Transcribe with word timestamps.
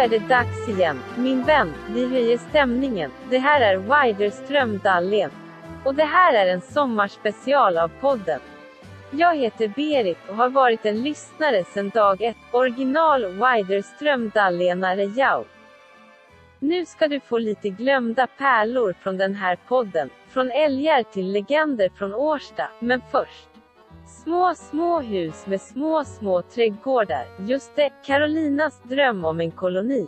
är 0.00 0.08
det 0.08 0.28
dags 0.28 0.68
igen. 0.68 1.00
Min 1.16 1.42
vän, 1.42 1.72
vi 1.94 2.06
höjer 2.06 2.38
stämningen. 2.38 3.10
Det 3.30 3.38
här 3.38 3.60
är 3.60 3.76
Widerström 3.76 4.78
Dahlén. 4.78 5.30
Och 5.84 5.94
det 5.94 6.04
här 6.04 6.34
är 6.34 6.46
en 6.46 6.60
sommarspecial 6.60 7.78
av 7.78 7.90
podden. 8.00 8.40
Jag 9.10 9.36
heter 9.36 9.68
Berit 9.68 10.18
och 10.28 10.36
har 10.36 10.48
varit 10.48 10.86
en 10.86 11.02
lyssnare 11.02 11.64
sedan 11.64 11.90
dag 11.90 12.22
ett. 12.22 12.36
Original 12.52 13.26
Widerström 13.26 14.30
Dahlénare 14.34 15.04
Jau. 15.04 15.44
Nu 16.58 16.86
ska 16.86 17.08
du 17.08 17.20
få 17.20 17.38
lite 17.38 17.68
glömda 17.68 18.26
pärlor 18.26 18.94
från 19.02 19.18
den 19.18 19.34
här 19.34 19.58
podden. 19.68 20.10
Från 20.30 20.50
älgar 20.50 21.02
till 21.02 21.32
legender 21.32 21.90
från 21.96 22.14
Årsta. 22.14 22.68
Men 22.78 23.02
först. 23.12 23.49
Små, 24.10 24.54
små 24.54 25.00
hus 25.00 25.46
med 25.46 25.60
små, 25.60 26.04
små 26.04 26.42
trädgårdar. 26.42 27.26
Just 27.38 27.76
det, 27.76 27.90
Carolinas 28.06 28.80
dröm 28.82 29.24
om 29.24 29.40
en 29.40 29.50
koloni. 29.50 30.06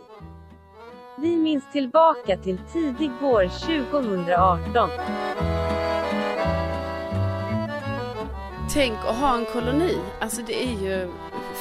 Vi 1.19 1.35
minns 1.37 1.63
tillbaka 1.71 2.37
till 2.37 2.57
tidig 2.73 3.11
vår 3.21 3.47
2018. 3.59 4.89
Tänk 8.73 8.93
att 9.07 9.15
ha 9.15 9.35
en 9.37 9.45
koloni. 9.45 9.97
Alltså 10.19 10.41
det 10.41 10.63
är 10.63 10.71
ju 10.81 11.11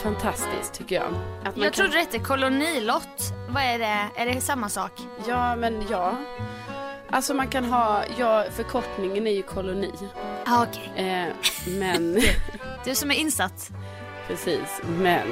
fantastiskt 0.03 0.75
tycker 0.75 0.95
jag. 0.97 1.05
Att 1.05 1.57
man 1.57 1.65
Jag 1.65 1.73
kan- 1.73 1.73
trodde 1.73 1.93
det 1.93 1.99
hette 1.99 2.19
kolonilott. 2.19 3.33
Vad 3.49 3.63
är 3.63 3.79
det? 3.79 4.07
Är 4.23 4.27
det 4.27 4.41
samma 4.41 4.69
sak? 4.69 4.93
Ja, 5.29 5.57
men 5.57 5.83
ja. 5.91 6.13
Alltså 7.13 7.35
man 7.35 7.49
kan 7.49 7.65
ha, 7.65 8.05
ja 8.19 8.45
förkortningen 8.51 9.27
är 9.27 9.31
ju 9.33 9.43
koloni. 9.43 9.93
Ja, 10.47 10.67
okej. 10.71 10.93
Eh, 11.09 11.35
men, 11.79 12.21
Du 12.85 12.95
som 12.95 13.11
är 13.11 13.15
insatt. 13.15 13.71
precis, 14.29 14.81
men 14.99 15.29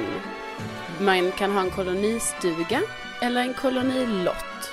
man 0.99 1.31
kan 1.31 1.51
ha 1.51 1.61
en 1.61 1.69
kolonistuga 1.71 2.81
eller 3.21 3.41
en 3.41 3.53
kolonilott. 3.53 4.71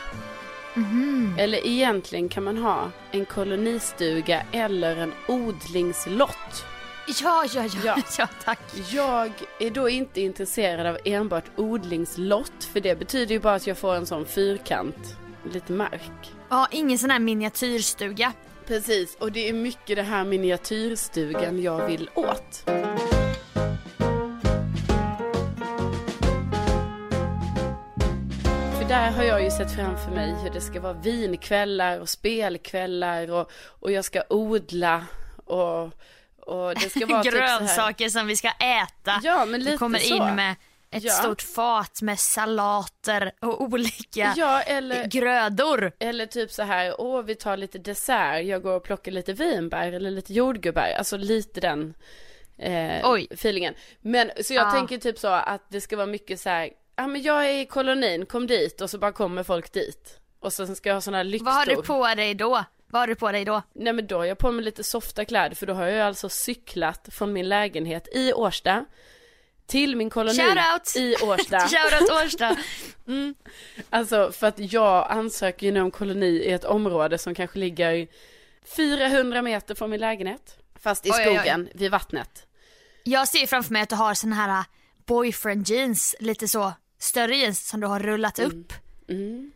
Mhm. 0.74 1.34
Eller 1.38 1.66
egentligen 1.66 2.28
kan 2.28 2.44
man 2.44 2.58
ha 2.58 2.90
en 3.10 3.24
kolonistuga 3.24 4.42
eller 4.52 4.96
en 4.96 5.12
odlingslott. 5.28 6.64
Ja, 7.22 7.44
ja, 7.54 7.62
ja, 7.62 7.68
ja, 7.84 7.96
Ja. 8.18 8.28
tack. 8.44 8.60
Jag 8.90 9.32
är 9.60 9.70
då 9.70 9.88
inte 9.88 10.20
intresserad 10.20 10.86
av 10.86 10.98
enbart 11.04 11.44
odlingslott 11.56 12.64
för 12.72 12.80
det 12.80 12.98
betyder 12.98 13.32
ju 13.34 13.40
bara 13.40 13.54
att 13.54 13.66
jag 13.66 13.78
får 13.78 13.94
en 13.94 14.06
sån 14.06 14.26
fyrkant, 14.26 15.16
lite 15.52 15.72
mark. 15.72 16.32
Ja, 16.50 16.68
ingen 16.70 16.98
sån 16.98 17.10
här 17.10 17.18
miniatyrstuga. 17.18 18.32
Precis, 18.66 19.14
och 19.14 19.32
det 19.32 19.48
är 19.48 19.52
mycket 19.52 19.96
det 19.96 20.02
här 20.02 20.24
miniatyrstugan 20.24 21.62
jag 21.62 21.86
vill 21.86 22.10
åt. 22.14 22.62
För 28.78 28.88
där 28.88 29.10
har 29.10 29.24
jag 29.24 29.44
ju 29.44 29.50
sett 29.50 29.74
framför 29.74 30.10
mig 30.10 30.34
hur 30.42 30.50
det 30.50 30.60
ska 30.60 30.80
vara 30.80 30.92
vinkvällar 30.92 32.00
och 32.00 32.08
spelkvällar 32.08 33.30
och, 33.30 33.50
och 33.66 33.92
jag 33.92 34.04
ska 34.04 34.22
odla 34.28 35.06
och, 35.44 35.82
och 36.40 36.74
det 36.74 36.90
ska 36.90 37.06
vara 37.06 37.22
typ. 37.22 37.32
Grönsaker 37.38 38.08
som 38.08 38.26
vi 38.26 38.36
ska 38.36 38.48
äta. 38.48 39.20
Ja, 39.22 39.46
men 39.46 39.60
lite 39.60 39.72
du 39.72 39.78
kommer 39.78 39.98
så. 39.98 40.14
in 40.14 40.34
med 40.34 40.54
ett 40.90 41.02
Ja. 41.04 41.12
stort 41.12 41.42
fat 41.42 42.02
med 42.02 42.18
salater 42.20 43.32
och 43.40 43.60
olika 43.60 44.34
Ja, 44.36 44.60
eller, 44.62 45.06
grödor. 45.06 45.92
eller 45.98 46.26
typ 46.26 46.50
så 46.50 46.62
här, 46.62 47.00
åh 47.00 47.22
vi 47.22 47.34
tar 47.34 47.56
lite 47.56 47.78
dessert, 47.78 48.44
jag 48.44 48.62
går 48.62 48.72
och 48.76 48.82
plockar 48.84 49.12
lite 49.12 49.32
vinbär 49.32 49.92
eller 49.92 50.10
lite 50.10 50.32
jordgubbar, 50.32 50.88
alltså 50.98 51.16
lite 51.16 51.60
den 51.60 51.94
eh, 52.58 53.10
Oj. 53.10 53.26
feelingen. 53.30 53.74
Men 54.00 54.30
så 54.44 54.54
jag 54.54 54.66
Ja. 54.66 54.70
tänker 54.72 54.98
typ 54.98 55.18
så 55.18 55.28
att 55.28 55.70
det 55.70 55.80
ska 55.80 55.96
vara 55.96 56.06
mycket 56.06 56.40
så 56.40 56.48
här, 56.48 56.70
ja 56.96 57.06
men 57.06 57.22
jag 57.22 57.50
är 57.50 57.54
i 57.60 57.66
kolonin, 57.66 58.26
kom 58.26 58.46
dit 58.46 58.80
och 58.80 58.90
så 58.90 58.98
bara 58.98 59.12
kommer 59.12 59.42
folk 59.42 59.72
dit. 59.72 60.18
Och 60.40 60.52
sen 60.52 60.76
ska 60.76 60.88
jag 60.88 60.96
ha 60.96 61.00
sådana 61.00 61.16
här 61.16 61.24
lyktor. 61.24 61.44
Vad 61.44 61.54
har 61.54 61.66
du 61.66 61.76
på 61.82 62.14
dig 62.14 62.34
då? 62.34 62.64
Vad 62.90 63.02
har 63.02 63.06
du 63.06 63.14
på 63.14 63.32
dig 63.32 63.44
då? 63.44 63.62
Nej 63.72 63.92
men 63.92 64.06
då 64.06 64.16
har 64.18 64.24
jag 64.24 64.38
på 64.38 64.52
mig 64.52 64.64
lite 64.64 64.84
softa 64.84 65.24
kläder 65.24 65.56
för 65.56 65.66
då 65.66 65.72
har 65.74 65.86
jag 65.86 66.06
alltså 66.06 66.28
cyklat 66.28 67.08
från 67.12 67.32
min 67.32 67.48
lägenhet 67.48 68.08
i 68.12 68.32
Årsta 68.32 68.84
till 69.68 69.96
min 69.96 70.10
koloni 70.10 70.34
Shoutout! 70.38 70.96
i 70.96 71.16
Årsta. 71.22 71.60
Shoutout 71.68 72.10
Årsta. 72.10 72.56
Alltså 73.90 74.32
för 74.32 74.46
att 74.46 74.72
jag 74.72 75.06
ansöker 75.10 75.66
ju 75.66 75.72
nu 75.72 75.80
om 75.80 75.90
koloni 75.90 76.26
i 76.26 76.50
ett 76.50 76.64
område 76.64 77.18
som 77.18 77.34
kanske 77.34 77.58
ligger 77.58 78.08
400 78.76 79.42
meter 79.42 79.74
från 79.74 79.90
min 79.90 80.00
lägenhet. 80.00 80.58
Fast 80.80 81.06
i 81.06 81.10
Oj, 81.10 81.14
oj, 81.18 81.28
oj. 81.28 81.36
skogen, 81.36 81.68
vid 81.74 81.90
vattnet. 81.90 82.46
Jag 83.04 83.28
ser 83.28 83.46
framför 83.46 83.72
mig 83.72 83.82
att 83.82 83.88
du 83.88 83.96
har 83.96 84.14
såna 84.14 84.36
här 84.36 84.64
boyfriend 85.06 85.68
jeans, 85.68 86.16
lite 86.20 86.48
så 86.48 86.72
större 86.98 87.36
jeans 87.36 87.68
som 87.68 87.80
du 87.80 87.86
har 87.86 88.00
rullat 88.00 88.38
upp. 88.38 88.72
Mm. 89.08 89.52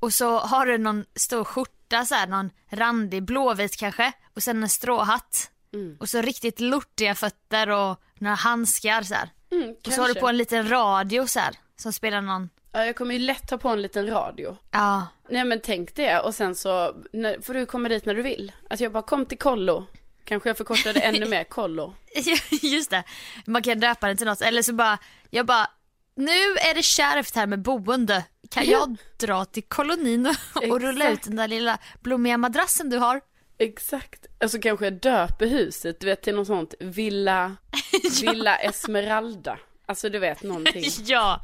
Och 0.00 0.12
så 0.12 0.38
har 0.38 0.66
du 0.66 0.78
någon 0.78 1.04
stor 1.14 1.44
skjorta 1.44 2.04
så 2.04 2.14
här, 2.14 2.26
någon 2.26 2.50
randig 2.70 3.22
blåvit 3.22 3.76
kanske 3.76 4.12
och 4.34 4.42
sen 4.42 4.62
en 4.62 4.68
stråhatt. 4.68 5.50
Mm. 5.74 5.96
Och 6.00 6.08
så 6.08 6.22
riktigt 6.22 6.60
lortiga 6.60 7.14
fötter 7.14 7.68
och 7.68 8.00
några 8.18 8.34
handskar 8.34 9.02
så 9.02 9.14
här. 9.14 9.30
Mm, 9.50 9.74
Och 9.86 9.92
så 9.92 10.00
har 10.02 10.08
du 10.08 10.14
på 10.14 10.28
en 10.28 10.36
liten 10.36 10.68
radio 10.68 11.26
så 11.26 11.40
här 11.40 11.54
som 11.76 11.92
spelar 11.92 12.20
någon, 12.20 12.50
Ja, 12.72 12.84
jag 12.86 12.96
kommer 12.96 13.12
ju 13.14 13.18
lätt 13.20 13.50
ha 13.50 13.58
på 13.58 13.68
en 13.68 13.82
liten 13.82 14.06
radio. 14.10 14.56
ja. 14.70 15.06
Nej 15.28 15.44
men 15.44 15.60
tänk 15.64 15.94
det 15.94 16.20
och 16.20 16.34
sen 16.34 16.54
så 16.54 16.94
när, 17.12 17.40
får 17.40 17.54
du 17.54 17.66
komma 17.66 17.88
dit 17.88 18.06
när 18.06 18.14
du 18.14 18.22
vill. 18.22 18.52
Att 18.70 18.80
jag 18.80 18.92
bara 18.92 19.02
kom 19.02 19.26
till 19.26 19.38
kollo. 19.38 19.86
Kanske 20.24 20.48
jag 20.48 20.56
förkortar 20.56 20.92
det 20.92 21.00
ännu 21.00 21.26
mer, 21.26 21.44
kollo. 21.44 21.94
Just 22.62 22.90
det, 22.90 23.02
man 23.46 23.62
kan 23.62 23.80
döpa 23.80 24.06
den 24.08 24.16
till 24.16 24.26
något 24.26 24.40
eller 24.40 24.62
så 24.62 24.72
bara, 24.72 24.98
jag 25.30 25.46
bara, 25.46 25.70
nu 26.16 26.32
är 26.70 26.74
det 26.74 26.82
kärvt 26.82 27.34
här 27.34 27.46
med 27.46 27.62
boende. 27.62 28.24
kan 28.50 28.64
jag 28.70 28.96
dra 29.16 29.44
till 29.44 29.62
kolonin 29.62 30.26
och, 30.54 30.64
och 30.70 30.80
rulla 30.80 31.10
ut 31.10 31.22
den 31.22 31.36
där 31.36 31.48
lilla 31.48 31.78
blommiga 32.00 32.38
madrassen 32.38 32.90
du 32.90 32.96
har? 32.98 33.20
Exakt. 33.58 34.26
Alltså 34.40 34.58
kanske 34.58 34.86
jag 34.86 34.92
döper 35.00 35.46
huset, 35.46 36.00
du 36.00 36.06
vet 36.06 36.22
till 36.22 36.34
något 36.34 36.46
sånt, 36.46 36.74
Villa, 36.80 37.56
Villa 38.22 38.56
Esmeralda. 38.56 39.58
Alltså 39.88 40.08
du 40.08 40.18
vet 40.18 40.42
någonting. 40.42 40.84
ja, 41.04 41.40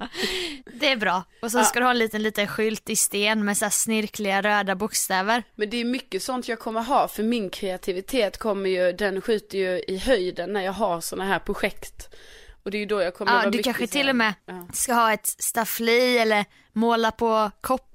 det 0.81 0.89
är 0.89 0.97
bra. 0.97 1.25
Och 1.43 1.51
så 1.51 1.65
ska 1.65 1.79
du 1.81 1.85
ha 1.87 1.91
en 1.91 1.99
liten, 1.99 2.23
liten 2.23 2.49
skylt 2.49 2.91
i 2.91 2.97
sten 2.97 3.45
med 3.45 3.57
så 3.57 3.65
här 3.65 3.71
snirkliga 3.71 4.43
röda 4.43 4.75
bokstäver. 4.75 5.43
Men 5.55 5.71
det 5.71 5.77
är 5.77 5.85
mycket 5.85 6.23
sånt 6.23 6.49
jag 6.49 6.59
kommer 6.59 6.83
ha, 6.83 7.09
för 7.09 7.23
min 7.23 7.51
kreativitet 7.51 8.39
kommer 8.39 8.71
ju, 8.71 8.93
den 8.93 9.21
skjuter 9.21 9.59
ju 9.59 9.83
i 9.89 9.99
höjden 9.99 10.53
när 10.53 10.63
jag 10.63 10.73
har 10.73 11.01
såna 11.01 11.25
här 11.25 11.39
projekt. 11.39 12.15
Och 12.63 12.71
det 12.71 12.77
är 12.77 12.81
ju 12.81 12.87
då 12.87 13.03
jag 13.03 13.15
kommer 13.15 13.33
Ja, 13.33 13.39
vara 13.39 13.51
du 13.51 13.63
kanske 13.63 13.87
till 13.87 14.09
och 14.09 14.17
med 14.17 14.35
Ja. 14.47 14.67
ska 14.73 14.93
ha 14.95 15.13
ett 15.13 15.27
staffli 15.27 16.19
eller 16.19 16.45
måla 16.73 17.11
på 17.11 17.51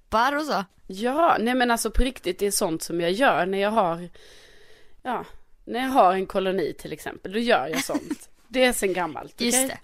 koppar 0.09 0.35
och 0.35 0.43
så. 0.45 0.65
Ja, 0.87 1.37
nej 1.39 1.55
men 1.55 1.71
alltså 1.71 1.91
på 1.91 2.03
riktigt, 2.03 2.39
det 2.39 2.45
är 2.47 2.51
sånt 2.51 2.83
som 2.83 3.01
jag 3.01 3.11
gör 3.11 3.45
när 3.45 3.57
jag 3.57 3.71
har, 3.71 4.09
ja, 5.03 5.25
när 5.65 5.79
jag 5.79 5.87
har 5.89 6.13
en 6.13 6.25
koloni 6.25 6.73
till 6.73 6.93
exempel, 6.93 7.31
då 7.31 7.39
gör 7.39 7.67
jag 7.67 7.83
sånt. 7.83 8.29
Det 8.49 8.63
är 8.63 8.73
sen 8.73 8.93
gammalt, 8.93 9.33
okej? 9.35 9.47
Just 9.47 9.67
det. 9.67 9.79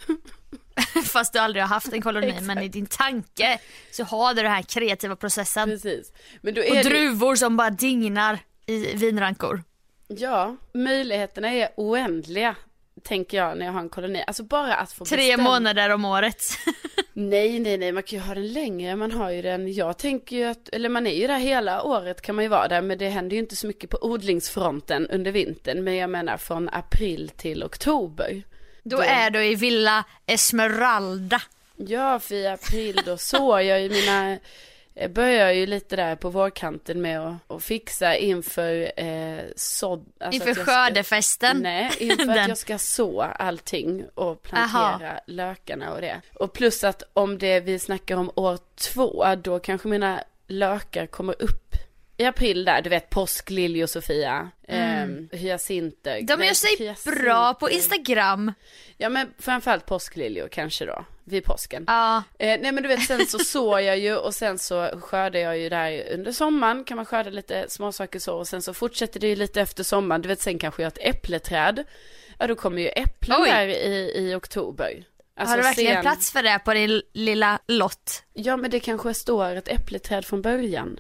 Fast 1.05 1.33
du 1.33 1.39
aldrig 1.39 1.63
har 1.63 1.67
haft 1.69 1.93
en 1.93 2.01
koloni 2.01 2.37
men 2.41 2.57
i 2.57 2.67
din 2.67 2.85
tanke 2.85 3.59
så 3.91 4.03
har 4.03 4.33
du 4.33 4.41
den 4.41 4.51
här 4.51 4.61
kreativa 4.61 5.15
processen. 5.15 5.69
Precis. 5.69 6.11
Men 6.41 6.53
då 6.53 6.61
Och 6.61 6.67
är 6.67 6.83
det, 6.83 6.89
druvor 6.89 7.35
som 7.35 7.57
bara 7.57 7.69
dignar 7.69 8.39
i 8.65 8.95
vinrankor. 8.95 9.63
ja, 10.07 10.55
möjligheterna 10.73 11.51
är 11.51 11.69
oändliga, 11.77 12.55
tänker 13.03 13.37
jag 13.37 13.57
när 13.57 13.65
jag 13.65 13.73
har 13.73 13.79
en 13.79 13.89
koloni. 13.89 14.23
Alltså 14.27 14.43
bara 14.43 14.75
att 14.75 14.91
få 14.91 15.05
Tre 15.05 15.17
bestämma. 15.17 15.43
månader 15.43 15.89
om 15.89 16.05
året. 16.05 16.43
Nej, 17.13 17.59
nej, 17.59 17.77
nej, 17.77 17.91
man 17.91 18.03
kan 18.03 18.19
ju 18.19 18.25
ha 18.25 18.33
den 18.33 18.53
längre, 18.53 18.95
man 18.95 19.11
har 19.11 19.29
ju 19.31 19.41
den, 19.41 19.73
jag 19.73 19.97
tänker 19.97 20.35
ju 20.35 20.43
att, 20.43 20.69
eller 20.69 20.89
man 20.89 21.07
är 21.07 21.15
ju 21.15 21.27
där 21.27 21.37
hela 21.37 21.83
året 21.83 22.21
kan 22.21 22.35
man 22.35 22.43
ju 22.45 22.49
vara 22.49 22.67
där, 22.67 22.81
men 22.81 22.97
det 22.97 23.09
händer 23.09 23.33
ju 23.35 23.39
inte 23.41 23.55
så 23.55 23.67
mycket 23.67 23.89
på 23.89 23.97
odlingsfronten 24.01 25.07
under 25.07 25.31
vintern, 25.31 25.83
men 25.83 25.95
jag 25.95 26.09
menar 26.09 26.37
från 26.37 26.69
april 26.69 27.31
till 27.37 27.63
oktober. 27.63 28.43
Då 28.83 29.01
är 29.01 29.29
du 29.29 29.45
i 29.45 29.55
Villa 29.55 30.03
Esmeralda. 30.25 31.41
Ja, 31.75 32.19
för 32.19 32.35
i 32.35 32.47
april 32.47 33.01
då 33.05 33.17
sår 33.17 33.61
jag 33.61 33.81
ju 33.81 33.89
mina, 33.89 34.37
jag 34.93 35.11
börjar 35.11 35.51
ju 35.51 35.65
lite 35.65 35.95
där 35.95 36.15
på 36.15 36.29
vårkanten 36.29 37.01
med 37.01 37.19
att, 37.19 37.51
att 37.51 37.63
fixa 37.63 38.15
inför 38.15 38.91
eh, 38.97 39.39
sådd. 39.55 40.05
alltså 40.19 40.35
Inför 40.35 40.53
ska- 40.61 40.63
skördefesten. 40.71 41.59
Nej, 41.59 41.91
inför 41.99 42.37
att 42.37 42.47
jag 42.47 42.57
ska 42.57 42.77
så 42.77 43.21
allting 43.21 44.05
och 44.15 44.41
plantera 44.41 45.19
lökarna 45.27 45.93
och 45.93 46.01
det. 46.01 46.21
Och 46.33 46.53
plus 46.53 46.83
att 46.83 47.03
om 47.13 47.37
det 47.37 47.59
vi 47.59 47.79
snackar 47.79 48.17
om 48.17 48.31
år 48.35 48.59
två, 48.75 49.35
då 49.43 49.59
kanske 49.59 49.87
mina 49.87 50.23
lökar 50.47 51.05
kommer 51.05 51.41
upp 51.41 51.75
i 52.17 52.25
april 52.25 52.65
där, 52.65 52.81
du 52.81 52.89
vet 52.89 53.09
påskliljor 53.09 53.87
Sofia, 53.87 54.49
mm. 54.67 55.29
hyacinter. 55.31 56.21
De 56.21 56.43
gör 56.43 56.53
sig 56.53 56.75
hyacinter. 56.79 57.23
bra 57.23 57.53
på 57.53 57.69
Instagram. 57.69 58.53
Ja 58.97 59.09
men 59.09 59.33
framförallt 59.39 59.85
påskliljor 59.85 60.47
kanske 60.47 60.85
då, 60.85 61.05
vid 61.25 61.43
påsken. 61.43 61.83
Ja, 61.87 62.23
Eh, 62.39 62.59
nej 62.61 62.71
men 62.71 62.83
du 62.83 62.89
vet 62.89 63.03
sen 63.03 63.25
så 63.27 63.39
sår 63.45 63.79
jag 63.79 63.99
ju 63.99 64.15
och 64.15 64.33
sen 64.35 64.57
så 64.59 64.99
skördar 65.01 65.39
jag 65.39 65.57
ju 65.59 65.69
där 65.69 66.13
under 66.13 66.31
sommaren 66.31 66.83
kan 66.83 66.95
man 66.95 67.05
skörda 67.05 67.29
lite 67.29 67.65
småsaker 67.69 68.19
så 68.19 68.35
och 68.37 68.47
sen 68.47 68.61
så 68.61 68.73
fortsätter 68.73 69.19
det 69.19 69.27
ju 69.27 69.35
lite 69.35 69.61
efter 69.61 69.83
sommaren. 69.83 70.21
Du 70.21 70.27
vet 70.27 70.41
sen 70.41 70.59
kanske 70.59 70.81
jag 70.81 70.85
har 70.85 70.91
ett 70.91 71.15
äppleträd. 71.15 71.83
Ja 72.39 72.47
då 72.47 72.55
kommer 72.55 72.81
ju 72.81 72.87
äpplen 72.87 73.37
Oj. 73.41 73.49
där 73.49 73.67
i, 73.67 74.11
i 74.15 74.35
oktober. 74.35 75.03
Alltså 75.35 75.51
har 75.51 75.57
du 75.57 75.63
verkligen 75.63 75.93
sen- 75.93 76.01
plats 76.01 76.31
för 76.31 76.43
det 76.43 76.59
på 76.65 76.73
din 76.73 77.01
lilla 77.13 77.59
lott? 77.67 78.23
Ja 78.33 78.57
men 78.57 78.71
det 78.71 78.79
kanske 78.79 79.13
står 79.13 79.55
ett 79.55 79.67
äppleträd 79.67 80.25
från 80.25 80.41
början. 80.41 80.99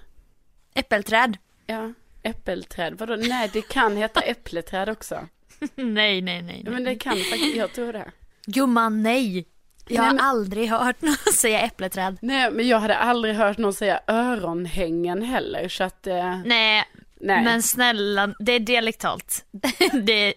Äppelträd? 0.75 1.37
Ja, 1.65 1.93
äppelträd. 2.23 2.93
Vadå? 2.97 3.15
Nej 3.15 3.49
det 3.53 3.61
kan 3.61 3.97
heta 3.97 4.21
äppleträd 4.25 4.89
också. 4.89 5.27
nej, 5.75 6.21
nej, 6.21 6.41
nej. 6.41 6.41
Nej. 6.41 6.63
men 6.73 6.83
det 6.83 6.95
kan 6.95 7.17
faktiskt, 7.17 7.55
jag 7.55 7.73
tror 7.73 7.93
det. 7.93 8.11
Gumman, 8.45 9.03
nej. 9.03 9.45
Jag 9.87 9.97
Nej, 9.97 10.05
har 10.07 10.13
men- 10.13 10.23
aldrig 10.25 10.69
hört 10.69 11.01
någon 11.01 11.15
säga 11.33 11.59
äppleträd. 11.61 12.17
Nej 12.21 12.51
men 12.51 12.67
jag 12.67 12.79
hade 12.79 12.97
aldrig 12.97 13.35
hört 13.35 13.57
någon 13.57 13.73
säga 13.73 13.99
öronhängen 14.07 15.21
heller 15.21 15.69
så 15.69 15.83
att 15.83 16.07
eh, 16.07 16.37
Nej, 16.45 16.83
nej. 17.19 17.43
men 17.43 17.63
snälla, 17.63 18.33
det 18.39 18.51
är 18.51 18.59
dialektalt. 18.59 19.45
det 20.03 20.13
är 20.13 20.33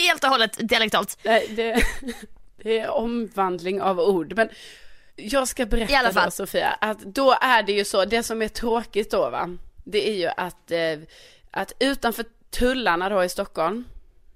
helt 0.00 0.24
och 0.24 0.30
hållet 0.30 0.68
dialektalt. 0.68 1.18
Nej, 1.22 1.46
det, 1.50 1.82
det 2.62 2.78
är 2.78 2.90
omvandling 2.90 3.82
av 3.82 4.00
ord. 4.00 4.32
Men 4.36 4.48
jag 5.16 5.48
ska 5.48 5.66
berätta 5.66 5.92
I 5.92 5.96
alla 5.96 6.12
fall. 6.12 6.24
då 6.24 6.30
Sofia, 6.30 6.68
att 6.80 7.00
då 7.00 7.36
är 7.40 7.62
det 7.62 7.72
ju 7.72 7.84
så, 7.84 8.04
det 8.04 8.22
som 8.22 8.42
är 8.42 8.48
tråkigt 8.48 9.10
då 9.10 9.30
va, 9.30 9.56
det 9.84 10.08
är 10.10 10.14
ju 10.14 10.26
att, 10.36 10.70
eh, 10.70 10.98
att 11.50 11.72
utanför 11.78 12.24
tullarna 12.50 13.08
då 13.08 13.24
i 13.24 13.28
Stockholm, 13.28 13.84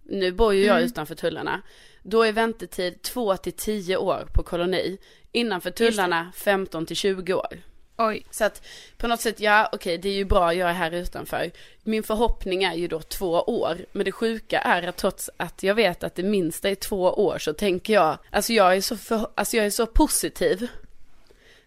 nu 0.02 0.32
bor 0.32 0.54
ju 0.54 0.64
jag 0.64 0.76
Mm. 0.76 0.86
utanför 0.86 1.14
tullarna, 1.14 1.60
då 2.04 2.22
är 2.22 2.32
väntetid 2.32 3.02
2 3.02 3.36
till 3.36 3.52
10 3.52 3.96
år 3.96 4.26
på 4.34 4.42
koloni. 4.42 4.98
Innanför 5.32 5.70
tullarna 5.70 6.32
15 6.36 6.86
till 6.86 6.96
20 6.96 7.34
år. 7.34 7.58
Oj. 7.96 8.26
Så 8.30 8.44
att 8.44 8.66
på 8.96 9.06
något 9.08 9.20
sätt, 9.20 9.40
ja 9.40 9.68
okej 9.72 9.98
det 9.98 10.08
är 10.08 10.12
ju 10.12 10.24
bra, 10.24 10.54
jag 10.54 10.70
är 10.70 10.74
här 10.74 10.90
utanför. 10.90 11.50
Min 11.82 12.02
förhoppning 12.02 12.64
är 12.64 12.74
ju 12.74 12.88
då 12.88 13.00
två 13.00 13.30
år. 13.32 13.76
Men 13.92 14.04
det 14.04 14.12
sjuka 14.12 14.60
är 14.60 14.82
att 14.82 14.96
trots 14.96 15.30
att 15.36 15.62
jag 15.62 15.74
vet 15.74 16.04
att 16.04 16.14
det 16.14 16.22
minsta 16.22 16.70
är 16.70 16.74
två 16.74 17.02
år 17.02 17.38
så 17.38 17.52
tänker 17.52 17.92
jag, 17.94 18.18
alltså 18.30 18.52
jag 18.52 18.76
är 18.76 18.80
så, 18.80 18.96
för, 18.96 19.26
alltså 19.34 19.56
jag 19.56 19.66
är 19.66 19.70
så 19.70 19.86
positiv. 19.86 20.66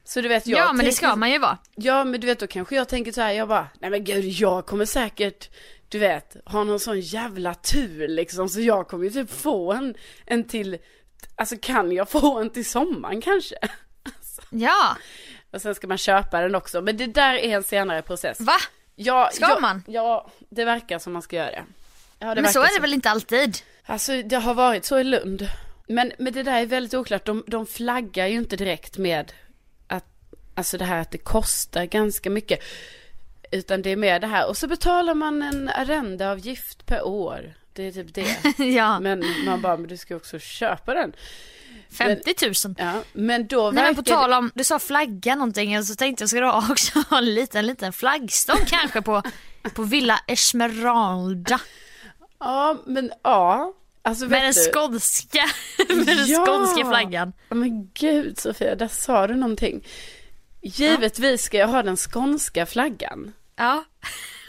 Så 0.04 0.22
du 0.22 0.28
vet 0.28 0.48
jag 0.48 0.60
Ja, 0.60 0.66
men 0.68 0.78
det 0.78 0.84
tänker- 0.84 0.96
ska 1.08 1.16
man 1.16 1.32
ju 1.32 1.40
vara. 1.40 1.58
Ja 1.76 2.04
men 2.04 2.22
du 2.22 2.28
vet 2.28 2.40
då 2.40 2.48
kanske 2.48 2.76
jag 2.76 2.88
tänker 2.90 3.12
så 3.12 3.22
här, 3.22 3.32
jag 3.34 3.48
bara, 3.48 3.68
nej 3.80 3.90
men 3.90 4.04
gud 4.04 4.26
jag 4.26 4.66
kommer 4.66 4.86
säkert, 4.86 5.50
du 5.90 6.00
vet, 6.00 6.36
ha 6.46 6.64
någon 6.64 6.80
sån 6.80 7.00
jävla 7.00 7.54
tur 7.54 8.08
liksom. 8.08 8.50
Så 8.50 8.62
jag 8.62 8.88
kommer 8.88 9.04
ju 9.06 9.12
typ 9.12 9.32
få 9.32 9.74
en, 9.74 9.96
en 10.26 10.44
till, 10.44 10.78
alltså 11.36 11.56
kan 11.62 11.92
jag 11.92 12.10
få 12.10 12.40
en 12.40 12.50
till 12.50 12.66
sommaren 12.66 13.22
kanske? 13.22 13.56
Ja, 14.50 14.98
Och 15.52 15.62
sen 15.62 15.76
ska 15.76 15.88
man 15.88 15.98
köpa 15.98 16.42
den 16.42 16.56
också. 16.56 16.82
Men 16.82 16.98
det 16.98 17.08
där 17.08 17.34
är 17.34 17.56
en 17.56 17.64
senare 17.64 18.02
process. 18.02 18.40
va? 18.40 18.54
Ja, 18.96 19.30
Ska 19.34 19.46
ja, 19.46 19.60
man? 19.60 19.84
Ja, 19.88 20.32
det 20.50 20.66
verkar 20.66 21.00
som 21.00 21.14
man 21.14 21.22
ska 21.22 21.36
göra 21.36 21.52
det. 21.52 21.64
Ja, 22.20 22.36
det 22.36 22.42
Men 22.42 22.54
så 22.54 22.62
är 22.62 22.76
det 22.76 22.82
väl 22.82 22.94
inte 22.94 23.10
alltid? 23.10 23.58
Alltså 23.86 24.22
det 24.22 24.36
har 24.36 24.54
varit 24.54 24.86
så 24.86 25.00
i 25.00 25.04
Lund. 25.04 25.50
Men, 25.88 26.12
men 26.20 26.34
det 26.34 26.44
där 26.44 26.62
är 26.62 26.66
väldigt 26.66 26.94
oklart. 26.94 27.26
De, 27.26 27.44
de 27.48 27.66
flaggar 27.66 28.28
ju 28.28 28.36
inte 28.36 28.56
direkt 28.56 28.98
med 28.98 29.34
att, 29.88 30.06
alltså 30.56 30.78
det 30.78 30.86
här 30.86 31.02
att 31.02 31.12
det 31.12 31.18
kostar 31.18 31.86
ganska 31.86 32.30
mycket. 32.30 32.60
Utan 33.52 33.82
det 33.82 33.90
är 33.90 33.96
mer 33.96 34.20
det 34.20 34.28
här. 34.28 34.48
Och 34.48 34.58
så 34.58 34.68
betalar 34.68 35.14
man 35.14 35.42
en 35.42 35.70
arrendeavgift 35.70 36.86
per 36.86 37.06
år. 37.08 37.54
Det 37.74 37.88
är 37.88 37.92
typ 37.92 38.14
det. 38.14 38.38
ja, 38.64 39.00
Men 39.00 39.24
man 39.46 39.62
bara, 39.62 39.78
men 39.78 39.88
du 39.88 39.98
ska 39.98 40.16
också 40.16 40.40
köpa 40.40 40.94
den. 40.94 41.14
50 41.92 42.34
000. 42.66 42.76
Ja, 42.78 42.94
men 43.14 43.48
då 43.48 43.72
Nej 43.72 43.84
men 43.84 43.96
på 43.96 44.02
verkar 44.02 44.16
tal 44.16 44.34
om, 44.34 44.52
du 44.56 44.64
sa 44.64 44.80
flagga 44.80 45.36
någonting 45.36 45.84
så 45.84 45.96
tänkte 45.96 46.22
jag 46.22 46.30
ska 46.30 46.40
du 46.40 46.46
ha 46.46 46.72
också 46.72 47.00
ha 47.10 47.18
en 47.18 47.34
liten, 47.34 47.66
liten 47.66 47.94
flaggstång 47.94 48.60
kanske 48.68 49.02
på, 49.02 49.22
på 49.74 49.84
Villa 49.84 50.20
Esmeralda. 50.28 51.60
Ja, 52.40 52.78
men 52.86 53.12
ja. 53.24 53.74
Alltså 54.02 54.26
Med 54.26 54.44
den 54.44 54.54
du- 54.54 54.72
skånska, 54.74 55.44
med 55.96 56.06
den 56.06 56.26
Ja! 56.28 56.46
skånska 56.46 56.86
flaggan. 56.90 57.34
Men 57.50 57.90
gud 57.94 58.40
Sofia, 58.40 58.76
där 58.76 58.88
sa 58.88 59.28
du 59.28 59.36
någonting. 59.36 59.88
Givetvis 60.62 61.42
ska 61.42 61.58
jag 61.58 61.68
ha 61.68 61.84
den 61.84 61.98
skånska 61.98 62.66
flaggan. 62.66 63.34
Ja. 63.56 63.84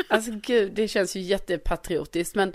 Alltså 0.08 0.30
gud, 0.42 0.72
det 0.74 0.88
känns 0.88 1.16
ju 1.16 1.20
jättepatriotiskt 1.20 2.34
men 2.34 2.48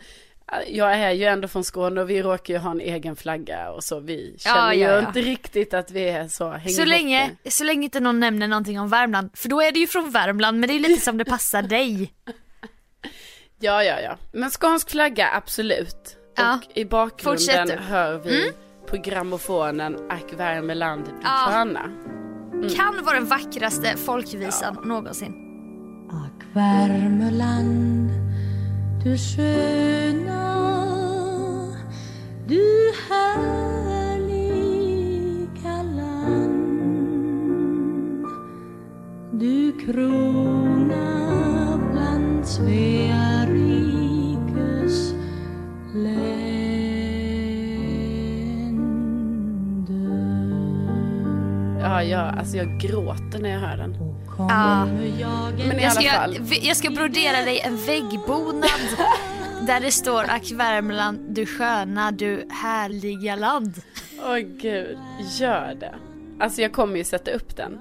äh, 0.52 0.76
jag 0.76 0.94
är 0.94 1.12
ju 1.12 1.26
ändå 1.26 1.48
från 1.48 1.64
Skåne 1.64 2.02
och 2.02 2.10
vi 2.10 2.22
råkar 2.22 2.54
ju 2.54 2.60
ha 2.60 2.72
en 2.72 2.80
egen 2.80 3.16
flagga 3.16 3.72
och 3.72 3.84
så 3.84 4.00
vi 4.00 4.36
känner 4.40 4.58
Ja, 4.58 4.74
ja, 4.74 4.74
ju 4.74 5.02
ja. 5.02 5.08
inte 5.08 5.22
riktigt 5.22 5.74
att 5.74 5.92
vi 5.92 6.10
är 6.10 6.28
så 6.28 6.60
Så 6.70 6.86
länge, 6.86 7.32
så 7.50 7.64
länge 7.64 7.84
inte 7.84 8.00
någon 8.00 8.20
nämner 8.20 8.48
någonting 8.48 8.80
om 8.80 8.90
Värmland, 8.90 9.30
för 9.34 9.50
då 9.50 9.62
är 9.62 9.72
det 9.72 9.80
ju 9.80 9.88
från 9.88 10.12
Värmland 10.12 10.60
men 10.60 10.68
det 10.68 10.74
är 10.74 10.80
ju 10.80 10.88
lite 10.88 11.02
som 11.02 11.18
det 11.18 11.26
passar 11.26 11.62
dig. 11.62 12.14
Ja, 13.60 13.84
ja, 13.84 14.00
ja. 14.00 14.18
Men 14.32 14.50
skånsk 14.50 14.90
flagga, 14.90 15.30
absolut. 15.34 16.18
Ja. 16.36 16.56
Och 16.56 16.78
i 16.78 16.86
bakgrunden 16.86 17.38
Fortsätt. 17.38 17.70
Mm. 17.70 17.84
hör 17.84 18.18
vi 18.18 18.52
på 18.88 18.98
grammofonen 18.98 20.12
Ack 20.12 20.34
Värmeland, 20.38 21.06
du 21.06 21.12
Ja. 21.24 21.46
Sköna. 22.70 22.76
Kan 22.76 23.06
vara 23.06 23.16
den 23.16 23.28
vackraste 23.28 23.98
folkvisan 23.98 24.78
någonsin. 24.84 25.34
Ack 26.10 26.44
Värmeland, 26.54 28.10
du 29.04 29.18
sköna, 29.18 30.54
du 32.48 32.92
härliga 33.10 34.24
land. 35.84 36.54
Du 39.32 39.72
krona 39.86 41.10
bland 41.92 42.48
Svea 42.48 43.43
Ja, 51.84 52.04
ja, 52.04 52.18
alltså 52.20 52.58
jag 52.58 52.80
gråter 52.80 53.40
när 53.40 53.50
jag 53.50 53.60
hör 53.60 53.78
den. 53.78 53.96
Kommer 54.38 55.20
jag 55.20 55.54
Men 55.68 55.80
i 55.80 55.82
Jag 55.82 55.92
alla 55.92 56.02
ska, 56.02 56.10
fall. 56.12 56.38
jag 56.62 56.78
ska 56.78 56.90
brodera 56.90 57.42
dig 57.42 57.60
en 57.60 57.78
väggbonad 57.86 58.70
där 59.68 59.80
det 59.82 59.92
står 59.92 60.24
Ack 60.30 60.52
Värmland, 60.52 61.20
du 61.36 61.46
sköna, 61.46 62.12
du 62.12 62.48
härliga 62.52 63.36
land. 63.36 63.82
Åh 64.26 64.38
gud, 64.38 64.98
gör 65.40 65.76
det. 65.80 65.96
Alltså 66.40 66.62
jag 66.62 66.74
kommer 66.74 66.98
ju 66.98 67.04
sätta 67.04 67.32
upp 67.32 67.56
den. 67.58 67.80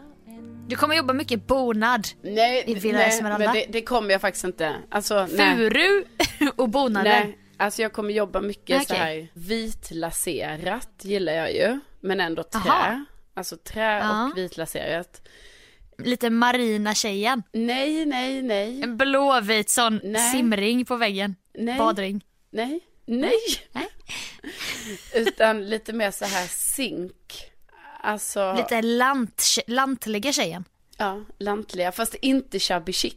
Du 0.68 0.76
kommer 0.76 0.94
jobba 0.96 1.12
mycket 1.12 1.46
bonad. 1.46 2.06
Nej, 2.22 2.64
I 2.66 2.74
Villa 2.74 2.98
nej 2.98 3.08
Esmeralda? 3.08 3.44
men 3.46 3.54
det, 3.54 3.66
det 3.72 3.82
kommer 3.82 4.10
jag 4.10 4.20
faktiskt 4.20 4.44
inte. 4.44 4.72
Alltså. 4.90 5.26
Furu 5.26 6.04
och 6.56 6.68
bonader. 6.68 7.10
Nej, 7.10 7.38
alltså 7.56 7.82
jag 7.82 7.92
kommer 7.92 8.10
jobba 8.14 8.40
mycket 8.40 8.88
så 8.88 8.94
Okej. 8.94 9.04
här 9.04 9.28
vitlaserat 9.34 10.88
gillar 11.02 11.32
jag 11.32 11.52
ju. 11.54 11.80
Men 12.00 12.20
ändå 12.20 12.42
trä. 12.42 12.60
Aha. 12.70 13.04
Alltså 13.34 13.56
trä 13.56 13.98
Ja. 13.98 14.24
och 14.30 14.36
vitlaserat. 14.38 15.28
Lite 15.98 16.30
marina 16.30 16.94
tjejen. 16.94 17.42
Nej, 17.52 18.06
nej, 18.06 18.42
nej. 18.42 18.82
En 18.82 18.96
blåvit 18.96 19.70
sån 19.70 20.00
Nej. 20.04 20.32
simring 20.32 20.84
på 20.84 20.96
väggen. 20.96 21.36
Nej. 21.58 21.78
Badring. 21.78 22.24
Nej, 22.50 22.80
nej. 23.06 23.32
Nej. 23.72 23.88
Utan 25.14 25.66
lite 25.68 25.92
mer 25.92 26.10
så 26.10 26.24
här 26.24 26.46
zink. 26.46 27.44
Alltså, 28.00 28.54
Lite 28.56 28.82
lant, 28.82 29.44
lantliga 29.66 30.32
tjejen. 30.32 30.64
ja, 30.98 31.20
lantliga. 31.38 31.92
Fast 31.92 32.14
inte 32.14 32.58
shabby 32.60 32.92
chic. 32.92 33.14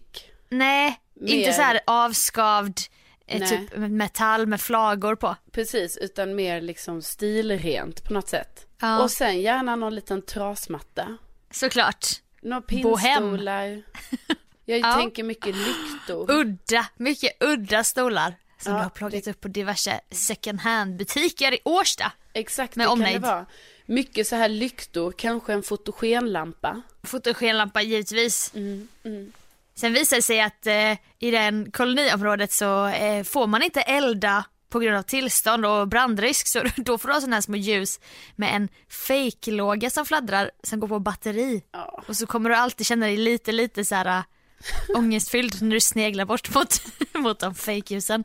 Nej, 0.49 0.99
Mer- 1.13 1.33
inte 1.33 1.53
så 1.53 1.61
här 1.61 1.79
avskavd 1.87 2.79
eh, 3.27 3.39
Nej. 3.39 3.49
typ 3.49 3.77
metall 3.77 4.47
med 4.47 4.61
flagor 4.61 5.15
på. 5.15 5.35
Precis, 5.51 5.97
utan 5.97 6.35
mer 6.35 6.61
liksom 6.61 7.01
stilrent 7.01 8.03
på 8.03 8.13
något 8.13 8.29
sätt. 8.29 8.64
Ja. 8.81 9.03
Och 9.03 9.11
sen 9.11 9.41
gärna 9.41 9.75
någon 9.75 9.95
liten 9.95 10.21
trasmatta. 10.21 11.17
Såklart. 11.51 12.05
Några 12.41 12.61
pinnstolar. 12.61 13.81
Jag 14.67 14.79
Ja. 14.79 14.93
tänker 14.93 15.23
mycket 15.23 15.55
lyktor. 15.55 16.31
Udda, 16.31 16.85
mycket 16.97 17.43
udda 17.43 17.83
stolar. 17.83 18.35
Som 18.59 18.71
Ja, 18.73 18.77
du 18.77 18.83
har 18.83 18.89
plockat 18.89 19.27
upp 19.27 19.41
på 19.41 19.47
diverse 19.47 19.99
second 20.11 20.59
hand 20.61 20.97
butiker 20.97 21.51
i 21.53 21.59
Årsta. 21.65 22.11
Exakt, 22.33 22.75
Med 22.75 22.83
det 22.83 22.87
kan 22.87 22.93
omnejd. 22.93 23.21
det 23.21 23.27
vara. 23.27 23.45
Mycket 23.85 24.27
så 24.27 24.35
här 24.35 24.49
lyktor, 24.49 25.11
kanske 25.11 25.53
en 25.53 25.63
fotogenlampa. 25.63 26.81
Fotogenlampa 27.03 27.81
givetvis. 27.81 28.51
Mm, 28.55 28.87
mm. 29.03 29.31
Sen 29.75 29.93
visar 29.93 30.15
det 30.17 30.21
sig 30.21 30.41
att 30.41 30.67
eh, 30.67 30.91
i 31.19 31.31
den 31.31 31.71
koloniområdet 31.71 32.51
så 32.51 32.87
eh, 32.87 33.23
får 33.23 33.47
man 33.47 33.63
inte 33.63 33.81
elda 33.81 34.43
på 34.75 34.79
grund 34.79 34.97
av 34.97 35.01
tillstånd 35.01 35.65
och 35.65 35.87
brandrisk 35.87 36.47
så 36.47 36.63
då 36.75 36.97
får 36.97 37.07
du 37.07 37.13
ha 37.13 37.21
sådana 37.21 37.35
här 37.35 37.41
små 37.41 37.55
ljus 37.55 37.99
med 38.35 38.55
en 38.55 38.69
fake-låga 38.89 39.89
som 39.89 40.05
fladdrar 40.05 40.51
som 40.63 40.79
går 40.79 40.87
på 40.87 40.99
batteri. 40.99 41.63
Ja. 41.71 42.03
Och 42.07 42.15
så 42.17 42.27
kommer 42.27 42.49
du 42.49 42.55
alltid 42.55 42.87
känna 42.87 43.05
dig 43.05 43.17
lite 43.17 43.51
lite 43.51 43.85
så 43.85 43.95
här 43.95 44.05
äh, 44.05 44.23
ångestfylld 44.97 45.61
när 45.61 45.71
du 45.71 45.79
sneglar 45.79 46.25
bort 46.25 46.55
mot, 46.55 46.81
mot 47.13 47.39
de 47.39 47.55
fake-ljusen. 47.55 48.23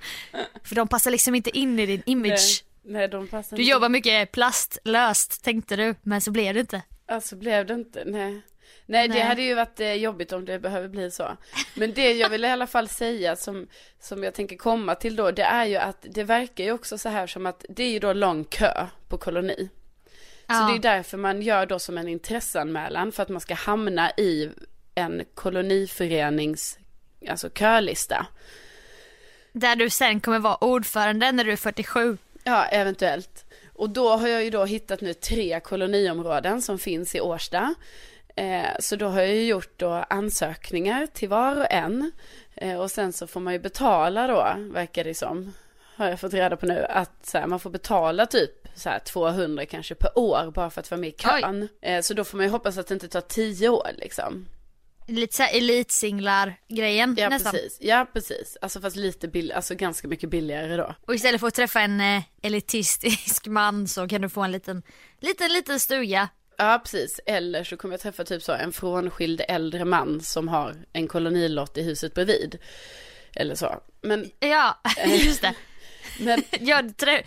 För 0.65 0.75
de 0.75 0.89
passar 0.89 1.11
liksom 1.11 1.35
inte 1.35 1.59
in 1.59 1.79
i 1.79 1.87
din 1.87 2.03
image. 2.07 2.65
Nej, 2.85 2.93
nej, 2.93 3.09
de 3.09 3.29
passar 3.29 3.57
Du 3.57 3.63
inte. 3.63 3.71
jobbar 3.71 3.89
mycket 3.89 4.33
plastlöst 4.33 5.45
tänkte 5.45 5.77
du 5.77 5.95
men 6.03 6.21
så 6.21 6.31
blev 6.31 6.55
det 6.55 6.61
inte. 6.61 6.83
Alltså 7.09 7.37
blev 7.37 7.67
det 7.67 7.75
inte, 7.75 8.03
nej. 8.07 8.43
Nej, 8.91 9.09
det 9.09 9.15
Nej. 9.15 9.23
hade 9.23 9.43
ju 9.43 9.55
varit 9.55 9.81
eh, 9.81 9.93
jobbigt 9.93 10.33
om 10.33 10.45
det 10.45 10.59
behöver 10.59 10.89
bli 10.89 11.11
så. 11.11 11.37
Men 11.75 11.95
det 11.95 12.13
jag 12.13 12.29
vill 12.29 12.45
i 12.45 12.49
alla 12.49 12.67
fall 12.67 12.89
säga 12.89 13.37
som, 13.37 13.67
som 14.01 14.25
jag 14.25 14.35
tänker 14.35 14.57
komma 14.57 14.95
till 14.95 15.17
då, 15.17 15.31
det 15.31 15.43
är 15.43 15.65
ju 15.65 15.77
att 15.77 16.07
det 16.11 16.25
verkar 16.25 16.65
ju 16.65 16.73
också 16.73 16.99
så 16.99 17.09
här 17.09 17.27
som 17.27 17.47
att 17.47 17.65
det 17.69 17.83
är 17.83 17.91
ju 17.91 17.99
då 17.99 18.13
lång 18.13 18.45
kö 18.45 18.87
på 19.09 19.19
koloni. 19.19 19.69
Så 20.47 20.55
Ja. 20.55 20.69
det 20.71 20.89
är 20.89 20.95
därför 20.97 21.19
man 21.19 21.43
gör 21.43 21.67
då 21.67 21.79
som 21.79 21.99
en 21.99 22.09
intresseanmälan 22.09 23.13
för 23.13 23.23
att 23.23 23.29
man 23.29 23.41
ska 23.41 23.55
hamna 23.55 24.11
i 24.11 24.51
en 24.95 25.25
koloniförenings, 25.35 26.79
alltså 27.29 27.51
kölista. 27.51 28.27
Där 29.53 29.77
du 29.77 29.91
sen 29.91 30.21
kommer 30.21 30.39
vara 30.39 30.65
ordförande 30.65 31.33
när 31.33 31.45
du 31.45 31.53
är 31.53 31.57
47. 31.57 32.19
Ja, 32.45 32.65
eventuellt. 32.65 33.45
Och 33.73 33.91
då 33.91 34.09
har 34.17 34.29
jag 34.29 34.45
ju 34.45 34.51
då 34.51 34.65
hittat 34.65 35.01
nu 35.01 35.15
tre 35.15 35.61
koloniområden 35.61 36.63
som 36.63 36.79
finns 36.79 37.15
i 37.15 37.21
Årsta. 37.21 37.75
Eh, 38.41 38.71
så 38.79 38.97
då 38.97 39.09
har 39.09 39.21
jag 39.21 39.35
ju 39.35 39.47
gjort 39.47 39.73
då 39.77 40.05
ansökningar 40.11 41.07
till 41.07 41.29
var 41.29 41.57
och 41.57 41.67
en. 41.71 42.13
Eh, 42.55 42.81
och 42.81 42.91
sen 42.91 43.13
så 43.13 43.27
får 43.27 43.41
man 43.41 43.53
ju 43.53 43.59
betala 43.59 44.27
då, 44.27 44.55
verkar 44.73 45.05
det 45.05 45.15
som. 45.15 45.53
Har 45.97 46.09
jag 46.09 46.21
fått 46.21 46.35
reda 46.35 46.57
på 46.57 46.67
nu. 46.67 46.87
Att 46.89 47.27
så 47.27 47.39
här, 47.39 47.47
man 47.47 47.61
får 47.61 47.71
betala 47.71 48.27
typ 48.27 48.51
så 48.75 48.89
här 48.89 48.99
200 48.99 49.67
kanske 49.67 49.95
per 49.95 50.19
år 50.19 50.51
bara 50.55 50.71
för 50.71 50.81
att 50.81 50.91
vara 50.91 51.01
med 51.01 51.09
i 51.09 51.13
kön. 51.13 51.69
Eh, 51.83 52.01
så 52.01 52.15
då 52.15 52.25
får 52.25 52.37
man 52.37 52.47
ju 52.47 52.53
hoppas 52.53 52.79
att 52.79 52.87
det 52.87 52.95
inte 52.95 53.09
tar 53.09 53.21
tio 53.21 53.69
år 53.69 53.91
liksom. 53.99 54.47
Lite 55.07 55.37
såhär 55.37 55.57
elitsinglar 55.57 56.55
grejen 56.69 57.17
Ja 57.19 57.29
nästan. 57.29 57.53
precis, 57.53 57.79
ja 57.81 58.07
precis. 58.13 58.57
Alltså 58.61 58.81
fast 58.81 58.97
lite 58.97 59.29
billigare, 59.29 59.57
alltså 59.57 59.75
ganska 59.75 60.09
mycket 60.09 60.31
billigare 60.31 60.77
då. 60.77 60.95
Och 61.07 61.15
istället 61.15 61.41
för 61.41 61.49
att 61.49 61.55
träffa 61.55 61.81
en 61.81 62.23
elitistisk 62.43 63.47
man 63.47 63.89
så 63.89 64.09
kan 64.09 64.21
du 64.21 64.29
få 64.29 64.41
en 64.41 64.53
liten, 64.53 64.83
liten, 65.21 65.53
liten 65.53 65.81
stuga. 65.81 66.29
Ja, 66.61 66.79
precis. 66.85 67.21
Eller 67.27 67.65
så 67.65 67.77
kommer 67.77 67.95
jag 67.95 68.01
träffa 68.01 68.25
typ 68.25 68.43
så 68.43 68.53
en 68.53 68.73
frånskild 68.73 69.41
äldre 69.49 69.85
man 69.85 70.21
som 70.21 70.49
har 70.49 70.75
en 70.93 71.09
kolonilott 71.09 71.77
i 71.79 71.83
huset 71.83 72.15
bredvid. 72.15 72.59
Eller 73.37 73.55
så. 73.55 73.81
Men, 74.03 74.31
Ja, 74.41 74.79
just 75.07 75.43
det. 75.43 75.55
men 76.21 76.43
Ja, 76.61 76.83
trä- 76.97 77.23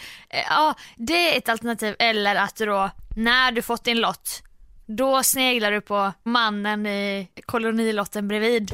ja, 0.49 0.75
det 0.97 1.33
är 1.33 1.37
ett 1.37 1.49
alternativ. 1.49 1.95
Eller 1.99 2.35
att 2.35 2.55
du 2.55 2.65
då, 2.65 2.89
när 3.15 3.51
du 3.51 3.61
fått 3.61 3.83
din 3.85 3.99
lott, 3.99 4.41
då 4.85 5.23
sneglar 5.23 5.71
du 5.71 5.81
på 5.81 6.13
mannen 6.23 6.85
i 6.85 7.27
kolonilotten 7.45 8.27
bredvid. 8.27 8.71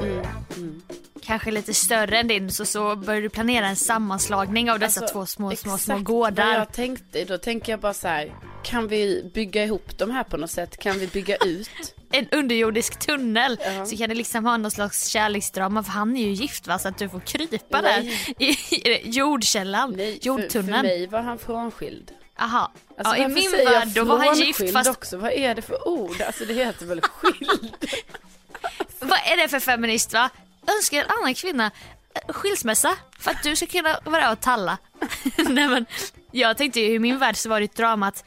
Kanske 1.29 1.51
lite 1.51 1.73
större 1.73 2.19
än 2.19 2.27
din, 2.27 2.51
så, 2.51 2.65
så 2.65 2.95
börjar 2.95 3.21
du 3.21 3.29
planera 3.29 3.67
en 3.67 3.75
sammanslagning 3.75 4.71
av 4.71 4.79
dessa 4.79 5.01
alltså, 5.01 5.13
två 5.13 5.25
små, 5.25 5.55
små, 5.55 5.77
små 5.77 5.99
gårdar. 5.99 6.53
jag 6.53 6.73
tänkte, 6.73 7.25
då 7.25 7.37
tänker 7.37 7.71
jag 7.71 7.79
bara 7.79 7.93
så 7.93 8.07
här. 8.07 8.35
Kan 8.63 8.87
vi 8.87 9.31
bygga 9.33 9.63
ihop 9.63 9.97
de 9.97 10.11
här 10.11 10.23
på 10.23 10.37
något 10.37 10.51
sätt? 10.51 10.77
Kan 10.77 10.99
vi 10.99 11.07
bygga 11.07 11.35
ut? 11.45 11.95
En 12.11 12.29
underjordisk 12.29 12.99
tunnel. 12.99 13.59
Ja. 13.65 13.85
Så 13.85 13.97
kan 13.97 14.09
det 14.09 14.15
liksom 14.15 14.45
ha 14.45 14.57
någon 14.57 14.71
slags 14.71 15.07
kärleksdrama, 15.07 15.83
för 15.83 15.91
han 15.91 16.17
är 16.17 16.21
ju 16.27 16.31
gift 16.31 16.67
va, 16.67 16.79
så 16.79 16.87
att 16.87 16.97
du 16.97 17.09
får 17.09 17.19
krypa 17.19 17.81
Nej. 17.81 18.25
där 18.37 18.45
i, 18.45 18.49
i 18.89 19.09
jordkällan, 19.09 19.93
Nej, 19.97 20.13
för, 20.13 20.19
för 20.21 20.27
jordtunneln. 20.27 20.81
mig 20.81 21.07
var 21.07 21.21
han 21.21 21.39
frånskild. 21.39 22.11
Aha. 22.39 22.71
Alltså, 22.97 23.15
ja, 23.17 23.25
I 23.25 23.27
min 23.27 23.51
värld 23.51 23.87
då 23.87 24.03
var 24.03 24.17
han 24.17 24.35
gift 24.37 24.73
fast 24.73 24.89
också? 24.89 25.17
Vad 25.17 25.31
är 25.31 25.55
det 25.55 25.61
för 25.61 25.87
ord? 25.87 26.21
Alltså 26.21 26.45
det 26.45 26.53
heter 26.53 26.85
väl 26.85 27.01
skild? 27.01 27.75
Vad 28.99 29.19
är 29.25 29.37
det 29.41 29.47
för 29.47 29.59
feminist 29.59 30.13
va? 30.13 30.29
Önskar 30.77 30.97
en 31.03 31.09
annan 31.09 31.33
kvinna 31.35 31.71
eh, 32.15 32.33
skilsmässa 32.33 32.95
för 33.19 33.31
att 33.31 33.43
du 33.43 33.55
ska 33.55 33.65
kunna 33.65 33.99
vara 34.05 34.31
och 34.31 34.39
talla. 34.39 34.77
Nej 35.37 35.67
men, 35.67 35.85
jag 36.31 36.57
tänkte 36.57 36.79
ju 36.79 36.93
i 36.93 36.99
min 36.99 37.17
värld 37.19 37.35
så 37.37 37.49
var 37.49 37.59
det 37.59 37.63
ett 37.65 37.75
drama 37.75 38.07
att 38.07 38.23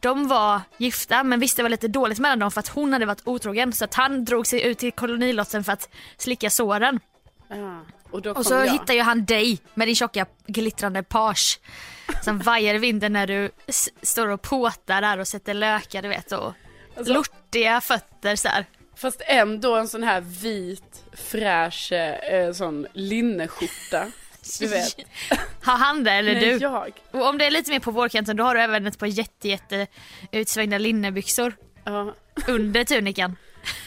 de 0.00 0.28
var 0.28 0.60
gifta 0.78 1.24
men 1.24 1.40
visste 1.40 1.58
det 1.58 1.62
var 1.62 1.70
lite 1.70 1.88
dåligt 1.88 2.18
mellan 2.18 2.38
dem 2.38 2.50
för 2.50 2.60
att 2.60 2.68
hon 2.68 2.92
hade 2.92 3.06
varit 3.06 3.22
otrogen 3.24 3.72
så 3.72 3.84
att 3.84 3.94
han 3.94 4.24
drog 4.24 4.46
sig 4.46 4.62
ut 4.62 4.78
till 4.78 4.92
kolonilotten 4.92 5.64
för 5.64 5.72
att 5.72 5.88
slicka 6.16 6.50
såren. 6.50 7.00
Ja, 7.48 7.84
och 8.10 8.26
Och 8.26 8.46
så 8.46 8.54
jag. 8.54 8.68
hittar 8.68 8.94
ju 8.94 9.00
han 9.02 9.24
dig 9.24 9.58
med 9.74 9.88
din 9.88 9.94
tjocka 9.96 10.26
glittrande 10.46 11.02
page 11.02 11.60
som 12.24 12.38
vajar 12.38 12.74
i 12.74 12.78
vinden 12.78 13.12
när 13.12 13.26
du 13.26 13.50
står 14.02 14.28
och 14.28 14.42
påtar 14.42 15.00
där 15.00 15.18
och 15.18 15.28
sätter 15.28 15.54
lökar 15.54 16.02
du 16.02 16.08
vet 16.08 16.32
och 16.32 16.52
Alltså- 16.96 17.12
lortiga 17.12 17.80
fötter 17.80 18.36
så 18.36 18.48
här. 18.48 18.64
Fast 18.96 19.22
ändå 19.26 19.76
en 19.76 19.88
sån 19.88 20.02
här 20.02 20.20
vit, 20.20 20.89
fräsch, 21.12 21.92
eh, 21.92 22.52
sån 22.52 22.86
linneskjorta. 22.92 24.06
Du 24.60 24.66
vet. 24.66 24.96
Har 25.62 25.76
han 25.76 26.04
det 26.04 26.12
eller 26.12 26.34
Nej, 26.34 26.44
du? 26.44 26.56
jag. 26.56 26.92
Och 27.10 27.26
om 27.28 27.38
det 27.38 27.44
är 27.46 27.50
lite 27.50 27.70
mer 27.70 27.80
på 27.80 27.90
vårkanten 27.90 28.36
då 28.36 28.44
har 28.44 28.54
du 28.54 28.60
även 28.60 28.86
ett 28.86 28.98
par 28.98 29.06
jätte, 29.06 29.48
jätte 29.48 29.86
utsvängda 30.32 30.78
linnebyxor 30.78 31.56
Ja. 31.84 32.14
under 32.48 32.84
tunikan. 32.84 33.36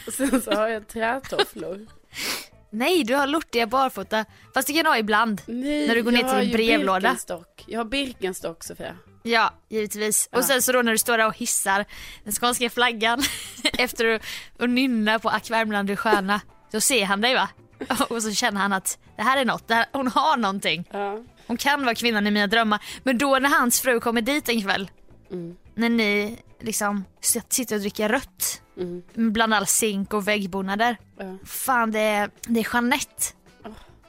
Och 0.08 0.14
sen 0.14 0.42
så 0.42 0.52
har 0.52 0.68
jag 0.68 0.88
trätofflor. 0.88 1.88
Nej, 2.70 3.04
du 3.04 3.16
har 3.16 3.28
lortiga 3.28 3.68
barfota. 3.68 4.26
Fast 4.54 4.68
det 4.68 4.74
kan 4.74 4.84
du 4.84 4.90
ha 4.90 4.98
ibland. 4.98 5.42
Nej, 5.46 5.88
När 5.88 5.96
du 5.96 6.04
går 6.04 6.12
ner 6.12 6.24
till 6.40 6.40
din 6.48 6.52
brevlåda. 6.52 7.00
Birkenstock. 7.00 7.64
Jag 7.68 7.80
har 7.80 7.86
Birkenstock 7.86 8.64
Sofia. 8.64 8.96
Ja, 9.24 9.54
givetvis. 9.70 10.30
Ja. 10.32 10.38
Och 10.38 10.46
sen 10.46 10.62
så 10.62 10.72
då 10.72 10.82
när 10.82 10.92
du 10.92 10.98
står 10.98 11.18
där 11.18 11.28
och 11.28 11.38
hissar 11.38 11.86
den 12.24 12.34
skånska 12.34 12.70
flaggan 12.70 13.22
efter 13.78 14.06
att 14.16 14.22
och 14.60 14.70
nynnar 14.70 15.20
på 15.20 15.30
Ack 15.30 15.50
Värmland 15.50 15.88
du 15.88 15.96
sköna. 15.96 16.42
Då 16.74 16.82
ser 16.82 17.06
han 17.06 17.22
dig 17.22 17.34
va? 17.36 17.50
Och 18.10 18.24
så 18.24 18.32
känner 18.32 18.62
han 18.62 18.74
att 18.74 18.98
det 19.16 19.22
här 19.24 19.38
är 19.38 19.46
något, 19.46 19.70
här, 19.70 19.86
hon 19.94 20.08
har 20.08 20.38
någonting. 20.38 20.88
Ja. 20.92 21.20
Hon 21.48 21.58
kan 21.58 21.84
vara 21.86 21.96
kvinnan 21.96 22.28
i 22.28 22.32
mina 22.32 22.48
drömmar. 22.48 22.84
Men 23.04 23.18
då 23.18 23.40
när 23.40 23.50
hans 23.50 23.82
fru 23.82 24.00
kommer 24.00 24.22
dit 24.22 24.50
en 24.50 24.62
kväll, 24.62 24.92
Mm. 25.32 25.56
när 25.76 25.90
ni 25.90 26.38
liksom 26.62 27.06
sit- 27.22 27.54
sitter 27.54 27.76
och 27.76 27.82
dricker 27.82 28.10
rött 28.10 28.62
Mm. 28.78 29.04
bland 29.16 29.54
all 29.54 29.66
zink 29.68 30.14
och 30.14 30.28
väggbonader. 30.28 30.98
Ja. 31.18 31.38
Fan 31.46 31.92
det 31.92 32.00
är, 32.00 32.30
det 32.48 32.60
är 32.60 32.68
Jeanette. 32.74 33.24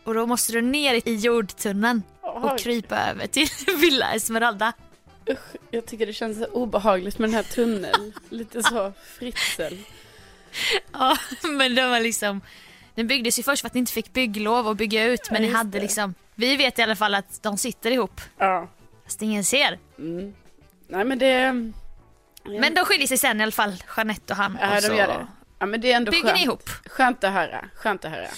Och 0.05 0.15
då 0.15 0.27
måste 0.27 0.53
du 0.53 0.61
ner 0.63 1.09
i 1.09 1.15
jordtunneln 1.17 2.03
Åh, 2.23 2.45
och 2.45 2.59
krypa 2.59 2.97
över 3.11 3.27
till 3.27 3.47
Villa 3.81 4.13
Esmeralda. 4.15 4.73
Usch, 5.31 5.39
jag 5.71 5.87
tycker 5.87 6.07
det 6.07 6.13
känns 6.13 6.47
obehagligt 6.53 7.19
med 7.19 7.29
den 7.29 7.35
här 7.35 7.43
tunneln. 7.43 8.13
Lite 8.29 8.63
så 8.63 8.93
fritsel. 9.19 9.79
Ja, 10.93 11.17
men 11.43 11.75
de 11.75 11.91
var 11.91 12.01
liksom, 12.01 12.41
den 12.95 13.07
byggdes 13.07 13.39
ju 13.39 13.43
först 13.43 13.61
för 13.61 13.67
att 13.69 13.75
ni 13.75 13.79
inte 13.79 13.93
fick 13.93 14.13
bygglov 14.13 14.69
och 14.69 14.77
bygga 14.77 15.05
ut 15.05 15.31
men 15.31 15.43
ni 15.43 15.49
just 15.49 15.57
hade 15.57 15.71
det. 15.71 15.81
liksom, 15.83 16.15
vi 16.35 16.57
vet 16.57 16.79
i 16.79 16.83
alla 16.83 16.97
fall 16.97 17.15
att 17.15 17.43
de 17.43 17.59
sitter 17.59 17.91
ihop. 17.91 18.21
Ja. 18.39 18.69
Fast 19.05 19.23
ingen 19.23 19.45
ser. 19.45 19.79
Nej 20.89 21.05
men 21.05 21.19
det, 21.19 21.53
Men 22.61 22.75
de 22.75 22.85
skiljer 22.85 23.07
sig 23.07 23.19
sen 23.19 23.41
i 23.41 23.43
alla 23.43 23.53
fall, 23.53 23.75
Jeanette 23.97 24.33
och 24.33 24.37
han. 24.37 24.59
ja, 24.61 24.69
och 24.69 24.75
de 24.75 24.81
så 24.89 24.95
gör 24.95 25.07
det. 25.07 25.27
Ja 25.59 25.67
men 25.67 25.81
det 25.81 25.93
är 25.93 25.97
ändå 25.97 26.11
Bygger 26.11 26.25
skönt. 26.29 26.37
ni 26.39 26.43
ihop? 26.45 26.71
Skönt 26.87 27.25
att 27.25 27.33
höra, 27.33 27.65
skönt 27.75 28.05
att 28.05 28.11
höra. 28.11 28.29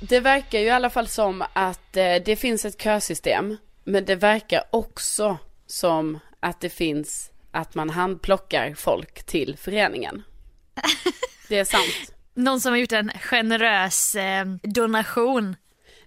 Det 0.00 0.20
verkar 0.20 0.58
ju 0.58 0.64
i 0.66 0.70
alla 0.70 0.90
fall 0.90 1.08
som 1.08 1.44
att 1.52 1.96
eh, 1.96 2.14
det 2.24 2.36
finns 2.40 2.64
ett 2.64 2.82
kösystem. 2.82 3.56
Men 3.84 4.04
det 4.04 4.14
verkar 4.16 4.62
också 4.70 5.38
som 5.66 6.18
att 6.40 6.60
det 6.60 6.70
finns 6.70 7.30
att 7.56 7.74
man 7.74 7.90
handplockar 7.90 8.74
folk 8.74 9.22
till 9.22 9.56
föreningen. 9.56 10.22
Det 11.48 11.58
är 11.58 11.64
sant. 11.64 12.12
Någon 12.34 12.60
som 12.60 12.72
har 12.72 12.78
gjort 12.78 12.92
en 12.92 13.10
generös 13.10 14.14
eh, 14.14 14.46
donation 14.62 15.56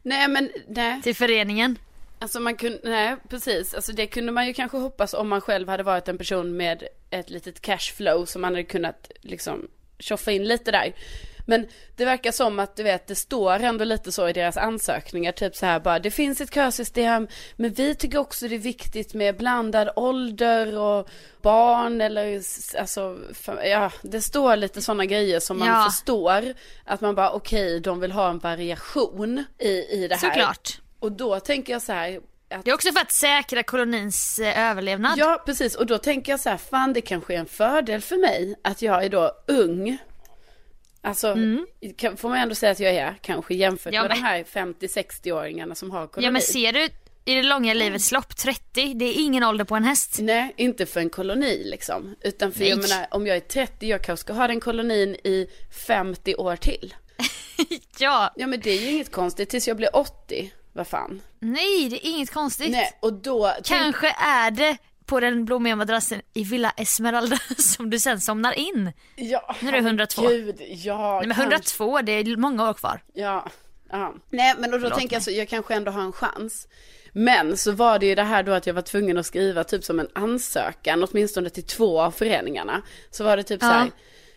Nej 0.02 0.28
men 0.28 0.52
nej, 0.68 1.02
till 1.02 1.16
föreningen. 1.16 1.78
alltså 2.20 2.40
man 2.40 2.56
kunde, 2.56 2.80
nej 2.84 3.16
precis, 3.30 3.74
alltså 3.74 3.92
det 3.92 4.08
kunde 4.08 4.32
man 4.32 4.48
ju 4.48 4.54
kanske 4.54 4.78
hoppas 4.78 5.14
om 5.14 5.30
man 5.30 5.42
själv 5.42 5.70
hade 5.70 5.84
varit 5.84 6.08
en 6.08 6.18
person 6.18 6.58
med 6.58 6.84
ett 7.10 7.30
litet 7.30 7.62
cashflow 7.62 8.26
som 8.26 8.42
man 8.42 8.54
hade 8.54 8.64
kunnat 8.64 9.12
liksom 9.22 9.68
tjoffa 10.00 10.32
in 10.32 10.44
lite 10.44 10.72
där. 10.72 10.94
Men 11.50 11.68
det 11.96 12.06
verkar 12.06 12.32
som 12.32 12.60
att 12.60 12.76
du 12.76 12.84
vet, 12.84 13.08
det 13.08 13.16
står 13.16 13.60
ändå 13.60 13.84
lite 13.84 14.12
så 14.12 14.30
i 14.30 14.34
deras 14.34 14.58
ansökningar, 14.58 15.32
typ 15.32 15.56
så 15.56 15.66
här 15.66 15.80
bara, 15.80 16.00
det 16.00 16.12
finns 16.12 16.42
ett 16.42 16.54
kösystem, 16.54 17.28
men 17.56 17.74
vi 17.74 17.96
tycker 17.96 18.18
också 18.18 18.48
det 18.48 18.56
är 18.56 18.60
viktigt 18.60 19.14
med 19.14 19.38
blandad 19.38 19.90
ålder 19.96 20.78
och 20.78 21.10
barn 21.42 22.02
eller 22.02 22.42
alltså, 22.80 23.18
ja, 23.64 23.92
det 24.02 24.22
står 24.22 24.56
lite 24.56 24.82
sådana 24.82 25.06
grejer 25.06 25.40
som 25.40 25.60
man 25.60 25.68
Ja. 25.68 25.86
förstår 25.90 26.54
att 26.86 27.02
man 27.02 27.16
bara 27.16 27.32
okej, 27.32 27.80
de 27.80 28.00
vill 28.00 28.12
ha 28.12 28.30
en 28.30 28.40
variation 28.40 29.44
i, 29.60 29.70
i 29.70 30.08
det 30.08 30.16
här. 30.16 30.30
Såklart. 30.30 30.80
Och 31.00 31.12
då 31.12 31.40
tänker 31.40 31.74
jag 31.74 31.82
så 31.82 31.94
här, 31.94 32.20
att 32.50 32.66
Det 32.66 32.72
är 32.72 32.76
också 32.76 32.92
för 32.92 33.02
att 33.02 33.12
säkra 33.12 33.64
kolonins 33.64 34.40
eh, 34.40 34.70
överlevnad. 34.70 35.14
Ja, 35.18 35.44
precis. 35.46 35.76
Och 35.76 35.86
då 35.86 35.98
tänker 35.98 36.32
jag 36.32 36.40
så 36.40 36.50
här, 36.50 36.58
fan 36.58 36.94
det 36.94 37.02
kanske 37.02 37.34
är 37.34 37.38
en 37.40 37.46
fördel 37.46 38.02
för 38.02 38.16
mig 38.18 38.56
att 38.64 38.82
jag 38.82 39.04
är 39.04 39.10
då 39.10 39.32
ung. 39.48 39.98
Alltså, 41.02 41.36
kan, 41.98 42.18
får 42.18 42.30
man 42.30 42.38
ändå 42.38 42.56
säga 42.56 42.72
att 42.72 42.80
jag 42.80 42.94
är 42.96 43.16
kanske 43.22 43.54
jämfört 43.56 43.94
Mm. 43.94 43.96
Ja, 43.96 44.02
med 44.02 44.10
men- 44.10 44.18
de 44.18 44.28
här 44.28 44.44
50-60-åringarna 44.44 45.76
som 45.76 45.92
har 45.92 46.08
koloni. 46.08 46.26
Ja 46.28 46.32
men 46.32 46.42
ser 46.42 46.74
du 46.74 46.90
i 47.26 47.36
det 47.36 47.44
långa 47.44 47.74
livets 47.74 48.12
lopp, 48.12 48.36
30, 48.38 48.94
det 48.94 49.06
är 49.06 49.14
ingen 49.22 49.44
ålder 49.44 49.66
på 49.66 49.76
en 49.76 49.84
häst. 49.84 50.18
Nej, 50.20 50.54
inte 50.58 50.86
för 50.86 51.00
en 51.00 51.10
koloni 51.10 51.64
liksom. 51.66 52.16
Utan 52.22 52.52
för 52.52 52.64
jag 52.66 52.80
Nej. 52.80 52.90
menar, 52.90 53.08
om 53.12 53.28
jag 53.28 53.36
är 53.38 53.42
30, 53.42 53.88
jag 53.88 54.04
kanske 54.04 54.22
ska 54.22 54.34
ha 54.34 54.48
den 54.48 54.60
kolonin 54.60 55.16
i 55.24 55.48
50 55.88 56.36
år 56.36 56.56
till. 56.56 56.94
Ja, 58.00 58.34
Ja 58.36 58.48
men 58.48 58.60
det 58.60 58.70
är 58.70 58.82
ju 58.82 58.90
inget 58.92 59.12
konstigt 59.12 59.50
tills 59.50 59.68
jag 59.68 59.78
blir 59.78 59.96
80. 59.96 60.52
Vad 60.74 60.88
fan. 60.88 61.22
nej 61.40 61.90
det 61.90 62.08
är 62.08 62.10
inget 62.10 62.32
konstigt. 62.34 62.72
Nej, 62.72 62.92
och 63.00 63.14
då... 63.14 63.54
Kanske 63.64 64.08
är 64.20 64.52
det 64.52 64.78
på 65.10 65.20
den 65.20 65.46
blommiga 65.46 65.76
madrassen 65.76 66.22
i 66.34 66.44
Villa 66.44 66.70
Esmeralda 66.78 67.38
som 67.58 67.90
du 67.90 68.00
sen 68.00 68.22
somnar 68.22 68.54
in. 68.54 68.92
Ja, 69.16 69.56
Nu 69.62 69.68
är 69.68 69.72
det 69.72 69.78
102. 69.78 70.28
Gud, 70.28 70.56
ja. 70.70 71.20
Nej 71.20 71.28
men 71.28 71.36
kanske. 71.38 71.44
102, 71.84 72.02
det 72.02 72.12
är 72.12 72.38
många 72.38 72.70
år 72.70 72.74
kvar. 72.74 73.02
Ja, 73.14 73.50
ja. 73.90 74.14
Nej 74.30 74.56
men 74.58 74.74
och 74.74 74.80
då 74.80 74.90
tänker 74.90 75.16
jag 75.16 75.24
så, 75.24 75.32
jag 75.32 75.50
kanske 75.50 75.74
ändå 75.76 75.92
har 75.92 76.02
en 76.02 76.12
chans. 76.12 76.68
Men 77.14 77.58
så 77.58 77.72
var 77.72 78.00
det 78.00 78.06
ju 78.06 78.16
det 78.16 78.24
här 78.24 78.44
då 78.44 78.52
att 78.52 78.68
jag 78.68 78.74
var 78.74 78.82
tvungen 78.82 79.18
att 79.18 79.26
skriva 79.26 79.64
typ 79.64 79.84
som 79.84 80.00
en 80.00 80.08
ansökan, 80.16 81.04
åtminstone 81.04 81.50
till 81.50 81.64
två 81.64 82.02
av 82.02 82.12
föreningarna. 82.12 82.82
Så 83.12 83.24
var 83.24 83.38
det 83.38 83.44
typ 83.44 83.62
så 83.62 83.68
Ja. 83.68 83.72
här, 83.72 83.92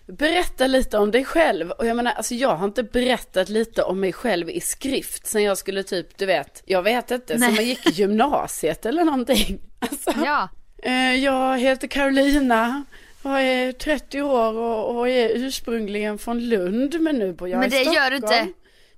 berätta 0.07 0.67
lite 0.67 0.99
om 0.99 1.11
dig 1.11 1.25
själv. 1.25 1.71
Och 1.71 1.87
jag 1.87 1.97
menar, 1.97 2.13
alltså 2.13 2.35
jag 2.35 2.57
har 2.57 2.65
inte 2.67 2.83
berättat 2.83 3.49
lite 3.49 3.83
om 3.83 4.01
mig 4.01 4.13
själv 4.13 4.51
i 4.51 4.61
skrift 4.61 5.27
sen 5.27 5.43
jag 5.43 5.59
skulle 5.59 5.83
typ, 5.83 6.19
du 6.19 6.27
vet, 6.27 6.63
jag 6.67 6.83
vet 6.83 7.11
inte, 7.11 7.37
Nej. 7.39 7.49
sen 7.49 7.55
man 7.55 7.65
gick 7.65 7.87
i 7.87 7.91
gymnasiet 7.91 8.87
eller 8.87 9.05
någonting. 9.05 9.61
Alltså, 9.79 10.13
Ja. 10.25 10.49
Eh, 10.83 11.15
Jag 11.15 11.59
heter 11.59 11.89
Carolina. 11.89 12.85
Jag 13.23 13.43
är 13.43 13.73
30 13.73 14.23
år 14.23 14.53
och, 14.97 15.09
är 15.09 15.29
ursprungligen 15.29 16.19
från 16.19 16.41
Lund 16.49 17.01
men 17.01 17.19
nu 17.19 17.33
bor 17.33 17.49
jag 17.49 17.59
Men 17.59 17.69
i 17.69 17.71
det 17.71 17.77
Stockholm. 17.77 17.97
gör 18.05 18.11
du 18.11 18.17
inte. 18.17 18.49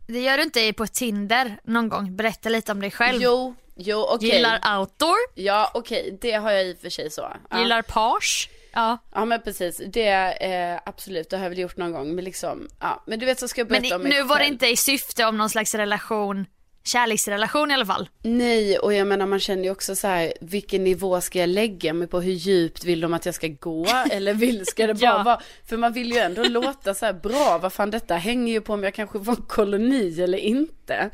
Det 0.07 0.21
gör 0.21 0.37
du 0.37 0.43
inte 0.43 0.73
på 0.73 0.87
Tinder 0.87 1.57
någon 1.65 1.89
gång. 1.89 2.17
Berätta 2.17 2.49
lite 2.49 2.73
om 2.73 2.81
dig 2.81 2.91
själv. 2.91 3.23
Jo, 3.23 3.55
jo 3.77 4.07
okej. 4.11 4.29
Gillar 4.29 4.79
outdoor, 4.79 5.17
Ja 5.35 5.71
okej, 5.75 6.19
det 6.21 6.33
har 6.33 6.51
jag 6.51 6.67
i 6.67 6.73
och 6.75 6.79
för 6.79 6.91
sig 6.91 7.11
så. 7.11 7.33
Ja, 7.51 7.59
gillar 7.61 7.83
page. 7.83 8.51
Ja. 8.73 8.99
ja 9.15 9.25
men 9.25 9.43
precis, 9.43 9.81
det 9.87 10.09
eh, 10.45 10.81
absolut, 10.87 11.31
det 11.31 11.37
har 11.37 11.45
jag 11.45 11.51
väl 11.51 11.59
gjort 11.59 11.77
någon 11.77 11.93
gång. 11.93 12.15
Men 12.15 12.25
liksom, 12.25 12.69
ja. 12.81 13.03
Men 13.07 13.19
du 13.19 13.27
vet 13.27 13.39
så 13.41 13.49
ska 13.49 13.61
jag 13.61 13.71
Men 13.71 13.83
berätta 13.83 13.95
i, 13.95 13.97
om 13.97 14.03
mig 14.03 14.13
nu 14.13 14.23
var 14.23 14.37
det 14.39 14.45
själv. 14.45 14.53
inte 14.53 14.67
i 14.67 14.77
syfte 14.77 15.25
om 15.25 15.39
någon 15.39 15.51
slags 15.51 15.75
relation, 15.75 16.47
kärleksrelation 16.85 17.71
i 17.71 17.75
alla 17.75 17.87
fall. 17.87 18.09
Nej, 18.23 18.79
och 18.79 18.95
jag 18.95 19.07
menar 19.07 19.27
man 19.27 19.41
känner 19.41 19.63
ju 19.65 19.71
också 19.71 19.97
så 19.97 20.07
här, 20.07 20.33
vilken 20.41 20.85
nivå 20.85 21.21
ska 21.21 21.39
jag 21.39 21.49
lägga 21.49 21.93
mig 21.93 22.09
på? 22.09 22.21
Hur 22.21 22.33
djupt 22.33 22.85
vill 22.85 23.01
de 23.01 23.15
att 23.15 23.27
jag 23.27 23.35
ska 23.35 23.49
gå? 23.49 23.87
Eller 24.11 24.35
vill, 24.35 24.67
ska 24.67 24.87
det 24.87 24.95
bara 24.95 25.01
Ja. 25.07 25.23
vara, 25.23 25.41
för 25.69 25.77
man 25.77 25.93
vill 25.93 26.13
ju 26.13 26.19
ändå 26.19 26.43
låta 26.45 26.95
så 26.95 27.07
här 27.07 27.13
bra, 27.13 27.59
vad 27.63 27.73
fan 27.73 27.91
detta 27.91 28.15
hänger 28.17 28.53
ju 28.53 28.61
på 28.61 28.73
om 28.73 28.83
jag 28.85 28.95
kanske 28.95 29.25
får 29.25 29.33
en 29.33 29.43
koloni 29.49 30.21
eller 30.23 30.39
inte. 30.39 31.11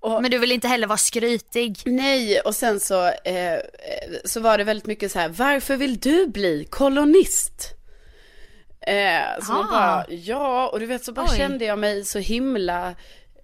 Och, 0.00 0.22
Men 0.22 0.30
du 0.30 0.38
vill 0.38 0.52
inte 0.52 0.68
heller 0.68 0.86
vara 0.86 0.98
skrytig. 0.98 1.78
Nej, 1.84 2.40
och 2.40 2.54
sen 2.54 2.80
så, 2.80 3.06
eh, 3.06 3.58
så 4.24 4.40
var 4.40 4.58
det 4.58 4.64
väldigt 4.64 4.86
mycket 4.86 5.12
så 5.12 5.18
här, 5.18 5.28
varför 5.28 5.76
vill 5.76 5.98
du 5.98 6.26
bli 6.26 6.66
kolonist? 6.70 7.72
Eh, 8.80 9.44
så 9.46 9.52
man 9.52 9.66
Ah. 9.66 9.70
bara, 9.70 10.06
ja, 10.08 10.68
och 10.68 10.80
du 10.80 10.86
vet 10.86 11.04
så 11.04 11.12
bara 11.12 11.26
Oj. 11.30 11.36
kände 11.36 11.64
jag 11.64 11.78
mig 11.78 12.04
så 12.04 12.18
himla 12.18 12.88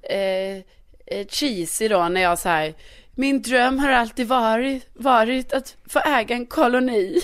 eh, 0.03 0.63
eh, 1.07 1.27
cheesy 1.27 1.89
då 1.89 2.09
när 2.09 2.21
jag 2.21 2.39
så 2.39 2.49
här, 2.49 2.75
min 3.15 3.43
dröm 3.43 3.79
har 3.79 3.89
alltid 3.91 4.27
varit, 4.29 4.91
varit 4.95 5.53
att 5.53 5.77
få 5.89 5.99
äga 5.99 6.35
en 6.35 6.47
koloni. 6.47 7.21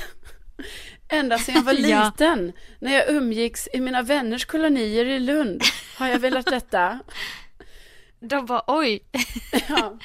Ända 1.08 1.38
sedan 1.38 1.54
jag 1.54 1.62
var 1.62 1.72
Ja. 1.88 2.04
liten, 2.04 2.52
när 2.80 2.92
jag 2.94 3.08
umgicks 3.10 3.68
i 3.72 3.80
mina 3.80 4.02
vänners 4.02 4.44
kolonier 4.44 5.04
i 5.04 5.18
Lund, 5.20 5.62
har 5.96 6.08
jag 6.08 6.18
velat 6.18 6.46
detta. 6.46 6.98
De 8.20 8.46
bara 8.46 8.62
oj. 8.66 9.00
Ja. 9.68 9.98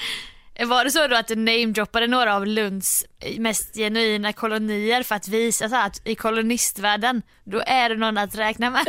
Var 0.60 0.86
det 0.86 0.92
så 0.92 1.08
då 1.08 1.16
att 1.16 1.28
du 1.28 1.36
namedroppade 1.36 2.08
några 2.08 2.36
av 2.36 2.48
Lunds 2.48 3.06
mest 3.38 3.76
genuina 3.76 4.34
kolonier 4.34 5.04
för 5.04 5.16
att 5.16 5.28
visa 5.28 5.70
så 5.70 5.76
att 5.76 6.08
i 6.08 6.16
kolonistvärlden, 6.16 7.22
då 7.44 7.62
är 7.66 7.90
det 7.90 7.96
någon 7.96 8.18
att 8.18 8.36
räkna 8.36 8.70
med? 8.70 8.86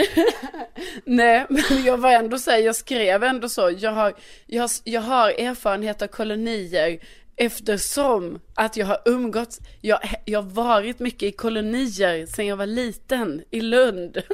Nej, 1.05 1.47
men 1.49 1.85
jag 1.85 1.99
var 1.99 2.11
ändå 2.11 2.39
så 2.39 2.51
här, 2.51 2.59
jag 2.59 2.77
skrev 2.77 3.25
ändå 3.25 3.49
så, 3.49 3.71
jag 3.79 3.93
har, 3.93 4.15
jag, 4.47 4.71
jag 4.85 5.01
har 5.01 5.31
erfarenhet 5.31 6.03
av 6.03 6.07
kolonier 6.07 6.99
eftersom 7.37 8.41
att 8.55 8.77
jag 8.77 8.87
har 8.87 8.99
umgåtts, 9.05 9.59
jag, 9.81 9.99
jag 10.25 10.43
har 10.43 10.51
varit 10.51 10.99
mycket 10.99 11.23
i 11.23 11.33
kolonier 11.33 12.27
sedan 12.27 12.47
jag 12.47 12.57
var 12.57 12.67
liten 12.67 13.43
i 13.51 13.61
Lund. 13.61 14.19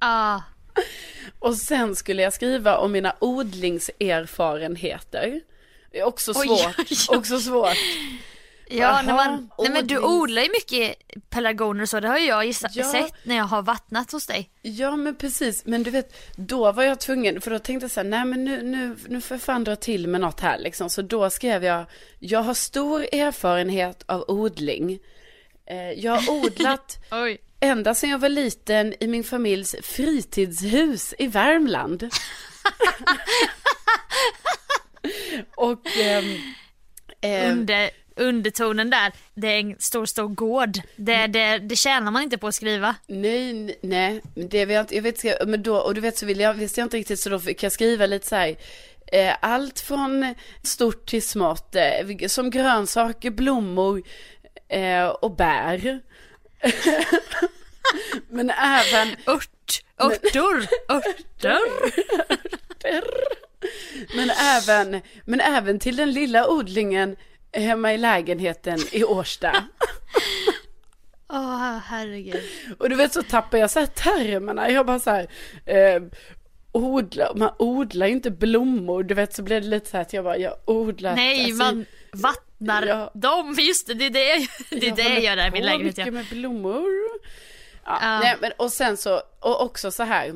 Ah, 0.00 0.40
Och 1.38 1.56
sen 1.56 1.96
skulle 1.96 2.22
jag 2.22 2.32
skriva 2.32 2.76
om 2.78 2.92
mina 2.92 3.16
odlingserfarenheter. 3.20 5.40
Det 5.90 5.98
är 5.98 6.04
också 6.04 6.32
Oj, 6.36 6.46
svårt, 6.46 6.74
oj, 6.78 6.86
oj. 7.10 7.16
också 7.18 7.40
svårt. 7.40 7.76
ja, 8.68 9.02
när 9.02 9.14
man, 9.14 9.50
nej 9.58 9.70
men 9.70 9.86
du 9.86 9.98
odlar 9.98 10.42
ju 10.42 10.48
mycket 10.48 10.94
pelargoner 11.30 11.82
och 11.82 11.88
så, 11.88 12.00
det 12.00 12.08
har 12.08 12.18
ju 12.18 12.26
jag 12.26 12.46
gissa, 12.46 12.68
Ja. 12.72 12.92
sett 12.92 13.12
när 13.24 13.36
jag 13.36 13.44
har 13.44 13.62
vattnat 13.62 14.12
hos 14.12 14.26
dig. 14.26 14.50
Ja 14.62 14.96
men 14.96 15.14
precis, 15.16 15.64
men 15.66 15.82
du 15.82 15.90
vet, 15.90 16.16
då 16.36 16.72
var 16.72 16.82
jag 16.82 17.00
tvungen, 17.00 17.40
för 17.40 17.50
då 17.50 17.58
tänkte 17.58 17.84
jag 17.84 17.90
så 17.90 18.00
här, 18.00 18.08
nej 18.08 18.24
men 18.24 18.44
nu, 18.44 18.62
nu, 18.62 18.96
nu 19.08 19.20
får 19.20 19.34
jag 19.34 19.42
fan 19.42 19.64
dra 19.64 19.76
till 19.76 20.06
med 20.08 20.20
något 20.20 20.40
här 20.40 20.58
liksom. 20.58 20.90
Så 20.90 21.02
då 21.02 21.30
skrev 21.30 21.64
jag, 21.64 21.84
jag 22.18 22.40
har 22.42 22.54
stor 22.54 23.02
erfarenhet 23.14 24.02
av 24.06 24.24
odling. 24.28 24.98
Eh, 25.66 25.76
jag 25.92 26.12
har 26.12 26.32
odlat 26.34 26.98
Oj. 27.10 27.38
ända 27.60 27.94
sedan 27.94 28.10
jag 28.10 28.18
var 28.18 28.28
liten 28.28 28.94
i 29.00 29.06
min 29.06 29.24
familjs 29.24 29.74
fritidshus 29.82 31.14
i 31.18 31.26
Värmland. 31.26 32.08
Och 35.54 35.86
ehm, 36.00 36.36
ehm, 37.20 37.52
Under, 37.52 37.90
undertonen 38.16 38.90
där, 38.90 39.12
det 39.34 39.46
är 39.46 39.60
en 39.60 39.76
stor 39.78 40.06
stor 40.06 40.28
gård. 40.28 40.78
Det, 40.96 41.26
det, 41.26 41.58
det 41.58 41.76
tjänar 41.76 42.10
man 42.10 42.22
inte 42.22 42.38
på 42.38 42.46
att 42.46 42.54
skriva. 42.54 42.94
Nej, 43.06 43.78
nej, 43.82 44.22
det 44.34 44.64
vill 44.64 44.74
jag 44.74 44.82
inte, 44.82 44.96
jag 44.96 45.02
vet, 45.02 45.48
men 45.48 45.62
då, 45.62 45.76
och 45.76 45.94
du 45.94 46.00
vet 46.00 46.18
så 46.18 46.26
vill 46.26 46.40
jag, 46.40 46.54
visste 46.54 46.80
jag 46.80 46.86
inte 46.86 46.96
riktigt 46.96 47.20
så 47.20 47.30
då 47.30 47.38
fick 47.38 47.62
jag 47.62 47.72
skriva 47.72 48.06
lite 48.06 48.26
så 48.26 48.36
här, 48.36 48.56
eh, 49.06 49.34
allt 49.40 49.80
från 49.80 50.34
stort 50.62 51.06
till 51.06 51.22
smått, 51.22 51.74
eh, 51.74 52.26
som 52.26 52.50
grönsaker, 52.50 53.30
blommor 53.30 54.02
eh, 54.68 55.06
och 55.06 55.36
bär. 55.36 56.00
men 58.28 58.50
även, 58.50 59.16
Ört, 59.26 59.82
örtor, 59.98 60.66
örter. 60.88 61.58
men 64.16 64.30
även, 64.30 65.00
men 65.24 65.40
även 65.40 65.78
till 65.78 65.96
den 65.96 66.12
lilla 66.12 66.48
odlingen 66.50 67.16
hemma 67.52 67.94
i 67.94 67.98
lägenheten 67.98 68.78
i 68.92 69.04
Årsta. 69.04 69.52
Åh 71.32 71.38
Ja, 71.38 71.80
herregud. 71.86 72.42
Och 72.78 72.88
du 72.90 72.96
vet 72.96 73.12
så 73.12 73.22
tappar 73.22 73.58
jag 73.58 73.70
så 73.70 73.78
här 73.78 73.86
termerna. 73.86 74.70
Jag 74.70 74.86
bara 74.86 74.98
så 74.98 75.10
här, 75.10 75.26
eh, 75.66 76.02
odla, 76.72 77.32
man 77.34 77.50
odlar 77.58 78.06
ju 78.06 78.12
inte 78.12 78.30
blommor. 78.30 79.02
Du 79.02 79.14
vet 79.14 79.34
så 79.34 79.42
blir 79.42 79.60
det 79.60 79.66
lite 79.66 79.90
så 79.90 79.96
här 79.96 80.02
att 80.02 80.12
jag 80.12 80.24
bara, 80.24 80.36
jag 80.36 80.54
odlar. 80.64 81.14
Nej, 81.14 81.44
alltså, 81.44 81.64
man 81.64 81.84
vattnar 82.12 82.86
Ja. 82.86 83.10
dem. 83.14 83.56
Just 83.58 83.86
det, 83.86 83.94
det 83.94 84.04
är 84.06 84.10
det 84.10 84.26
jag, 84.28 84.46
det 84.80 84.88
är 84.88 84.96
det 84.96 85.02
jag 85.02 85.20
gör 85.22 85.36
där 85.36 85.48
i 85.48 85.50
min 85.50 85.62
håller 85.62 85.76
på 85.76 85.78
lägenhet. 85.84 85.98
Ja. 85.98 86.04
mycket 86.04 86.14
med 86.14 86.38
blommor. 86.40 86.84
Ja, 87.84 87.98
Ja. 88.02 88.20
Nej, 88.20 88.36
men, 88.40 88.52
och 88.56 88.72
sen 88.72 88.96
så, 88.96 89.22
och 89.40 89.62
också 89.62 89.90
så 89.90 90.02
här. 90.02 90.34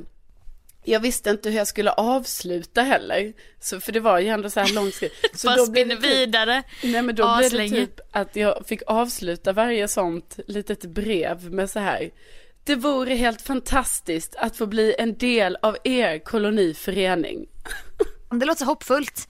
Jag 0.84 1.00
visste 1.00 1.30
inte 1.30 1.50
hur 1.50 1.56
jag 1.56 1.66
skulle 1.66 1.90
avsluta 1.92 2.82
heller. 2.82 3.32
Så, 3.60 3.80
för 3.80 3.92
det 3.92 4.00
var 4.00 4.18
ju 4.18 4.28
ändå 4.28 4.50
så 4.50 4.60
här 4.60 4.72
långt 4.72 4.94
skrivet. 4.94 5.14
Så 5.40 5.46
Bara 5.46 5.56
då 5.56 5.70
blev 5.70 5.88
det 5.88 5.96
typ- 5.96 6.04
vidare. 6.04 6.62
Nej 6.82 7.02
men 7.02 7.14
då 7.14 7.22
blev 7.22 7.40
det 7.40 7.46
aslänge. 7.46 7.76
typ 7.86 8.00
att 8.12 8.36
jag 8.36 8.66
fick 8.66 8.82
avsluta 8.86 9.52
varje 9.52 9.88
sånt 9.88 10.38
litet 10.46 10.84
brev 10.84 11.50
med 11.52 11.70
så 11.70 11.78
här. 11.78 12.10
Det 12.64 12.74
vore 12.74 13.14
helt 13.14 13.42
fantastiskt 13.42 14.34
att 14.36 14.56
få 14.56 14.66
bli 14.66 14.94
en 14.98 15.18
del 15.18 15.56
av 15.62 15.76
er 15.84 16.18
koloniförening. 16.18 17.46
Det 18.30 18.46
låter 18.46 18.64
hoppfullt. 18.64 19.28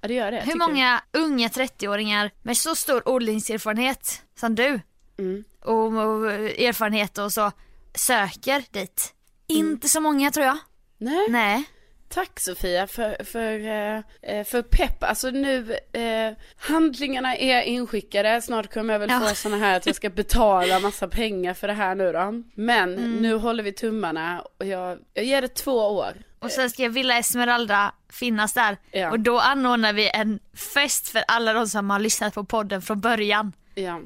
Ja 0.00 0.08
det 0.08 0.14
gör 0.14 0.30
det. 0.30 0.36
Hur 0.36 0.44
tycker 0.52 0.58
jag. 0.60 0.68
många 0.68 1.02
unga 1.12 1.48
30-åringar 1.48 2.30
med 2.42 2.56
så 2.56 2.74
stor 2.74 3.08
odlingserfarenhet 3.08 4.22
som 4.40 4.54
du 4.54 4.80
Mm. 5.18 5.44
och, 5.64 5.74
och 5.86 6.30
erfarenhet 6.40 7.18
och 7.18 7.32
så 7.32 7.52
söker 7.94 8.64
dit? 8.70 9.14
Inte 9.46 9.88
så 9.88 10.00
många 10.00 10.30
tror 10.30 10.46
jag. 10.46 10.58
Nej. 11.00 11.26
Nej. 11.28 11.64
Tack 12.08 12.40
Sofia 12.40 12.86
för, 12.86 13.24
för, 13.24 13.58
eh, 13.68 14.02
eh, 14.38 14.44
för 14.44 14.62
pepp. 14.62 15.02
Alltså 15.04 15.30
nu, 15.30 15.76
eh, 15.92 16.32
handlingarna 16.56 17.36
är 17.36 17.62
inskickade. 17.62 18.42
Snart 18.42 18.74
kommer 18.74 18.94
jag 18.94 19.00
väl 19.00 19.10
Ja. 19.10 19.20
få 19.20 19.34
sådana 19.34 19.64
här 19.64 19.76
att 19.76 19.86
jag 19.86 19.94
ska 19.96 20.10
betala 20.10 20.78
massa 20.80 21.08
pengar 21.08 21.54
för 21.54 21.66
det 21.68 21.72
här 21.74 21.94
nu 21.94 22.12
då. 22.12 22.42
Men 22.54 22.92
Mm. 22.98 23.16
nu 23.16 23.34
håller 23.34 23.62
vi 23.62 23.72
tummarna 23.72 24.44
och 24.58 24.66
jag, 24.66 24.98
jag 25.14 25.24
ger 25.24 25.42
det 25.42 25.48
två 25.48 25.72
år. 25.88 26.12
Och 26.38 26.50
sen 26.50 26.70
ska 26.70 26.88
Villa 26.88 27.18
Esmeralda 27.18 27.92
finnas 28.12 28.52
där. 28.52 28.76
Ja. 28.90 29.10
Och 29.10 29.20
då 29.20 29.38
anordnar 29.38 29.92
vi 29.92 30.10
en 30.10 30.38
fest 30.74 31.08
för 31.08 31.22
alla 31.28 31.52
de 31.52 31.66
som 31.66 31.90
har 31.90 31.98
lyssnat 31.98 32.34
på 32.34 32.44
podden 32.44 32.82
från 32.82 33.00
början. 33.00 33.52
Ja. 33.74 34.00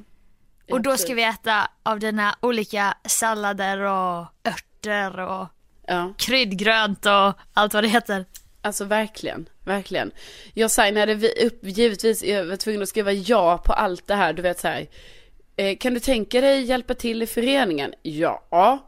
Och 0.70 0.80
då 0.80 0.96
ska 0.96 1.14
vi 1.14 1.24
äta 1.24 1.68
av 1.82 1.98
dina 1.98 2.36
olika 2.40 2.94
sallader 3.04 3.78
och 3.78 4.26
örter 4.48 5.20
och 5.20 5.46
Ja. 5.86 6.14
kryddgrönt 6.18 7.06
och 7.06 7.32
allt 7.54 7.74
vad 7.74 7.84
det 7.84 7.88
heter. 7.88 8.24
Alltså 8.62 8.84
verkligen, 8.84 9.48
verkligen. 9.64 10.10
Jag 10.54 10.70
signade 10.70 11.14
vi 11.14 11.46
upp, 11.46 11.58
givetvis, 11.62 12.22
jag 12.24 12.44
var 12.44 12.56
tvungen 12.56 12.82
att 12.82 12.88
skriva 12.88 13.12
ja 13.12 13.58
på 13.58 13.72
allt 13.72 14.06
det 14.06 14.14
här, 14.14 14.32
du 14.32 14.42
vet 14.42 14.60
så 14.60 14.68
här. 14.68 14.86
Eh, 15.56 15.76
kan 15.76 15.94
du 15.94 16.00
tänka 16.00 16.40
dig 16.40 16.62
hjälpa 16.62 16.94
till 16.94 17.22
i 17.22 17.26
föreningen? 17.26 17.94
Ja. 18.02 18.86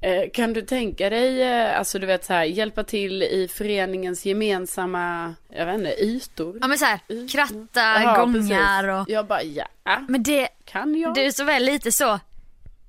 Eh, 0.00 0.30
kan 0.32 0.52
du 0.52 0.62
tänka 0.62 1.10
dig, 1.10 1.42
eh, 1.42 1.78
alltså 1.78 1.98
du 1.98 2.06
vet 2.06 2.24
så 2.24 2.32
här, 2.32 2.44
hjälpa 2.44 2.84
till 2.84 3.22
i 3.22 3.48
föreningens 3.48 4.26
gemensamma, 4.26 5.34
jag 5.48 5.66
vet 5.66 5.74
inte, 5.74 6.04
ytor? 6.04 6.58
Ja 6.60 6.68
men 6.68 6.78
så 6.78 6.84
här, 6.84 7.28
kratta, 7.32 7.80
Jaha, 7.80 8.20
gångar 8.20 8.32
precis. 8.32 9.08
och... 9.08 9.14
Jag 9.14 9.26
bara, 9.26 9.42
ja, 9.42 9.66
Men 10.08 10.22
det, 10.22 10.48
kan 10.64 10.94
jag? 11.00 11.14
du 11.14 11.20
är 11.20 11.30
så 11.30 11.44
väl 11.44 11.64
lite 11.64 11.92
så, 11.92 12.20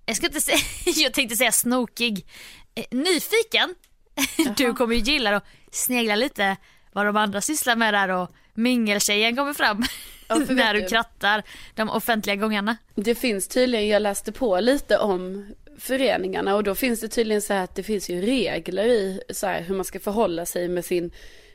jag 0.06 0.16
ska 0.16 0.26
inte 0.26 0.42
säga, 0.42 0.58
jag 0.96 1.14
tänkte 1.14 1.36
säga 1.36 1.52
snokig, 1.52 2.26
eh, 2.76 2.86
nyfiken. 2.92 3.76
Du 4.58 4.74
kommer 4.74 4.96
ju 4.96 5.02
gilla 5.02 5.36
att 5.36 5.46
snegla 5.72 6.16
lite 6.16 6.58
vad 6.92 7.06
de 7.06 7.18
andra 7.18 7.42
sysslar 7.42 7.76
med 7.76 7.94
där 7.94 8.10
och 8.10 8.32
mingeltjejen 8.54 9.36
kommer 9.36 9.54
fram 9.54 9.84
Ja, 10.28 10.36
när 10.50 10.74
du- 10.74 10.88
krattar 10.88 11.44
de 11.76 11.90
offentliga 11.90 12.36
gångarna. 12.36 12.78
Det 12.96 13.16
finns 13.16 13.48
tydligen, 13.48 13.88
jag 13.88 14.02
läste 14.02 14.32
på 14.32 14.60
lite 14.60 14.98
om 14.98 15.46
föreningarna 15.80 16.56
och 16.56 16.64
då 16.64 16.76
finns 16.76 17.02
det 17.02 17.08
tydligen 17.08 17.42
så 17.42 17.54
här 17.54 17.64
att 17.64 17.76
det 17.76 17.84
finns 17.84 18.10
ju 18.10 18.22
regler 18.22 18.86
i 18.86 19.22
så 19.30 19.48
här 19.48 19.62
hur 19.62 19.76
man 19.76 19.86
ska 19.86 20.00
förhålla 20.00 20.46
sig 20.46 20.68
med 20.68 20.86
sin, 20.86 21.12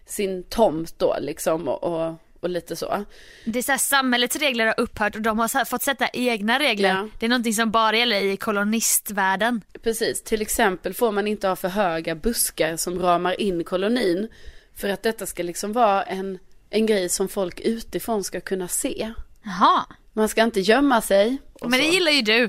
sin 0.07 0.43
tomt 0.43 0.99
då 0.99 1.17
liksom 1.21 1.69
och, 1.69 1.85
och, 1.85 2.15
och 2.41 2.49
lite 2.49 2.77
så. 2.77 3.05
Det 3.45 3.59
är 3.59 3.63
så 3.63 3.73
här, 3.73 3.79
samhällets 3.79 4.37
regler 4.37 4.67
har 4.67 4.81
upphört 4.81 5.15
och 5.17 5.23
de 5.23 5.39
har 5.39 5.55
här, 5.55 5.65
fått 5.65 5.83
sätta 5.83 6.09
egna 6.09 6.59
regler. 6.59 6.89
Ja. 6.89 7.09
Det 7.19 7.27
är 7.27 7.31
någonting 7.31 7.55
som 7.55 7.71
bara 7.71 7.97
gäller 7.97 8.21
i 8.21 8.37
kolonistvärlden. 8.37 9.65
Precis, 9.83 10.23
till 10.23 10.43
exempel 10.43 10.95
får 10.95 11.13
man 11.13 11.27
inte 11.27 11.49
ha 11.49 11.57
för 11.57 11.69
höga 11.69 12.15
buskar 12.15 12.77
som 12.77 12.99
ramar 12.99 13.41
in 13.41 13.65
kolonin 13.65 14.29
för 14.77 14.89
att 14.89 15.03
detta 15.03 15.27
ska 15.27 15.43
liksom 15.43 15.73
vara 15.73 16.03
en, 16.03 16.39
en 16.71 16.87
grej 16.87 17.09
som 17.09 17.29
folk 17.29 17.61
utifrån 17.61 18.25
ska 18.25 18.41
kunna 18.41 18.69
se. 18.69 19.13
Jaha, 19.43 19.85
Man 20.13 20.29
ska 20.29 20.43
inte 20.43 20.61
gömma 20.61 21.01
sig. 21.01 21.39
men 21.61 21.71
det 21.71 21.87
så. 21.87 21.93
gillar 21.93 22.13
ju 22.13 22.23
du. 22.23 22.49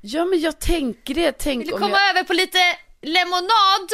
Ja 0.00 0.24
men 0.24 0.40
jag 0.40 0.58
tänker 0.58 1.14
det, 1.14 1.32
tänk 1.32 1.60
Vill 1.60 1.68
du 1.68 1.74
om 1.74 1.80
komma 1.80 1.96
jag... 1.96 2.10
över 2.10 2.24
på 2.24 2.32
lite 2.32 2.58
lemonad? 3.02 3.88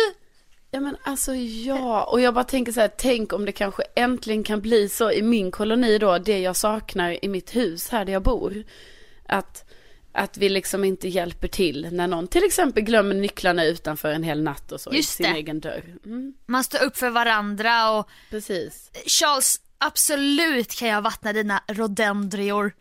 Ja 0.70 0.80
men 0.80 0.96
alltså 1.02 1.34
ja, 1.34 2.04
och 2.04 2.20
jag 2.20 2.34
bara 2.34 2.44
tänker 2.44 2.72
så 2.72 2.80
här, 2.80 2.90
tänk 2.98 3.32
om 3.32 3.44
det 3.44 3.52
kanske 3.52 3.82
äntligen 3.96 4.42
kan 4.44 4.60
bli 4.60 4.88
så 4.88 5.10
i 5.12 5.22
min 5.22 5.50
koloni 5.50 5.98
då, 5.98 6.18
det 6.18 6.38
jag 6.38 6.56
saknar 6.56 7.24
i 7.24 7.28
mitt 7.28 7.56
hus 7.56 7.88
här 7.88 8.04
där 8.04 8.12
jag 8.12 8.22
bor. 8.22 8.64
Att, 9.26 9.70
att 10.12 10.36
vi 10.36 10.48
liksom 10.48 10.84
inte 10.84 11.08
hjälper 11.08 11.48
till 11.48 11.88
när 11.92 12.06
någon 12.06 12.28
till 12.28 12.44
exempel 12.44 12.82
glömmer 12.82 13.14
nycklarna 13.14 13.64
utanför 13.64 14.08
en 14.12 14.22
hel 14.22 14.42
natt 14.42 14.72
och 14.72 14.80
så 14.80 14.90
Just 14.94 15.20
i 15.20 15.24
sin 15.24 15.32
det. 15.32 15.38
egen 15.38 15.60
dörr. 15.60 15.84
Mm, 16.04 16.34
Man 16.46 16.64
står 16.64 16.82
upp 16.84 16.96
för 16.96 17.10
varandra 17.10 17.90
och 17.90 18.08
precis. 18.30 18.90
Charles, 19.06 19.60
absolut 19.78 20.74
kan 20.78 20.88
jag 20.88 21.02
vattna 21.02 21.32
dina 21.32 21.62
rhododendrior 21.68 22.72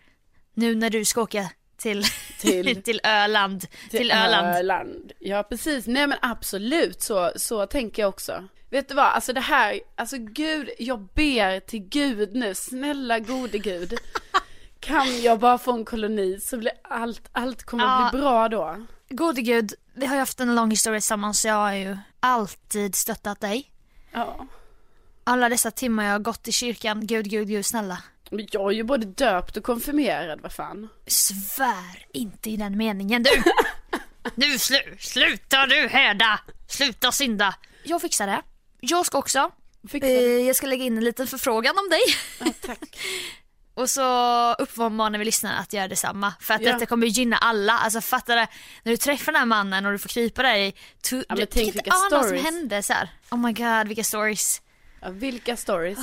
nu 0.54 0.76
när 0.76 0.90
du 0.90 1.06
ska 1.06 1.22
åka 1.22 1.50
till, 1.78 2.04
Till- 2.40 2.82
till, 2.84 3.02
Öland. 3.04 3.66
Till, 3.90 4.12
Öland. 4.12 4.48
Öland. 4.58 5.12
Ja 5.20 5.44
precis, 5.44 5.88
nej 5.88 6.08
men 6.08 6.18
absolut 6.22 7.02
så, 7.02 7.32
så 7.36 7.66
tänker 7.66 8.02
jag 8.02 8.10
också. 8.10 8.44
Vet 8.70 8.90
du 8.90 8.96
vad, 8.96 9.06
alltså 9.06 9.34
det 9.34 9.42
här, 9.42 9.80
alltså 9.96 10.18
gud, 10.20 10.70
jag 10.80 11.00
ber 11.00 11.60
till 11.60 11.80
gud 11.80 12.36
nu, 12.36 12.56
snälla 12.56 13.20
gode 13.20 13.58
gud. 13.58 13.94
Kan 14.80 15.22
jag 15.22 15.40
bara 15.40 15.58
få 15.58 15.72
en 15.74 15.86
koloni 15.86 16.40
så 16.40 16.58
blir 16.58 16.72
allt, 16.84 17.22
allt 17.32 17.64
kommer 17.64 17.84
Ja. 17.84 18.10
bli 18.12 18.20
bra 18.22 18.50
då. 18.50 18.86
Gode 19.10 19.42
gud, 19.42 19.74
vi 19.94 20.06
har 20.06 20.14
ju 20.16 20.20
haft 20.20 20.40
en 20.40 20.56
lång 20.56 20.70
historia 20.72 21.00
tillsammans 21.00 21.42
så 21.42 21.48
jag 21.48 21.56
har 21.56 21.74
ju 21.74 21.98
alltid 22.20 22.96
stöttat 22.96 23.40
dig. 23.40 23.72
Ja. 24.12 24.46
Alla 25.24 25.50
dessa 25.50 25.72
timmar 25.72 26.04
jag 26.06 26.12
har 26.12 26.20
gått 26.20 26.48
i 26.48 26.52
kyrkan, 26.52 27.08
gud, 27.08 27.30
gud, 27.30 27.48
gud, 27.48 27.66
snälla. 27.66 27.98
Men 28.32 28.48
jag 28.52 28.72
är 28.72 28.76
ju 28.76 28.84
både 28.84 29.06
döpt 29.06 29.58
och 29.58 29.64
konfirmerad, 29.64 30.42
vad 30.42 30.54
fan. 30.54 30.90
Svär 31.08 32.06
inte 32.14 32.50
i 32.50 32.58
den 32.58 32.78
meningen 32.78 33.24
du. 33.24 33.44
nu 34.36 34.60
slu, 34.60 34.78
sluta 35.00 35.66
du 35.66 35.88
häda, 35.88 36.40
sluta 36.68 37.12
synda. 37.12 37.56
Jag 37.84 38.02
fixar 38.02 38.28
det. 38.28 38.42
Jag 38.80 39.06
ska 39.06 39.18
också. 39.18 39.52
Fixa 39.90 40.08
Eh, 40.08 40.22
jag 40.22 40.56
ska 40.56 40.68
lägga 40.68 40.84
in 40.84 40.98
en 40.98 41.04
liten 41.04 41.28
förfrågan 41.28 41.76
om 41.78 41.90
dig. 41.90 42.02
Ja, 42.40 42.46
tack. 42.68 42.98
Och 43.74 43.90
så 43.90 44.54
uppmanar 44.54 45.20
vi 45.20 45.26
lyssnarna 45.26 45.58
att 45.58 45.74
göra 45.74 45.88
detsamma. 45.88 46.34
För 46.40 46.54
att 46.54 46.62
Ja. 46.62 46.74
detta 46.74 46.86
kommer 46.86 47.08
gynna 47.08 47.38
alla. 47.38 47.74
Alltså 47.74 48.02
fattar 48.02 48.36
det, 48.36 48.48
när 48.84 48.92
du 48.92 48.98
träffar 48.98 49.32
den 49.32 49.40
här 49.40 49.46
mannen 49.46 49.86
och 49.86 49.92
du 49.92 49.98
får 49.98 50.10
krypa 50.10 50.44
där 50.44 50.56
i... 50.56 50.74
Tu- 51.02 51.24
men 51.30 51.38
du 51.38 51.46
kan 51.46 51.62
inte 51.64 51.92
ana 51.92 52.18
vad 52.18 52.26
som 52.26 52.38
hände 52.38 52.84
så 52.84 52.94
här. 52.94 53.10
Oh 53.32 53.38
my 53.40 53.54
god, 53.54 53.88
vilka 53.88 54.04
stories. 54.04 54.62
Ja, 55.02 55.10
vilka 55.10 55.58
stories. 55.58 56.00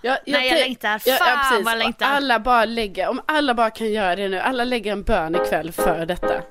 Jag, 0.00 0.18
Nej, 0.26 0.48
jag 0.48 0.58
längtar. 0.58 0.98
Fan, 0.98 1.64
vad 1.64 1.72
jag 1.72 1.78
längtar. 1.78 2.06
Alla 2.06 2.40
bara 2.40 2.64
lägger, 2.64 3.08
om 3.08 3.20
alla 3.26 3.54
bara 3.54 3.70
kan 3.70 3.92
göra 3.92 4.16
det 4.16 4.28
nu, 4.28 4.38
alla 4.38 4.64
lägger 4.64 4.92
en 4.92 5.02
bön 5.02 5.34
ikväll 5.34 5.72
för 5.72 6.06
detta. 6.06 6.42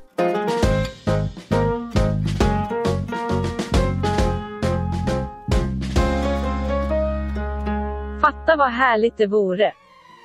Fatta 8.22 8.56
vad 8.56 8.72
härligt 8.72 9.18
det 9.18 9.28
vore. 9.28 9.74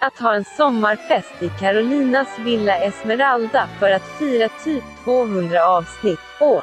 Att 0.01 0.19
ha 0.19 0.35
en 0.35 0.45
sommarfest 0.45 1.43
i 1.43 1.49
Carolinas 1.49 2.39
Villa 2.39 2.77
Esmeralda 2.77 3.69
för 3.79 3.91
att 3.91 4.19
fira 4.19 4.49
typ 4.65 4.85
200 5.05 5.67
avsnitt. 5.67 6.21
Åh! 6.41 6.63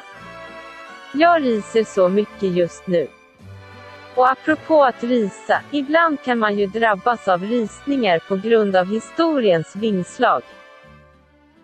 Jag 1.13 1.43
ryser 1.43 1.83
så 1.83 2.09
mycket 2.09 2.51
just 2.55 2.87
nu. 2.87 3.07
Och 4.19 4.31
apropå 4.31 4.83
att 4.83 5.03
rysa, 5.03 5.61
ibland 5.71 6.21
kan 6.21 6.39
man 6.39 6.57
ju 6.57 6.67
drabbas 6.67 7.27
av 7.27 7.43
rysningar 7.43 8.19
på 8.27 8.35
grund 8.35 8.75
av 8.75 8.85
historiens 8.85 9.75
vingslag. 9.75 10.41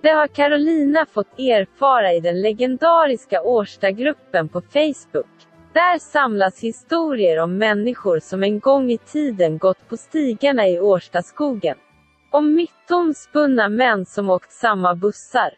Det 0.01 0.09
har 0.09 0.27
Carolina 0.27 1.05
fått 1.13 1.39
erfara 1.39 2.13
i 2.13 2.19
den 2.19 2.41
legendariska 2.41 3.41
Årstagruppen 3.41 4.49
på 4.49 4.61
Facebook. 4.61 5.47
Där 5.73 5.99
samlas 5.99 6.59
historier 6.59 7.39
om 7.39 7.57
människor 7.57 8.19
som 8.19 8.43
en 8.43 8.59
gång 8.59 8.91
i 8.91 8.97
tiden 8.97 9.57
gått 9.57 9.89
på 9.89 9.97
stigarna 9.97 10.67
i 10.67 10.79
Årstaskogen. 10.79 11.77
Om 12.31 12.53
mytomspunna 12.53 13.69
män 13.69 14.05
som 14.05 14.29
åkt 14.29 14.51
samma 14.51 14.95
bussar. 14.95 15.49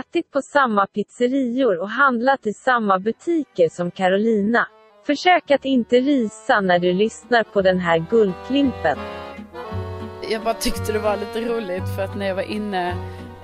Ätit 0.00 0.30
på 0.30 0.42
samma 0.42 0.86
pizzerior 0.86 1.80
och 1.80 1.90
handlat 1.90 2.46
i 2.46 2.52
samma 2.52 2.98
butiker 2.98 3.68
som 3.68 3.90
Carolina. 3.90 4.68
Försök 5.06 5.50
att 5.50 5.64
inte 5.64 5.96
rysa 6.00 6.60
när 6.60 6.78
du 6.78 6.92
lyssnar 6.92 7.42
på 7.42 7.62
den 7.62 7.78
här 7.78 8.06
guldklimpen. 8.10 8.98
Jag 10.30 10.42
bara 10.42 10.54
tyckte 10.54 10.92
det 10.92 10.98
var 10.98 11.16
lite 11.16 11.40
roligt 11.40 11.96
för 11.96 12.04
att 12.04 12.16
när 12.16 12.26
jag 12.26 12.34
var 12.34 12.42
inne 12.42 12.96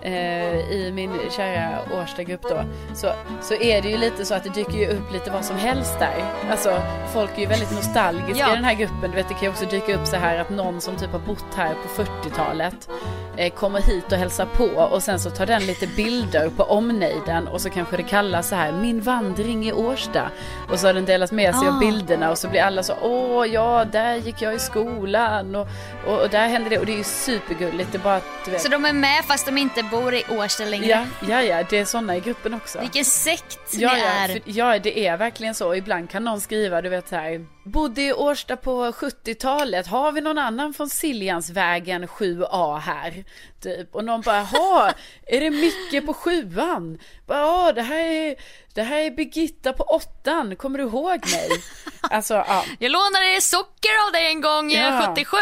eh, 0.02 0.70
i 0.70 0.92
min 0.94 1.10
kära 1.36 1.78
Årstagrupp 1.94 2.42
då, 2.42 2.62
så, 2.94 3.12
så 3.42 3.54
är 3.54 3.82
det 3.82 3.88
ju 3.88 3.96
lite 3.96 4.24
så 4.24 4.34
att 4.34 4.44
det 4.44 4.50
dyker 4.50 4.78
ju 4.78 4.86
upp 4.86 5.12
lite 5.12 5.30
vad 5.30 5.44
som 5.44 5.56
helst 5.56 5.98
där. 5.98 6.24
Alltså 6.50 6.82
folk 7.12 7.30
är 7.36 7.40
ju 7.40 7.46
väldigt 7.46 7.70
nostalgiska 7.72 8.34
Ja. 8.46 8.52
i 8.52 8.54
den 8.54 8.64
här 8.64 8.74
gruppen. 8.74 9.10
Du 9.10 9.16
vet 9.16 9.28
det 9.28 9.34
kan 9.34 9.42
ju 9.42 9.48
också 9.48 9.64
dyka 9.66 9.94
upp 9.94 10.06
så 10.06 10.16
här 10.16 10.38
att 10.38 10.50
någon 10.50 10.80
som 10.80 10.96
typ 10.96 11.12
har 11.12 11.18
bott 11.18 11.44
här 11.56 11.74
på 11.74 12.02
40-talet 12.02 12.88
eh, 13.36 13.52
kommer 13.52 13.80
hit 13.80 14.12
och 14.12 14.18
hälsar 14.18 14.46
på 14.56 14.64
och 14.64 15.02
sen 15.02 15.20
så 15.20 15.30
tar 15.30 15.46
den 15.46 15.62
lite 15.66 15.86
bilder 15.86 16.48
på 16.56 16.62
omnejden 16.62 17.48
och 17.48 17.60
så 17.60 17.70
kanske 17.70 17.96
det 17.96 18.02
kallas 18.02 18.48
så 18.48 18.54
här 18.54 18.72
min 18.72 19.00
vandring 19.00 19.68
i 19.68 19.72
Årsta 19.72 20.30
och 20.72 20.78
så 20.80 20.86
har 20.86 20.94
den 20.94 21.04
delat 21.04 21.32
med 21.32 21.54
sig 21.54 21.68
av 21.68 21.74
Ah. 21.74 21.78
bilderna 21.78 22.30
och 22.30 22.38
så 22.38 22.48
blir 22.48 22.60
alla 22.62 22.82
så 22.82 22.94
åh 23.02 23.46
ja 23.46 23.84
där 23.92 24.14
gick 24.16 24.42
jag 24.42 24.54
i 24.54 24.58
skolan 24.58 25.54
och, 25.54 25.68
och, 26.06 26.20
och 26.20 26.28
där 26.30 26.48
hände 26.48 26.70
det 26.70 26.78
och 26.78 26.86
det 26.86 26.92
är 26.92 26.96
ju 26.96 27.04
supergulligt 27.04 27.92
det 27.92 27.98
är 27.98 28.02
bara 28.02 28.16
att 28.16 28.24
du 28.44 28.50
vet 28.50 28.60
Så 28.62 28.68
de 28.68 28.84
är 28.84 28.92
med 28.92 29.24
fast 29.24 29.46
de 29.46 29.58
inte 29.58 29.82
bor 29.90 30.14
i 30.14 30.24
Årsta 30.28 30.64
längre. 30.64 30.86
Ja, 30.86 31.06
ja, 31.28 31.42
ja, 31.42 31.62
det 31.70 31.78
är 31.78 31.84
sådana 31.84 32.16
i 32.16 32.20
gruppen 32.20 32.54
också. 32.54 32.80
Vilken 32.80 33.04
sekt 33.04 33.58
Ja, 33.72 33.96
ja, 33.98 34.04
är. 34.04 34.28
för, 34.28 34.40
ja, 34.44 34.78
det 34.78 35.06
är 35.06 35.16
verkligen 35.16 35.54
så. 35.54 35.74
Ibland 35.74 36.10
kan 36.10 36.24
någon 36.24 36.40
skriva, 36.40 36.82
du 36.82 36.88
vet 36.88 37.08
så 37.08 37.16
här, 37.16 37.46
bodde 37.64 38.02
i 38.02 38.12
Årsta 38.12 38.56
på 38.56 38.92
70-talet, 38.92 39.86
har 39.86 40.12
vi 40.12 40.20
någon 40.20 40.38
annan 40.38 40.74
från 40.74 40.88
Siljansvägen 40.88 42.06
7A 42.06 42.78
här? 42.78 43.24
Typ. 43.62 43.94
Och 43.94 44.04
någon 44.04 44.20
bara, 44.20 44.46
jaha, 44.52 44.94
är 45.26 45.40
det 45.40 45.50
Micke 45.50 46.06
på 46.06 46.14
sjuan? 46.14 46.98
Bara, 47.26 47.38
Ja, 47.40 47.72
det 47.72 47.82
här 47.82 47.98
är, 48.04 48.34
det 48.74 48.82
här 48.82 48.98
är 48.98 49.10
Birgitta 49.10 49.72
på 49.72 49.82
åttan, 49.84 50.56
kommer 50.56 50.78
du 50.78 50.84
ihåg 50.84 51.10
mig? 51.30 51.48
Alltså, 52.02 52.34
ja. 52.34 52.64
Jag 52.78 52.90
lånade 52.92 53.40
socker 53.40 54.06
av 54.06 54.12
dig 54.12 54.26
en 54.26 54.40
gång 54.40 54.70
Ja. 54.70 55.14
77. 55.16 55.36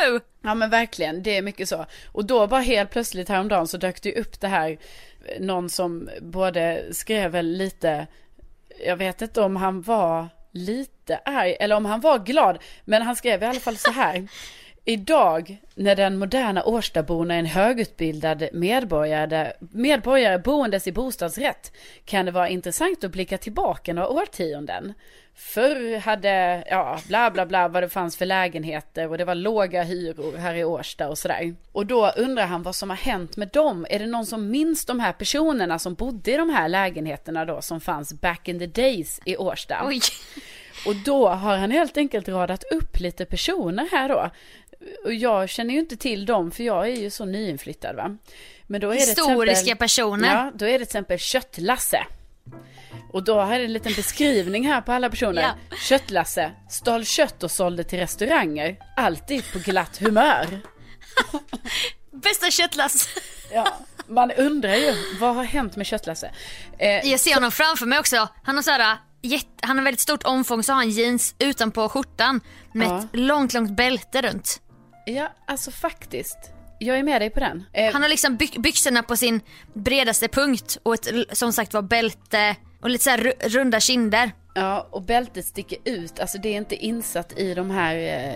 Ja 0.49 0.55
men 0.55 0.71
verkligen, 0.71 1.23
det 1.23 1.37
är 1.37 1.43
mycket 1.43 1.69
så. 1.69 1.87
Och 2.13 2.25
då 2.25 2.47
bara 2.47 2.61
helt 2.61 2.91
plötsligt 2.91 3.29
häromdagen 3.29 3.67
så 3.67 3.77
dök 3.77 4.03
det 4.03 4.17
upp 4.17 4.41
det 4.41 4.49
här, 4.49 4.71
eh, 5.25 5.41
någon 5.41 5.71
som 5.71 6.11
både 6.21 6.85
skrev 6.91 7.31
väl 7.31 7.47
lite, 7.47 8.07
jag 8.87 8.97
vet 8.97 9.23
inte 9.23 9.41
om 9.41 9.57
han 9.57 9.83
var 9.83 10.29
lite 10.53 11.21
arg 11.25 11.57
eller 11.61 11.77
om 11.77 11.85
han 11.85 12.01
var 12.01 12.19
glad, 12.19 12.59
men 12.85 13.03
han 13.03 13.17
skrev 13.17 13.43
i 13.43 13.47
alla 13.47 13.61
fall 13.61 13.77
så 13.77 13.91
här. 13.91 14.29
Idag 14.91 15.57
när 15.75 15.97
den 15.97 16.19
moderna 16.19 16.65
Årstaborna 16.65 17.35
är 17.35 17.39
en 17.39 17.47
högutbildad 17.47 18.49
medborgare, 18.53 19.53
medborgare 19.61 20.39
boendes 20.39 20.87
i 20.87 20.93
bostadsrätt 20.93 21.73
kan 22.05 22.27
det 22.27 22.33
vara 22.33 22.49
intressant 22.49 23.05
att 23.05 23.11
blicka 23.11 23.39
tillbaka 23.39 23.93
några 23.93 24.09
årtionden. 24.09 24.95
Förr 25.35 25.99
hade, 25.99 26.65
ja, 26.71 27.01
bla 27.09 27.31
bla 27.31 27.47
bla 27.47 27.69
vad 27.69 27.83
det 27.83 27.89
fanns 27.89 28.17
för 28.17 28.27
lägenheter 28.27 29.11
och 29.11 29.19
det 29.19 29.25
var 29.25 29.35
låga 29.35 29.83
hyror 29.83 30.37
här 30.37 30.55
i 30.55 30.65
Årsta 30.65 31.09
och 31.09 31.19
sådär. 31.19 31.55
Och 31.73 31.87
då 31.87 32.11
undrar 32.17 32.47
han 32.47 32.63
vad 32.63 32.75
som 32.75 32.91
har 32.91 32.97
hänt 32.97 33.37
med 33.37 33.49
dem. 33.49 33.87
Är 33.91 33.99
det 33.99 34.07
någon 34.07 34.27
som 34.27 34.51
minns 34.51 34.85
de 34.85 35.01
här 35.01 35.13
personerna 35.13 35.79
som 35.79 35.95
bodde 35.95 36.33
i 36.33 36.37
de 36.37 36.51
här 36.51 36.69
lägenheterna 36.69 37.45
då 37.45 37.63
som 37.63 37.81
fanns 37.81 38.13
back 38.13 38.49
in 38.49 38.59
the 38.59 38.67
days 38.67 39.21
i 39.25 39.37
Årsta? 39.37 39.83
Oj. 39.87 40.01
Och 40.87 40.97
då 40.97 41.29
har 41.29 41.57
han 41.57 41.71
helt 41.71 41.97
enkelt 41.97 42.29
radat 42.29 42.65
upp 42.73 43.01
lite 43.01 43.25
personer 43.25 43.89
här 43.91 44.09
då. 44.09 44.31
Och 45.05 45.15
jag 45.15 45.49
känner 45.49 45.75
ju 45.75 45.81
inte 45.81 45.97
till 45.97 46.27
dem 46.27 46.51
för 46.51 46.63
jag 46.65 46.89
är 46.89 46.97
ju 46.97 47.11
så 47.11 47.25
nyinflyttad 47.25 47.97
va. 47.97 48.17
Men 48.67 48.81
då 48.81 48.91
är 48.91 48.95
Historiska 48.95 49.51
exempel, 49.53 49.77
personer. 49.77 50.35
Ja, 50.35 50.53
då 50.55 50.65
är 50.65 50.73
det 50.73 50.79
till 50.79 50.83
exempel 50.83 51.19
Köttlasse. 51.19 52.07
Och 53.13 53.23
då 53.25 53.41
har 53.41 53.53
jag 53.55 53.65
en 53.65 53.73
liten 53.73 53.93
beskrivning 53.97 54.67
här 54.69 54.81
på 54.81 54.93
alla 54.93 55.11
personer. 55.11 55.43
Ja. 55.43 55.77
Köttlasse, 55.77 56.51
stal 56.71 57.05
kött 57.05 57.43
och 57.43 57.51
sålde 57.51 57.85
till 57.85 57.99
restauranger. 57.99 58.77
Alltid 58.97 59.53
på 59.53 59.59
glatt 59.59 59.97
humör. 59.99 60.61
Bästa 62.11 62.51
köttlass. 62.51 63.09
Ja, 63.53 63.69
man 64.07 64.31
undrar 64.33 64.75
ju, 64.75 64.95
vad 65.21 65.35
har 65.35 65.45
hänt 65.45 65.77
med 65.77 65.87
Köttlasse? 65.87 66.31
Eh, 66.79 66.89
Jag 67.11 67.21
ser 67.21 67.35
honom 67.35 67.51
framför 67.53 67.87
mig 67.87 67.99
också. 67.99 68.29
Han 68.45 68.57
har 68.57 68.63
så 68.63 68.71
här, 68.71 68.97
jätte, 69.23 69.47
han 69.61 69.79
har 69.79 69.85
väldigt 69.85 70.01
stort 70.01 70.23
omfång 70.25 70.63
så 70.63 70.73
har 70.73 70.77
han 70.77 70.91
jeans 70.91 71.35
utanpå 71.39 71.89
skjortan 71.89 72.41
med 72.73 72.89
Ja. 72.89 72.99
ett 72.99 73.07
långt, 73.13 73.53
långt 73.55 73.71
bälte 73.71 74.23
runt. 74.23 74.61
Ja, 75.09 75.29
alltså 75.47 75.71
faktiskt. 75.71 76.39
Jag 76.79 76.99
är 76.99 77.03
med 77.03 77.23
dig 77.23 77.31
på 77.31 77.41
den. 77.41 77.65
Eh, 77.73 77.93
Han 77.93 78.03
har 78.03 78.09
liksom 78.09 78.37
byx, 78.37 78.57
byxorna 78.57 79.03
på 79.03 79.17
sin 79.17 79.41
bredaste 79.75 80.29
punkt 80.29 80.79
och 80.83 80.95
ett 80.95 81.09
som 81.39 81.53
sagt 81.53 81.75
var 81.75 81.83
bälte 81.83 82.57
och 82.81 82.91
lite 82.91 83.05
så 83.05 83.17
runda 83.49 83.81
kinder. 83.81 84.31
Ja, 84.55 84.89
och 84.91 85.03
bältet 85.03 85.47
sticker 85.47 85.79
ut. 85.85 86.21
Alltså 86.21 86.39
det 86.39 86.49
är 86.49 86.57
inte 86.57 86.75
insatt 86.77 87.39
i 87.39 87.55
de 87.55 87.71
här, 87.71 87.95
eh, 87.97 88.35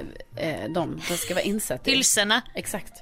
eh, 0.48 0.70
de 0.74 1.00
det 1.08 1.16
ska 1.16 1.34
vara 1.34 1.44
insatt 1.44 1.88
i. 1.88 1.90
Hylsorna. 1.90 2.42
Exakt. 2.54 2.92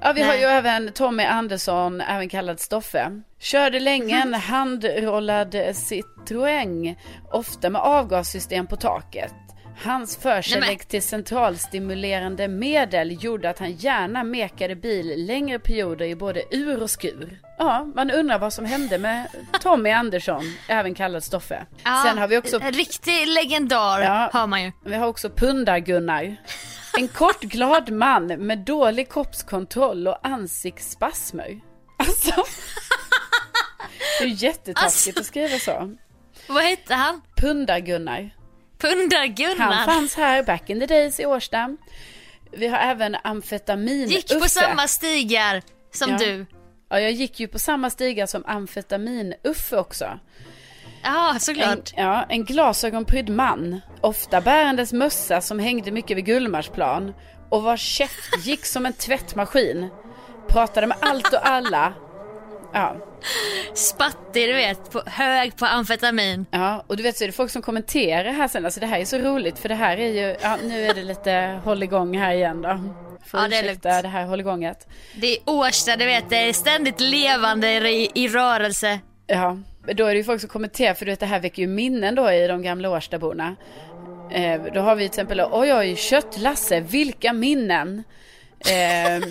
Ja, 0.00 0.12
vi 0.12 0.22
har 0.22 0.28
Nej. 0.32 0.40
ju 0.40 0.46
även 0.46 0.92
Tommy 0.92 1.22
Andersson, 1.22 2.00
även 2.00 2.28
kallad 2.28 2.60
Stoffe. 2.60 3.22
Körde 3.38 3.80
länge 3.80 4.22
en 4.22 4.34
handrollad 4.34 5.54
Citroën, 5.54 6.94
ofta 7.32 7.70
med 7.70 7.80
avgassystem 7.80 8.66
på 8.66 8.76
taket. 8.76 9.34
Hans 9.84 10.16
förkärlek 10.16 10.84
till 10.84 11.02
centralstimulerande 11.02 12.48
medel 12.48 13.24
gjorde 13.24 13.50
att 13.50 13.58
han 13.58 13.72
gärna 13.72 14.24
mekade 14.24 14.76
bil 14.76 15.26
längre 15.26 15.58
perioder 15.58 16.04
i 16.06 16.14
både 16.16 16.42
ur 16.56 16.82
och 16.82 16.90
skur. 16.90 17.38
Ja, 17.58 17.84
man 17.94 18.10
undrar 18.10 18.38
vad 18.38 18.52
som 18.52 18.64
hände 18.64 18.98
med 18.98 19.28
Tommy 19.60 19.90
Andersson, 19.90 20.42
även 20.68 20.94
kallad 20.94 21.24
Stoffe. 21.24 21.66
Ja, 21.84 22.02
Sen 22.06 22.18
har 22.18 22.28
vi 22.28 22.38
också 22.38 22.60
En 22.60 22.72
riktig 22.72 23.28
legendar 23.28 24.00
Ja. 24.00 24.30
hör 24.32 24.46
man 24.46 24.62
ju. 24.62 24.72
vi 24.84 24.94
har 24.94 25.06
också 25.06 25.28
Pundar-Gunnar. 25.28 26.36
En 26.98 27.08
kort 27.08 27.40
glad 27.40 27.90
man 27.90 28.26
med 28.26 28.58
dålig 28.58 29.12
kroppskontroll 29.12 30.08
och 30.08 30.26
ansiktsspasmer. 30.26 31.60
Alltså. 31.96 32.44
Det 34.20 34.24
är 34.24 34.28
jättetaskigt 34.44 35.16
Alltså. 35.16 35.20
att 35.20 35.26
skriva 35.26 35.58
så. 35.58 35.96
Vad 36.48 36.62
hette 36.62 36.94
han? 36.94 37.20
Pundar-Gunnar. 37.36 38.30
Pundar-Gunnar. 38.78 39.72
Han 39.72 39.86
fanns 39.86 40.14
här 40.14 40.42
back 40.42 40.70
in 40.70 40.80
the 40.80 40.86
days 40.86 41.20
i 41.20 41.26
Årsta. 41.26 41.76
Vi 42.52 42.68
har 42.68 42.78
även 42.78 43.16
amfetamin 43.24 44.08
Gick 44.08 44.28
på 44.28 44.34
Uffe. 44.36 44.48
samma 44.48 44.88
stigar 44.88 45.62
som 45.94 46.10
Ja. 46.10 46.18
du. 46.18 46.46
Ja, 46.90 47.00
jag 47.00 47.12
gick 47.12 47.40
ju 47.40 47.48
på 47.48 47.58
samma 47.58 47.90
stigar 47.90 48.26
som 48.26 48.44
amfetamin-Uffe 48.44 49.76
också. 49.76 50.18
Ja, 51.02 51.30
En, 51.34 51.40
såklart. 51.40 51.92
ja, 51.96 52.26
en 52.28 52.44
glasögonprydd 52.44 53.28
man, 53.28 53.80
ofta 54.00 54.40
bärandes 54.40 54.92
mössa 54.92 55.40
som 55.40 55.58
hängde 55.58 55.90
mycket 55.90 56.16
vid 56.16 56.24
Gullmarsplan 56.26 57.14
och 57.50 57.62
vars 57.62 57.80
käft 57.80 58.46
gick 58.46 58.64
som 58.66 58.86
en 58.86 58.92
tvättmaskin. 58.92 59.88
Pratade 60.48 60.86
med 60.86 60.96
allt 61.00 61.32
och 61.32 61.48
alla. 61.48 61.92
Ja, 62.72 62.96
Spattig 63.74 64.48
du 64.48 64.52
vet, 64.54 64.90
på, 64.92 65.02
hög 65.06 65.56
på 65.56 65.66
amfetamin. 65.66 66.46
ja, 66.50 66.84
och 66.86 66.96
du 66.96 67.02
vet 67.02 67.16
så 67.16 67.24
är 67.24 67.28
det 67.28 67.32
folk 67.32 67.50
som 67.50 67.62
kommenterar 67.62 68.32
här 68.32 68.48
sen, 68.48 68.64
alltså 68.64 68.80
det 68.80 68.86
här 68.86 69.00
är 69.00 69.04
så 69.04 69.18
roligt 69.18 69.58
för 69.58 69.68
det 69.68 69.74
här 69.74 69.96
är 69.96 70.08
ju, 70.08 70.36
ja 70.42 70.56
nu 70.64 70.84
är 70.86 70.94
det 70.94 71.02
lite 71.02 71.60
hålligång 71.64 72.18
här 72.18 72.32
igen 72.34 72.62
då. 72.62 72.80
Får 73.26 73.40
Ja, 73.40 73.48
det 73.48 73.56
är 73.56 73.62
lugnt. 73.66 73.82
det 73.82 74.08
här 74.08 74.24
hålligånget. 74.24 74.88
Det 75.16 75.26
är 75.32 75.38
Årsta, 75.46 75.96
du 75.96 76.04
vet, 76.04 76.30
det 76.30 76.36
är 76.48 76.52
ständigt 76.52 77.00
levande 77.00 77.90
i, 77.90 78.10
i 78.14 78.28
rörelse. 78.28 78.98
Ja, 79.26 79.58
då 79.94 80.04
är 80.06 80.10
det 80.10 80.18
ju 80.18 80.24
folk 80.24 80.40
som 80.40 80.50
kommenterar 80.50 80.94
för 80.94 81.04
du 81.04 81.12
vet 81.12 81.20
det 81.20 81.26
här 81.26 81.40
väcker 81.40 81.62
ju 81.62 81.68
minnen 81.68 82.14
då 82.14 82.32
i 82.32 82.46
de 82.46 82.62
gamla 82.62 82.90
Årstaborna. 82.90 83.56
Eh, 84.30 84.60
då 84.74 84.80
har 84.80 84.94
vi 84.96 85.02
till 85.02 85.06
exempel, 85.08 85.40
oj 85.52 85.74
oj, 85.74 85.96
Köttlasse, 85.96 86.80
vilka 86.80 87.32
minnen. 87.32 88.04
Eh, 88.60 89.28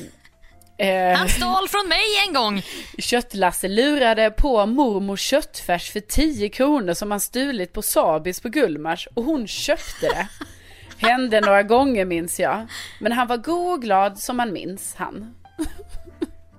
eh, 0.78 1.18
Han 1.18 1.30
stal 1.30 1.68
från 1.68 1.88
mig 1.90 2.06
en 2.28 2.34
gång. 2.34 2.62
Köttlasse 2.98 3.68
lurade 3.68 4.32
på 4.32 4.66
mormor 4.66 5.18
köttfärs 5.18 5.92
för 5.92 6.00
10 6.00 6.50
kronor 6.50 6.94
som 6.94 7.12
han 7.12 7.20
stulit 7.20 7.74
på 7.74 7.82
Sabis 7.82 8.40
på 8.40 8.50
Gullmars 8.50 9.08
och 9.14 9.24
hon 9.24 9.48
köpte 9.48 10.08
det. 10.08 10.28
Hände 10.98 11.42
några 11.42 11.64
gånger 11.64 12.06
minns 12.06 12.40
jag. 12.40 12.68
Men 13.00 13.12
han 13.12 13.28
var 13.28 13.38
god 13.38 13.74
och 13.74 13.82
glad 13.82 14.20
som 14.20 14.38
man 14.38 14.54
minns 14.54 14.96
han. 14.96 15.36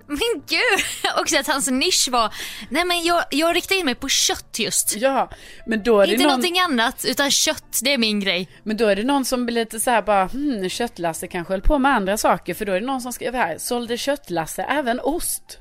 Men 0.09 0.43
gud, 0.47 0.85
också 1.21 1.39
att 1.39 1.47
hans 1.47 1.71
nisch 1.71 2.09
var, 2.11 2.35
nej 2.71 2.85
men 2.85 3.05
jag, 3.05 3.25
jag 3.31 3.57
riktar 3.57 3.77
in 3.77 3.85
mig 3.85 3.95
på 3.95 4.09
kött 4.09 4.59
just. 4.59 4.97
Ja, 4.97 5.31
men 5.67 5.83
då 5.83 6.01
är 6.01 6.07
det 6.07 6.13
Inte 6.13 6.25
någon... 6.25 6.31
någonting 6.31 6.59
annat, 6.59 7.05
utan 7.09 7.31
kött, 7.31 7.79
det 7.83 7.93
är 7.93 7.99
min 7.99 8.21
grej. 8.21 8.49
Men 8.63 8.77
då 8.77 8.87
är 8.87 8.97
det 8.97 9.05
någon 9.05 9.25
som 9.25 9.47
blir 9.47 9.55
lite 9.55 9.81
så 9.81 9.91
här 9.91 10.03
bara, 10.03 10.27
hmm, 10.27 10.69
Köttlasse 10.69 11.27
kanske 11.27 11.53
höll 11.53 11.63
på 11.63 11.79
med 11.79 11.95
andra 11.95 12.17
saker. 12.17 12.55
För 12.55 12.65
då 12.65 12.73
är 12.73 12.81
det 12.81 12.87
någon 12.87 13.01
som 13.01 13.13
skriver 13.13 13.39
här, 13.39 13.59
sålde 13.59 13.97
Köttlasse 13.99 14.63
även 14.63 15.01
ost? 15.01 15.59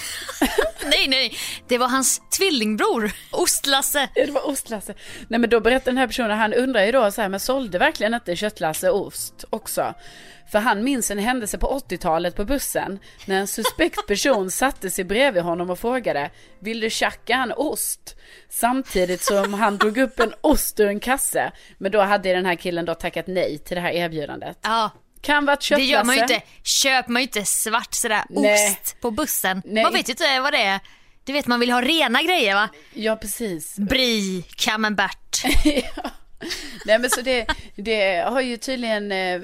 Nej, 0.84 1.08
nej, 1.08 1.32
det 1.68 1.78
var 1.78 1.88
hans 1.88 2.22
tvillingbror, 2.38 3.12
Ostlasse. 3.30 4.08
Ja, 4.14 4.26
det 4.26 4.32
var 4.32 4.48
ostlasse. 4.48 4.94
Nej 5.28 5.40
men 5.40 5.50
då 5.50 5.60
berättar 5.60 5.92
den 5.92 5.98
här 5.98 6.06
personen, 6.06 6.38
han 6.38 6.54
undrar 6.54 6.84
ju 6.84 6.92
då 6.92 7.10
så 7.10 7.20
här, 7.22 7.28
men 7.28 7.40
sålde 7.40 7.78
verkligen 7.78 8.14
inte 8.14 8.36
Köttlasse 8.36 8.90
ost 8.90 9.44
också? 9.50 9.94
För 10.50 10.58
han 10.58 10.84
minns 10.84 11.10
en 11.10 11.18
händelse 11.18 11.58
på 11.58 11.78
80-talet 11.88 12.36
på 12.36 12.44
bussen 12.44 12.98
när 13.24 13.36
en 13.40 13.46
suspekt 13.46 14.06
person 14.06 14.50
satte 14.50 14.90
sig 14.90 15.04
bredvid 15.04 15.42
honom 15.42 15.70
och 15.70 15.78
frågade 15.78 16.30
Vill 16.58 16.80
du 16.80 16.90
tjacka 16.90 17.34
en 17.34 17.52
ost? 17.52 18.16
Samtidigt 18.48 19.22
som 19.22 19.54
han 19.54 19.76
drog 19.76 19.98
upp 19.98 20.20
en 20.20 20.34
ost 20.40 20.80
ur 20.80 20.86
en 20.88 21.00
kasse. 21.00 21.52
Men 21.78 21.92
då 21.92 22.00
hade 22.00 22.32
den 22.32 22.46
här 22.46 22.54
killen 22.54 22.84
då 22.84 22.94
tackat 22.94 23.26
nej 23.26 23.58
till 23.58 23.74
det 23.74 23.80
här 23.80 23.90
erbjudandet. 23.92 24.58
Ja, 24.62 24.90
Kan 25.20 25.46
vara 25.46 25.54
ett 25.54 25.68
Det 25.68 25.84
gör 25.84 26.04
man 26.04 26.14
ju 26.14 26.20
köttlasse. 26.20 26.34
inte. 26.34 26.46
Köper 26.62 27.10
man 27.12 27.22
ju 27.22 27.26
inte 27.26 27.44
svart 27.44 27.94
sådär 27.94 28.22
Nej. 28.30 28.70
ost 28.70 29.00
på 29.00 29.10
bussen. 29.10 29.62
Nej. 29.64 29.82
Man 29.82 29.92
vet 29.92 30.08
ju 30.08 30.12
inte 30.12 30.40
vad 30.40 30.52
det 30.52 30.62
är. 30.62 30.80
Du 31.24 31.32
vet 31.32 31.46
man 31.46 31.60
vill 31.60 31.70
ha 31.70 31.82
rena 31.82 32.22
grejer 32.22 32.54
va? 32.54 32.68
Ja, 32.94 33.16
precis. 33.16 33.76
Brie, 33.76 34.42
camembert. 34.56 35.42
Nej 36.86 36.98
men 36.98 37.10
så 37.10 37.20
det, 37.20 37.46
det 37.76 38.16
har 38.28 38.40
ju 38.40 38.56
tydligen, 38.56 39.12
eh, 39.12 39.40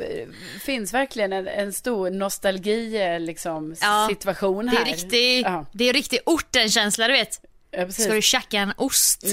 finns 0.60 0.94
verkligen 0.94 1.32
en, 1.32 1.48
en 1.48 1.72
stor 1.72 2.10
nostalgi 2.10 3.02
eh, 3.02 3.20
liksom, 3.20 3.74
Ja, 3.80 4.06
situation 4.10 4.66
Det 4.66 4.72
här. 4.76 4.80
är 4.80 4.84
riktig, 4.84 5.42
Ja, 5.44 5.66
det 5.72 5.84
är 5.88 5.92
riktig 5.92 6.18
ortenkänsla 6.26 7.06
du 7.06 7.12
vet. 7.12 7.40
ja, 7.70 7.84
precis. 7.84 8.04
Ska 8.04 8.14
du 8.14 8.22
tjacka 8.22 8.58
en 8.58 8.72
ost? 8.76 9.24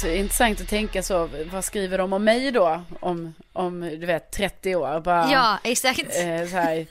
Så 0.00 0.06
det 0.06 0.12
är 0.12 0.16
intressant 0.16 0.60
att 0.60 0.68
tänka 0.68 1.02
så, 1.02 1.28
vad 1.52 1.64
skriver 1.64 1.98
de 1.98 2.12
om 2.12 2.24
mig 2.24 2.50
då? 2.52 2.82
Om, 3.00 3.34
om 3.52 3.80
du 3.80 4.06
vet, 4.06 4.32
30 4.32 4.76
år? 4.76 5.00
Bara, 5.00 5.32
Ja, 5.32 5.58
exakt. 5.64 6.00
eh, 6.00 6.46
så 6.50 6.56
här, 6.56 6.86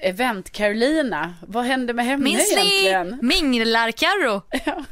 event 0.00 0.52
Carolina, 0.52 1.34
vad 1.46 1.64
hände 1.64 1.92
med 1.92 2.04
henne 2.06 2.24
Minns 2.24 2.54
ni 2.56 2.60
egentligen? 2.86 3.18
Minglar-Carro? 3.22 4.42
Ja. 4.66 4.84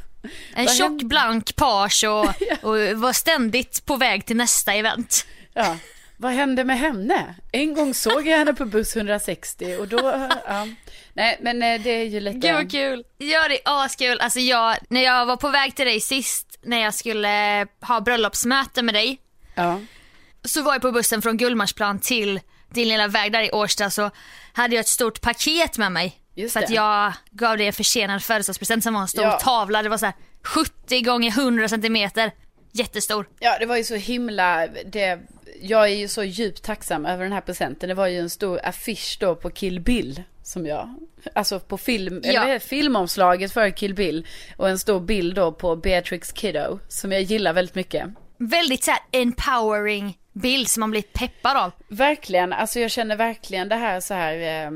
En 0.53 0.65
Vad 0.65 0.75
tjock 0.75 1.01
blank 1.01 1.55
page 1.55 2.03
och, 2.03 2.25
och 2.61 2.77
var 2.95 3.13
ständigt 3.13 3.85
på 3.85 3.95
väg 3.95 4.25
till 4.25 4.37
nästa 4.37 4.73
event. 4.73 5.25
Ja, 5.53 5.77
vad 6.17 6.31
hände 6.31 6.63
med 6.63 6.79
henne? 6.79 7.35
En 7.51 7.73
gång 7.73 7.93
såg 7.93 8.27
jag 8.27 8.37
henne 8.37 8.53
på 8.53 8.65
buss 8.65 8.95
160 8.95 9.77
och 9.79 9.87
då, 9.87 10.29
ja. 10.47 10.67
Nej 11.13 11.37
men 11.41 11.63
eh, 11.63 11.81
det 11.81 11.89
är 11.89 12.03
ju 12.05 12.19
lite... 12.19 12.37
Gud 12.37 12.53
vad 12.53 12.71
kul. 12.71 13.03
Ja 13.17 13.47
det 13.47 13.55
är 13.55 13.85
askul. 13.85 14.19
Alltså 14.19 14.39
jag, 14.39 14.77
när 14.89 15.01
jag 15.01 15.25
var 15.25 15.37
på 15.37 15.49
väg 15.49 15.75
till 15.75 15.85
dig 15.85 15.99
sist 15.99 16.59
när 16.61 16.81
jag 16.81 16.93
skulle 16.93 17.67
ha 17.81 18.01
bröllopsmöte 18.01 18.81
med 18.81 18.93
dig 18.95 19.19
Ja, 19.55 19.79
så 20.45 20.61
var 20.61 20.73
jag 20.73 20.81
på 20.81 20.91
bussen 20.91 21.21
från 21.21 21.37
Gullmarsplan 21.37 21.99
till 21.99 22.39
din 22.69 22.87
lilla 22.87 23.07
väg 23.07 23.31
där 23.31 23.41
i 23.41 23.51
Årsta 23.51 23.89
så 23.89 24.11
hade 24.53 24.75
jag 24.75 24.79
ett 24.79 24.87
stort 24.87 25.21
paket 25.21 25.77
med 25.77 25.91
mig. 25.91 26.20
Just 26.41 26.53
för 26.53 26.59
att 26.59 26.67
det. 26.67 26.73
jag 26.73 27.13
gav 27.31 27.57
dig 27.57 27.67
en 27.67 27.73
försenad 27.73 28.23
födelsedagspresent 28.23 28.83
som 28.83 28.93
var 28.93 29.01
en 29.01 29.07
stor 29.07 29.23
Ja. 29.23 29.39
tavla. 29.39 29.81
Det 29.83 29.89
var 29.89 29.97
så 29.97 30.05
här 30.05 30.15
70 30.43 31.01
gånger 31.01 31.29
100 31.31 31.67
centimeter. 31.69 32.31
Jättestor. 32.73 33.27
ja 33.39 33.57
det 33.59 33.65
var 33.65 33.77
ju 33.77 33.83
så 33.83 33.95
himla, 33.95 34.67
det, 34.67 35.19
jag 35.61 35.83
är 35.83 35.95
ju 35.95 36.07
så 36.07 36.23
djupt 36.23 36.63
tacksam 36.63 37.05
över 37.05 37.23
den 37.23 37.33
här 37.33 37.41
presenten. 37.41 37.89
Det 37.89 37.95
var 37.95 38.07
ju 38.07 38.19
en 38.19 38.29
stor 38.29 38.59
affisch 38.63 39.17
då 39.19 39.35
på 39.35 39.49
Kill 39.49 39.79
Bill 39.79 40.23
som 40.43 40.65
jag, 40.65 40.95
alltså 41.35 41.59
på 41.59 41.77
film, 41.77 42.17
eller 42.23 42.33
Ja. 42.33 42.45
det? 42.45 42.59
filmomslaget 42.59 43.51
för 43.53 43.69
Kill 43.69 43.93
Bill 43.93 44.27
och 44.57 44.69
en 44.69 44.79
stor 44.79 44.99
bild 44.99 45.35
då 45.35 45.51
på 45.51 45.75
Beatrix 45.75 46.31
Kiddo 46.31 46.79
som 46.87 47.11
jag 47.11 47.21
gillar 47.21 47.53
väldigt 47.53 47.75
mycket. 47.75 48.07
Väldigt 48.37 48.83
så 48.83 48.91
här 48.91 48.99
empowering 49.11 50.17
bild 50.33 50.67
som 50.67 50.79
man 50.79 50.91
blir 50.91 51.01
peppad 51.01 51.57
av. 51.57 51.71
Verkligen, 51.87 52.53
alltså 52.53 52.79
jag 52.79 52.91
känner 52.91 53.15
verkligen 53.15 53.69
det 53.69 53.75
här 53.75 53.99
så 53.99 54.13
här, 54.13 54.65
eh, 54.65 54.71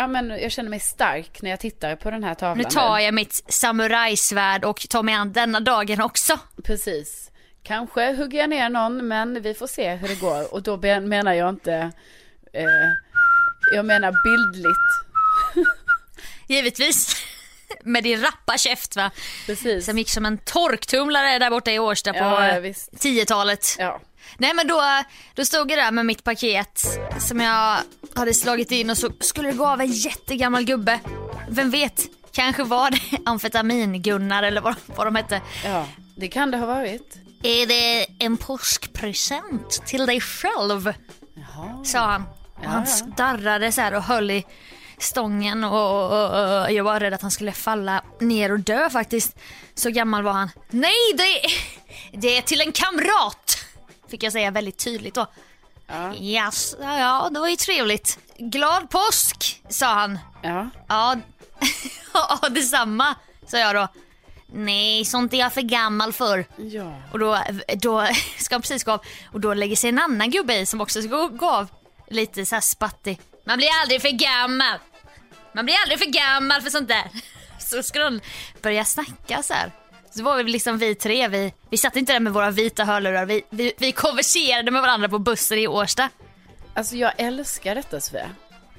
ja 0.00 0.06
men 0.06 0.30
jag 0.30 0.52
känner 0.52 0.70
mig 0.70 0.80
stark 0.80 1.42
när 1.42 1.50
jag 1.50 1.60
tittar 1.60 1.96
på 1.96 2.10
den 2.10 2.24
här 2.24 2.34
tavlan. 2.34 2.58
Nu 2.58 2.64
tar 2.64 2.98
jag 2.98 3.14
mitt 3.14 3.44
samurajsvärd 3.48 4.64
och 4.64 4.88
tar 4.88 5.02
mig 5.02 5.14
an 5.14 5.32
denna 5.32 5.60
dagen 5.60 6.00
också. 6.00 6.38
Precis. 6.64 7.30
Kanske 7.62 8.12
hugger 8.12 8.38
jag 8.38 8.50
ner 8.50 8.68
någon, 8.68 9.08
men 9.08 9.42
vi 9.42 9.54
får 9.54 9.66
se 9.66 9.94
hur 9.94 10.08
det 10.08 10.20
går. 10.20 10.54
Och 10.54 10.62
då 10.62 10.76
menar 11.00 11.32
jag 11.32 11.48
inte, 11.48 11.74
eh, 12.52 12.64
jag 13.74 13.84
menar 13.84 14.14
bildligt. 14.24 14.90
Givetvis. 16.48 17.16
Med 17.84 18.04
din 18.04 18.20
rappa 18.20 18.58
käft 18.58 18.96
va. 18.96 19.10
Precis. 19.46 19.84
Som 19.86 19.98
gick 19.98 20.10
som 20.10 20.26
en 20.26 20.38
torktumlare 20.38 21.38
där 21.38 21.50
borta 21.50 21.70
i 21.72 21.78
Årsta 21.78 22.12
på 22.12 22.18
Ja, 22.18 22.46
ja, 22.46 22.54
eh, 22.54 22.60
visst. 22.60 22.92
10-talet. 22.92 23.76
Ja. 23.78 24.00
Nej 24.38 24.54
men 24.54 24.66
då, 24.66 24.82
då 25.34 25.44
stod 25.44 25.70
jag 25.70 25.78
där 25.78 25.90
med 25.90 26.06
mitt 26.06 26.24
paket 26.24 26.84
som 27.20 27.40
jag 27.40 27.76
hade 28.14 28.34
slagit 28.34 28.70
in 28.70 28.90
och 28.90 28.98
så 28.98 29.10
skulle 29.20 29.50
det 29.50 29.56
gå 29.56 29.66
av 29.66 29.80
en 29.80 29.92
jättegammal 29.92 30.64
gubbe. 30.64 31.00
Vem 31.48 31.70
vet, 31.70 32.06
kanske 32.32 32.64
var 32.64 32.90
det 32.90 33.16
amfetamin-Gunnar 33.26 34.42
eller 34.42 34.60
vad, 34.60 34.74
vad 34.86 35.06
de 35.06 35.16
hette. 35.16 35.40
ja, 35.64 35.86
det 36.16 36.28
kan 36.28 36.50
det 36.50 36.58
ha 36.58 36.66
varit. 36.66 37.16
Är 37.42 37.66
det 37.66 38.06
en 38.18 38.36
påskpresent 38.36 39.86
till 39.86 40.06
dig 40.06 40.20
själv? 40.20 40.92
Jaha. 41.34 41.84
Sa 41.84 41.98
han. 41.98 42.24
Och 42.56 42.64
han 42.64 42.86
darrade 43.16 43.72
så 43.72 43.96
och 43.96 44.02
höll 44.02 44.30
i 44.30 44.44
stången 44.98 45.64
och, 45.64 46.12
och, 46.12 46.30
och, 46.30 46.64
och 46.64 46.72
jag 46.72 46.84
var 46.84 47.00
rädd 47.00 47.14
att 47.14 47.22
han 47.22 47.30
skulle 47.30 47.52
falla 47.52 48.02
ner 48.20 48.52
och 48.52 48.60
dö 48.60 48.90
faktiskt. 48.90 49.38
Så 49.74 49.90
gammal 49.90 50.22
var 50.22 50.32
han. 50.32 50.50
Nej, 50.70 51.12
det, 51.14 51.40
det 52.18 52.36
är 52.38 52.42
till 52.42 52.60
en 52.60 52.72
kamrat! 52.72 53.59
Fick 54.10 54.22
jag 54.22 54.32
säga 54.32 54.50
väldigt 54.50 54.78
tydligt 54.78 55.14
då. 55.14 55.26
Ja. 55.86 56.14
Yes, 56.14 56.76
ja, 56.80 57.30
det 57.32 57.40
var 57.40 57.48
ju 57.48 57.56
trevligt. 57.56 58.18
Glad 58.38 58.90
påsk, 58.90 59.62
sa 59.68 59.86
han. 59.86 60.18
Ja. 60.42 60.70
Ja, 60.88 61.16
ja 62.14 62.48
detsamma, 62.48 63.14
sa 63.46 63.58
jag 63.58 63.74
då. 63.74 63.88
Nej, 64.52 65.04
sånt 65.04 65.32
är 65.32 65.38
jag 65.38 65.52
för 65.52 65.60
gammal 65.60 66.12
för. 66.12 66.44
Ja. 66.56 67.02
Och 67.12 67.18
då, 67.18 67.38
då 67.76 68.06
ska 68.38 68.54
han 68.54 68.62
precis 68.62 68.84
gå 68.84 68.92
av 68.92 69.00
och 69.32 69.40
då 69.40 69.54
lägger 69.54 69.76
sig 69.76 69.88
en 69.90 69.98
annan 69.98 70.30
gubbe 70.30 70.58
i 70.58 70.66
som 70.66 70.80
också 70.80 71.02
ska 71.02 71.26
gå, 71.26 71.50
av. 71.50 71.68
Lite 72.08 72.46
så 72.46 72.54
här 72.54 72.60
spattig. 72.60 73.20
Man 73.44 73.58
blir 73.58 73.68
aldrig 73.82 74.02
för 74.02 74.10
gammal. 74.10 74.78
Man 75.52 75.64
blir 75.64 75.74
aldrig 75.82 75.98
för 75.98 76.06
gammal 76.06 76.62
för 76.62 76.70
sånt 76.70 76.88
där. 76.88 77.10
Så 77.58 77.82
ska 77.82 77.98
de 77.98 78.20
börja 78.62 78.84
snacka 78.84 79.42
så 79.42 79.54
här. 79.54 79.72
Så 80.10 80.22
var 80.22 80.36
vi 80.36 80.50
liksom 80.50 80.78
vi 80.78 80.94
tre, 80.94 81.28
vi, 81.28 81.54
vi 81.70 81.76
satt 81.76 81.96
inte 81.96 82.12
där 82.12 82.20
med 82.20 82.32
våra 82.32 82.50
vita 82.50 82.84
hörlurar, 82.84 83.26
vi, 83.26 83.42
vi, 83.50 83.72
vi 83.78 83.92
konverserade 83.92 84.70
med 84.70 84.82
varandra 84.82 85.08
på 85.08 85.18
bussen 85.18 85.58
i 85.58 85.66
Årsta. 85.66 86.08
Alltså 86.74 86.96
jag 86.96 87.12
älskar 87.16 87.74
detta 87.74 88.00
Svea. 88.00 88.30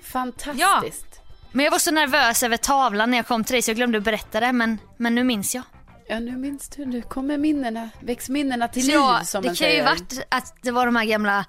Fantastiskt. 0.03 1.21
Men 1.51 1.63
jag 1.65 1.71
var 1.71 1.79
så 1.79 1.91
nervös 1.91 2.43
över 2.43 2.57
tavlan 2.57 3.11
när 3.11 3.17
jag 3.17 3.27
kom 3.27 3.43
till 3.43 3.53
dig 3.53 3.61
så 3.61 3.69
jag 3.69 3.75
glömde 3.75 3.97
att 3.97 4.03
berätta 4.03 4.39
det 4.39 4.51
men, 4.51 4.77
men 4.97 5.15
nu 5.15 5.23
minns 5.23 5.55
jag. 5.55 5.63
Ja. 6.07 6.19
nu 6.19 6.37
minns 6.37 6.69
du, 6.69 6.85
nu 6.85 7.01
kommer 7.01 7.37
minnena, 7.37 7.89
väcks 7.99 8.29
minnena 8.29 8.67
till 8.67 8.85
liv 8.85 8.93
ja, 8.93 9.21
som 9.23 9.41
det 9.41 9.47
man 9.47 9.55
kan 9.55 9.67
ju 9.67 9.73
säger. 9.73 9.85
varit 9.85 10.25
att 10.29 10.55
det 10.61 10.71
var 10.71 10.85
de 10.85 10.95
här 10.95 11.05
gamla 11.05 11.45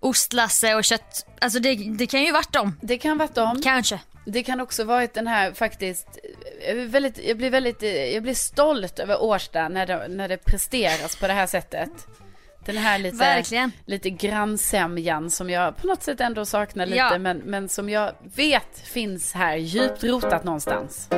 ostlasse 0.00 0.74
och 0.74 0.84
kött, 0.84 1.26
alltså 1.40 1.58
det, 1.58 1.74
det 1.74 2.06
kan 2.06 2.22
ju 2.22 2.32
varit 2.32 2.52
dem. 2.52 2.78
Det 2.82 2.98
kan 2.98 3.18
varit 3.18 3.34
dem. 3.34 3.60
Kanske. 3.62 4.00
Det 4.24 4.42
kan 4.42 4.60
också 4.60 4.84
varit 4.84 5.14
den 5.14 5.26
här 5.26 5.52
faktiskt, 5.52 6.18
jag, 6.66 6.78
är 6.78 6.86
väldigt, 6.86 7.18
jag 7.24 7.36
blir 7.36 7.50
väldigt, 7.50 7.82
jag 8.14 8.22
blir 8.22 8.34
stolt 8.34 8.98
över 8.98 9.22
Årsta 9.22 9.68
när 9.68 9.86
det, 9.86 10.08
när 10.08 10.28
det 10.28 10.36
presteras 10.36 11.16
på 11.16 11.26
det 11.26 11.32
här 11.32 11.46
sättet. 11.46 11.90
Den 12.64 12.76
här 12.76 12.98
lite, 12.98 13.16
Verkligen. 13.16 13.72
lite 13.86 14.10
grannsämjan 14.10 15.30
som 15.30 15.50
jag 15.50 15.76
på 15.76 15.86
något 15.86 16.02
sätt 16.02 16.20
ändå 16.20 16.44
saknar 16.44 16.86
lite 16.86 16.98
Ja. 16.98 17.18
men, 17.18 17.38
men 17.38 17.68
som 17.68 17.88
jag 17.88 18.12
vet 18.36 18.78
finns 18.84 19.32
här 19.32 19.56
djupt 19.56 20.04
rotat 20.04 20.44
någonstans. 20.44 21.08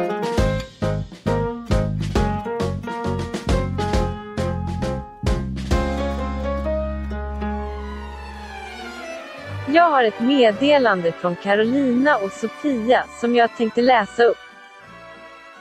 Jag 9.74 9.90
har 9.90 10.04
ett 10.04 10.20
meddelande 10.20 11.12
från 11.12 11.36
Carolina 11.36 12.16
och 12.16 12.32
Sofia 12.32 13.04
som 13.20 13.36
jag 13.36 13.56
tänkte 13.56 13.82
läsa 13.82 14.24
upp. 14.24 14.43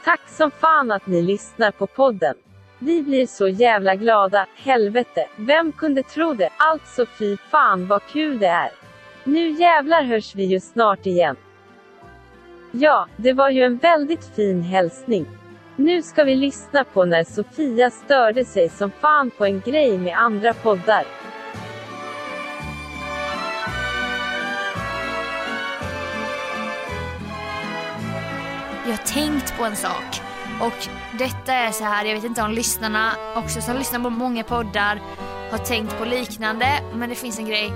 Tack 0.04 0.22
som 0.28 0.52
fan 0.52 0.92
att 0.92 1.08
ni 1.08 1.22
lyssnar 1.22 1.72
på 1.72 1.88
podden. 1.88 2.36
Vi 2.80 3.04
blir 3.04 3.26
så 3.26 3.48
jävla 3.48 3.96
glada, 3.96 4.48
helvete, 4.56 5.28
vem 5.36 5.72
kunde 5.72 6.04
tro 6.04 6.34
det? 6.34 6.50
Alltså 6.58 7.06
fy 7.06 7.38
fan 7.38 7.88
vad 7.88 8.02
kul 8.04 8.39
det 8.39 8.48
är. 8.48 8.72
Nu 9.24 9.50
jävlar 9.50 10.04
hörs 10.04 10.36
vi 10.36 10.44
ju 10.44 10.60
snart 10.60 11.06
igen. 11.06 11.36
Ja, 12.72 13.08
det 13.18 13.34
var 13.34 13.50
ju 13.50 13.63
en 13.63 13.78
väldigt 13.78 14.26
fin 14.36 14.62
hälsning. 14.62 15.26
Nu 15.76 16.02
ska 16.02 16.24
vi 16.24 16.36
lyssna 16.36 16.84
på 16.84 17.06
när 17.06 17.24
Sofia 17.24 17.89
störde 17.89 18.46
sig 18.46 18.70
som 18.70 18.92
fan 18.92 19.32
på 19.32 19.46
en 19.46 19.60
grej 19.60 19.98
med 19.98 20.18
andra 20.18 20.54
poddar. 20.54 21.04
Jag 28.86 28.91
har 28.91 29.06
tänkt 29.06 29.58
på 29.58 29.65
en 29.65 29.75
sak. 29.75 30.21
Och 30.62 30.88
detta 31.17 31.54
är 31.54 31.71
så 31.71 31.84
här, 31.84 32.06
jag 32.06 32.15
vet 32.15 32.23
inte 32.23 32.42
om 32.42 32.52
lyssnarna 32.52 33.12
också 33.36 33.62
som 33.62 33.75
lyssnar 33.77 34.00
på 34.00 34.10
många 34.10 34.44
poddar 34.44 35.02
har 35.52 35.58
tänkt 35.58 35.98
på 35.98 36.06
liknande. 36.06 36.67
Men 36.94 37.10
det 37.10 37.15
finns 37.15 37.40
en 37.40 37.46
grej 37.46 37.71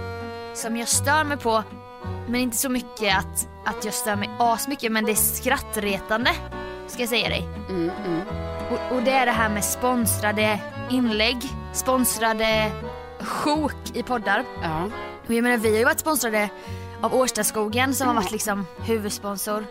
som 0.54 0.78
jag 0.78 0.88
stör 0.88 1.24
mig 1.24 1.38
på. 1.38 1.64
Men 2.28 2.42
inte 2.42 2.58
så 2.58 2.70
mycket 2.70 3.18
att, 3.18 3.48
att 3.66 3.86
jag 3.86 3.94
stör 3.94 4.16
mig 4.16 4.30
asmycket 4.40 4.92
men 4.92 5.06
det 5.06 5.12
är 5.12 5.16
skrattretande. 5.16 6.32
Ska 6.88 7.02
jag 7.02 7.10
säga 7.10 7.30
dig. 7.30 7.48
Mm, 7.70 7.92
mm. 8.06 8.22
Och, 8.72 8.96
och 8.96 9.04
det 9.04 9.12
är 9.12 9.26
det 9.26 9.32
här 9.32 9.50
med 9.50 9.64
sponsrade 9.64 10.60
inlägg, 10.90 11.38
sponsrade 11.74 12.72
sjok 13.20 13.76
i 13.94 14.04
poddar. 14.04 14.44
Ja, 14.64 14.84
Och 15.28 15.34
jag 15.34 15.44
menar 15.44 15.58
vi 15.58 15.72
har 15.72 15.78
ju 15.78 15.86
varit 15.86 16.00
sponsrade 16.00 16.50
av 17.02 17.16
Årstaskogen 17.16 17.94
som 17.96 18.08
har 18.08 18.16
varit 18.16 18.32
liksom 18.32 18.66
huvudsponsor. 18.86 19.66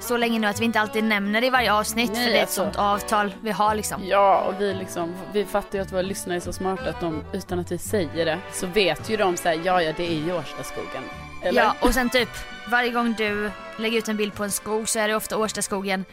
Så 0.00 0.16
länge 0.16 0.38
nu 0.38 0.46
att 0.46 0.60
vi 0.60 0.64
inte 0.64 0.80
alltid 0.80 1.04
nämner 1.04 1.40
det 1.40 1.46
i 1.46 1.50
varje 1.50 1.72
avsnitt 1.72 2.10
Nej, 2.12 2.24
för 2.24 2.30
det 2.30 2.38
är 2.38 2.42
ett 2.42 2.48
alltså. 2.48 2.62
sånt 2.64 2.76
avtal 2.76 3.34
vi 3.42 3.50
har 3.50 3.74
liksom. 3.74 4.00
Ja, 4.04 4.38
och 4.40 4.60
vi 4.60 4.74
liksom, 4.74 5.14
vi 5.32 5.44
fattar 5.44 5.78
ju 5.78 5.82
att 5.82 5.92
våra 5.92 6.02
lyssnare 6.02 6.36
är 6.36 6.40
så 6.40 6.52
smarta 6.52 6.90
att 6.90 7.00
de, 7.00 7.24
utan 7.32 7.58
att 7.58 7.72
vi 7.72 7.78
säger 7.78 8.24
det, 8.24 8.38
så 8.52 8.66
vet 8.66 9.10
ju 9.10 9.16
de 9.16 9.36
såhär, 9.36 9.60
ja 9.64 9.82
ja 9.82 9.92
det 9.96 10.06
är 10.12 10.24
ju 10.26 10.32
Årstaskogen. 10.32 11.02
Eller? 11.42 11.62
Ja 11.62 11.74
och 11.80 11.94
sen 11.94 12.10
typ 12.10 12.28
varje 12.70 12.90
gång 12.90 13.14
du 13.18 13.50
lägger 13.78 13.98
ut 13.98 14.08
en 14.08 14.16
bild 14.16 14.34
på 14.34 14.44
en 14.44 14.52
skog 14.52 14.88
så 14.88 14.98
är 14.98 15.08
det 15.08 15.16
ofta 15.16 15.36
Årstaskogen. 15.38 16.04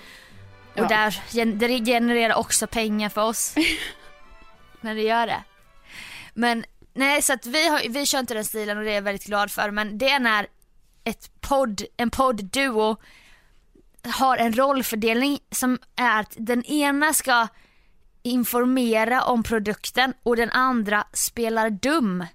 Och 0.74 0.80
Ja. 0.80 0.88
där, 0.88 1.56
det 1.56 1.86
genererar 1.86 2.36
också 2.36 2.68
pengar 2.68 3.10
för 3.10 3.22
oss. 3.24 3.56
När 4.82 4.96
det 4.96 5.02
gör 5.02 5.28
det. 5.28 5.44
Men 6.34 6.64
nej 6.94 7.22
så 7.22 7.34
att 7.34 7.46
vi, 7.46 7.68
har, 7.68 7.90
vi 7.90 8.06
kör 8.06 8.20
inte 8.20 8.34
den 8.34 8.46
stilen 8.46 8.78
och 8.78 8.84
det 8.84 8.92
är 8.92 8.96
jag 8.96 9.02
väldigt 9.02 9.26
glad 9.26 9.52
för 9.52 9.72
men 9.72 9.98
det 9.98 10.10
är 10.10 10.20
när 10.20 10.48
ett 11.04 11.42
podd, 11.42 11.82
en 11.98 12.10
poddduo 12.10 12.98
har 14.04 14.38
en 14.38 14.54
rollfördelning 14.54 15.40
som 15.52 15.78
är 15.96 16.20
att 16.20 16.34
den 16.38 16.64
ena 16.64 17.14
ska 17.14 17.48
informera 18.24 19.24
om 19.24 19.44
produkten 19.44 20.14
och 20.24 20.36
den 20.36 20.50
andra 20.50 21.08
spelar 21.14 21.70
dum. 21.70 22.26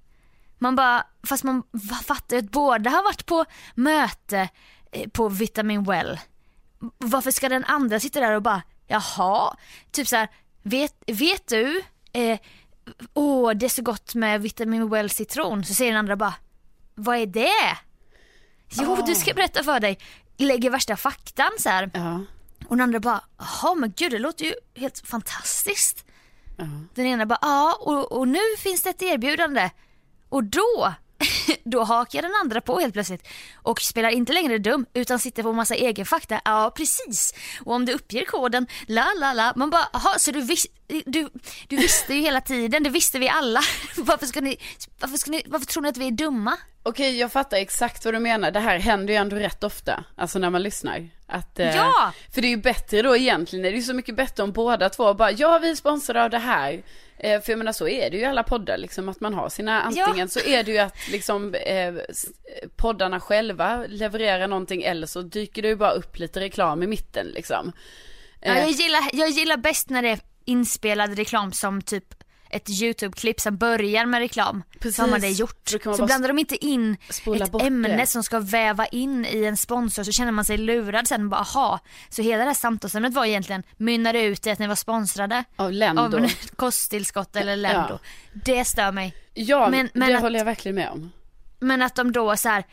Man 0.58 0.76
bara, 0.76 1.06
fast 1.26 1.44
man 1.44 1.62
fattar 2.04 2.36
ju 2.36 2.42
att 2.42 2.50
båda 2.50 2.90
har 2.90 3.02
varit 3.02 3.26
på 3.26 3.44
möte 3.74 4.48
eh, 4.92 5.08
på 5.08 5.28
Vitamin 5.28 5.84
Well. 5.84 6.18
Varför 6.98 7.30
ska 7.30 7.48
den 7.48 7.64
andra 7.64 8.00
sitta 8.00 8.20
där 8.20 8.32
och 8.32 8.42
bara, 8.42 8.62
jaha, 8.86 9.56
typ 9.90 10.08
så 10.08 10.16
här, 10.16 10.28
vet, 10.62 11.02
vet 11.06 11.48
du, 11.48 11.82
eh, 12.12 12.38
åh 13.14 13.50
det 13.52 13.66
är 13.66 13.70
så 13.70 13.82
gott 13.82 14.14
med 14.14 14.42
Vitamin 14.42 14.88
Well 14.90 15.10
citron. 15.10 15.64
Så 15.64 15.74
säger 15.74 15.92
den 15.92 15.98
andra 15.98 16.16
bara, 16.16 16.34
vad 16.94 17.16
är 17.16 17.26
det? 17.26 17.78
Jo, 18.70 19.02
du 19.06 19.14
ska 19.14 19.34
berätta 19.34 19.64
för 19.64 19.80
dig. 19.80 19.98
Lägger 20.36 20.70
värsta 20.70 20.96
faktan 20.96 21.50
så 21.58 21.68
här. 21.68 21.90
Ja. 21.94 22.20
Och 22.68 22.76
den 22.76 22.80
andra 22.80 23.00
bara, 23.00 23.20
jaha 23.38 23.74
men 23.74 23.92
gud 23.96 24.10
det 24.10 24.18
låter 24.18 24.44
ju 24.44 24.54
helt 24.74 24.98
fantastiskt. 25.06 26.04
Ja. 26.56 26.64
Den 26.94 27.06
ena 27.06 27.26
bara, 27.26 27.38
ja 27.42 27.78
och, 27.80 28.12
och 28.12 28.28
nu 28.28 28.40
finns 28.58 28.82
det 28.82 28.90
ett 28.90 29.02
erbjudande. 29.02 29.70
Och 30.28 30.44
då, 30.44 30.94
då 31.64 31.82
hakar 31.82 32.22
den 32.22 32.34
andra 32.42 32.60
på 32.60 32.78
helt 32.78 32.92
plötsligt. 32.94 33.28
Och 33.54 33.80
spelar 33.80 34.10
inte 34.10 34.32
längre 34.32 34.58
dum 34.58 34.86
utan 34.94 35.18
sitter 35.18 35.42
på 35.42 35.52
massa 35.52 35.74
egen 35.74 36.06
fakta. 36.06 36.40
Ja 36.44 36.72
precis. 36.76 37.34
Och 37.64 37.74
om 37.74 37.84
du 37.84 37.92
uppger 37.92 38.24
koden, 38.24 38.66
la 38.86 39.06
la 39.20 39.32
la. 39.32 39.52
Man 39.56 39.70
bara, 39.70 39.88
jaha 39.92 40.18
så 40.18 40.30
du, 40.30 40.40
vis, 40.40 40.66
du, 41.06 41.28
du 41.68 41.76
visste 41.76 42.14
ju 42.14 42.20
hela 42.20 42.40
tiden, 42.40 42.82
det 42.82 42.90
visste 42.90 43.18
vi 43.18 43.28
alla. 43.28 43.60
Varför, 43.96 44.26
ska 44.26 44.40
ni, 44.40 44.56
varför, 45.00 45.16
ska 45.16 45.30
ni, 45.30 45.42
varför 45.46 45.66
tror 45.66 45.82
ni 45.82 45.88
att 45.88 45.96
vi 45.96 46.06
är 46.06 46.10
dumma? 46.10 46.56
Okej, 46.82 47.18
jag 47.18 47.32
fattar 47.32 47.56
exakt 47.56 48.04
vad 48.04 48.14
du 48.14 48.20
menar. 48.20 48.50
Det 48.50 48.60
här 48.60 48.78
händer 48.78 49.14
ju 49.14 49.16
ändå 49.16 49.36
rätt 49.36 49.64
ofta, 49.64 50.04
alltså 50.16 50.38
när 50.38 50.50
man 50.50 50.62
lyssnar. 50.62 51.08
Att, 51.26 51.60
eh, 51.60 51.76
Ja! 51.76 52.12
För 52.34 52.40
det 52.42 52.46
är 52.46 52.50
ju 52.50 52.56
bättre 52.56 53.02
då 53.02 53.16
egentligen, 53.16 53.62
det 53.62 53.68
är 53.68 53.72
ju 53.72 53.82
så 53.82 53.94
mycket 53.94 54.16
bättre 54.16 54.42
om 54.42 54.52
båda 54.52 54.88
två 54.88 55.14
bara, 55.14 55.32
ja 55.32 55.58
vi 55.58 55.70
är 55.70 55.74
sponsrade 55.74 56.24
av 56.24 56.30
det 56.30 56.38
här. 56.38 56.82
Eh, 57.18 57.40
för 57.40 57.52
jag 57.52 57.58
menar 57.58 57.72
så 57.72 57.88
är 57.88 58.10
det 58.10 58.16
ju 58.16 58.22
i 58.22 58.26
alla 58.26 58.42
poddar, 58.42 58.78
liksom 58.78 59.08
att 59.08 59.20
man 59.20 59.34
har 59.34 59.48
sina, 59.48 59.82
antingen 59.82 60.28
så 60.28 60.40
är 60.40 60.62
det 60.64 60.70
ju 60.72 60.78
att 60.78 60.94
liksom 61.10 61.54
eh, 61.54 61.94
s- 62.08 62.26
poddarna 62.76 63.20
själva 63.20 63.84
levererar 63.88 64.48
någonting 64.48 64.82
eller 64.82 65.06
så 65.06 65.22
dyker 65.22 65.62
det 65.62 65.68
ju 65.68 65.76
bara 65.76 65.90
upp 65.92 66.18
lite 66.18 66.40
reklam 66.40 66.82
i 66.82 66.86
mitten 66.86 67.26
liksom. 67.26 67.72
Ja, 68.40 68.52
Eh, 68.54 68.58
jag, 68.60 68.70
gillar, 68.70 69.00
jag 69.12 69.28
gillar 69.30 69.56
bäst 69.56 69.90
när 69.90 70.02
det 70.02 70.08
är 70.08 70.20
inspelad 70.44 71.16
reklam 71.16 71.52
som 71.52 71.82
typ 71.82 72.14
ett 72.54 72.68
YouTube-klipp 72.70 73.40
som 73.40 73.56
börjar 73.56 74.06
med 74.06 74.20
reklam. 74.20 74.62
Precis. 74.78 74.96
Så 74.96 75.02
har 75.02 75.08
man 75.08 75.20
det 75.20 75.30
gjort. 75.30 75.70
Man 75.84 75.96
Så 75.96 76.06
blandar 76.06 76.28
de 76.28 76.38
inte 76.38 76.64
in 76.66 76.96
ett 77.36 77.62
ämne 77.62 77.96
det. 77.96 78.06
som 78.06 78.22
ska 78.24 78.40
väva 78.40 78.86
in 78.86 79.26
i 79.26 79.44
en 79.44 79.56
sponsor 79.56 80.02
så 80.04 80.12
känner 80.12 80.32
man 80.32 80.44
sig 80.44 80.58
lurad 80.58 81.08
sen 81.08 81.28
bara 81.28 81.40
aha. 81.40 81.80
Så 82.08 82.22
hela 82.22 82.38
det 82.44 82.50
här 82.50 82.54
samtalsämnet 82.54 83.14
var 83.14 83.24
egentligen 83.24 83.62
mynnade 83.76 84.22
ut 84.22 84.46
i 84.46 84.50
att 84.50 84.58
ni 84.58 84.66
var 84.66 84.74
sponsrade 84.74 85.44
Av 85.56 85.72
Lendo. 85.72 86.02
av 86.02 86.30
kosttillskott 86.56 87.36
eller 87.36 87.56
Lendo. 87.56 87.88
Ja. 87.90 87.98
Det 88.32 88.64
stör 88.64 88.92
mig. 88.92 89.14
Ja, 89.34 89.68
men- 89.70 89.90
men 89.94 90.08
det 90.08 90.14
att- 90.16 90.22
håller 90.22 90.38
jag 90.38 90.44
verkligen 90.46 90.74
med 90.74 90.90
om. 90.90 91.12
Men 91.60 91.82
att 91.82 91.94
de 91.94 92.12
då 92.12 92.36
så 92.36 92.48
här, 92.48 92.64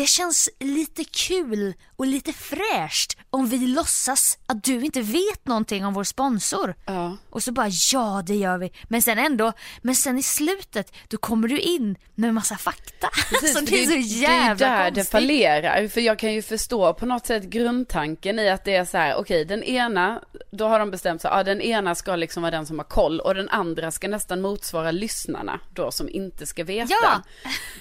det 0.00 0.06
känns 0.06 0.48
lite 0.60 1.04
kul 1.04 1.74
och 1.96 2.06
lite 2.06 2.32
fräscht 2.32 3.16
om 3.30 3.46
vi 3.48 3.58
låtsas 3.66 4.38
att 4.46 4.64
du 4.64 4.84
inte 4.84 5.00
vet 5.00 5.46
någonting 5.46 5.84
om 5.86 5.94
vår 5.94 6.04
sponsor. 6.04 6.74
Ja. 6.86 7.16
Och 7.30 7.42
så 7.42 7.52
bara 7.52 7.68
ja 7.92 8.22
det 8.26 8.34
gör 8.34 8.58
vi. 8.58 8.72
Men 8.88 9.02
sen 9.02 9.18
ändå, 9.18 9.52
men 9.82 9.94
sen 9.94 10.18
i 10.18 10.22
slutet 10.22 10.92
då 11.08 11.16
kommer 11.16 11.48
du 11.48 11.58
in 11.58 11.96
med 12.14 12.34
massa 12.34 12.56
fakta. 12.56 13.08
Precis, 13.30 13.52
som 13.56 13.66
för 13.66 13.72
det 13.72 13.82
är 13.82 13.86
så 13.86 13.96
jävla 14.20 14.66
Det 14.66 14.72
är 14.72 14.78
där 14.78 14.84
det 14.90 14.94
konstigt. 14.94 15.10
fallerar. 15.12 15.88
För 15.88 16.00
jag 16.00 16.18
kan 16.18 16.32
ju 16.32 16.42
förstå 16.42 16.94
på 16.94 17.06
något 17.06 17.26
sätt 17.26 17.42
grundtanken 17.44 18.38
i 18.38 18.48
att 18.48 18.64
det 18.64 18.74
är 18.76 18.84
så 18.84 18.96
här, 18.98 19.14
okej 19.16 19.44
den 19.44 19.62
ena, 19.62 20.22
då 20.50 20.68
har 20.68 20.78
de 20.78 20.90
bestämt 20.90 21.22
sig, 21.22 21.30
ja 21.34 21.42
den 21.42 21.60
ena 21.60 21.94
ska 21.94 22.16
liksom 22.16 22.42
vara 22.42 22.50
den 22.50 22.66
som 22.66 22.78
har 22.78 22.84
koll 22.86 23.20
och 23.20 23.34
den 23.34 23.48
andra 23.48 23.90
ska 23.90 24.08
nästan 24.08 24.40
motsvara 24.40 24.90
lyssnarna 24.90 25.60
då 25.74 25.90
som 25.92 26.08
inte 26.08 26.46
ska 26.46 26.64
veta. 26.64 26.94
Ja. 27.02 27.22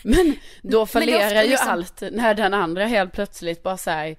Men 0.04 0.36
då 0.62 0.86
fallerar 0.86 1.44
ju 1.44 1.50
liksom- 1.50 1.70
allt 1.70 2.02
när 2.12 2.34
den 2.34 2.54
andra 2.54 2.86
helt 2.86 3.14
plötsligt 3.14 3.64
bara 3.64 3.78
så 3.78 3.90
här, 3.92 4.16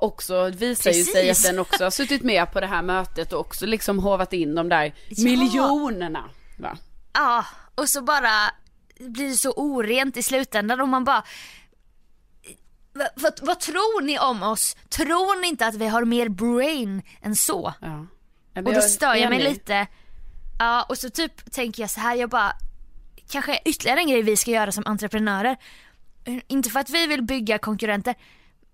också 0.00 0.48
visar 0.48 0.90
ju 0.90 1.04
sig 1.04 1.14
Precis. 1.28 1.44
att 1.44 1.50
den 1.52 1.58
också 1.60 1.84
har 1.84 1.90
suttit 1.90 2.22
med 2.22 2.52
på 2.52 2.60
det 2.60 2.66
här 2.66 2.82
mötet 2.82 3.32
och 3.32 3.40
också 3.40 3.66
liksom 3.66 3.98
hovat 3.98 4.32
in 4.32 4.54
de 4.54 4.68
där 4.68 4.94
Ja. 5.08 5.24
miljonerna. 5.24 6.24
Va? 6.58 6.78
Ja, 7.12 7.44
och 7.74 7.88
så 7.88 8.02
bara 8.02 8.30
blir 9.00 9.28
det 9.28 9.34
så 9.34 9.52
orent 9.52 10.16
i 10.16 10.22
slutändan 10.22 10.80
och 10.80 10.88
man 10.88 11.04
bara 11.04 11.24
vad, 13.14 13.32
vad, 13.42 13.60
tror 13.60 14.02
ni 14.02 14.18
om 14.18 14.42
oss? 14.42 14.76
Tror 14.88 15.40
ni 15.40 15.48
inte 15.48 15.66
att 15.66 15.74
vi 15.74 15.86
har 15.88 16.04
mer 16.04 16.28
brain 16.28 17.02
än 17.22 17.36
så? 17.36 17.74
Ja. 17.80 18.06
Och 18.56 18.74
då 18.74 18.80
stör 18.80 19.14
jag 19.14 19.30
mig 19.30 19.42
lite. 19.42 19.86
Ja 20.58 20.86
och 20.88 20.98
så 20.98 21.10
typ 21.10 21.52
tänker 21.52 21.82
jag 21.82 21.90
så 21.90 22.00
här, 22.00 22.14
jag 22.14 22.30
bara 22.30 22.52
kanske 23.30 23.60
ytterligare 23.64 24.00
en 24.00 24.08
grej 24.08 24.22
vi 24.22 24.36
ska 24.36 24.50
göra 24.50 24.72
som 24.72 24.86
entreprenörer. 24.86 25.56
Inte 26.48 26.70
för 26.70 26.80
att 26.80 26.90
vi 26.90 27.06
vill 27.06 27.22
bygga 27.22 27.58
konkurrenter 27.58 28.14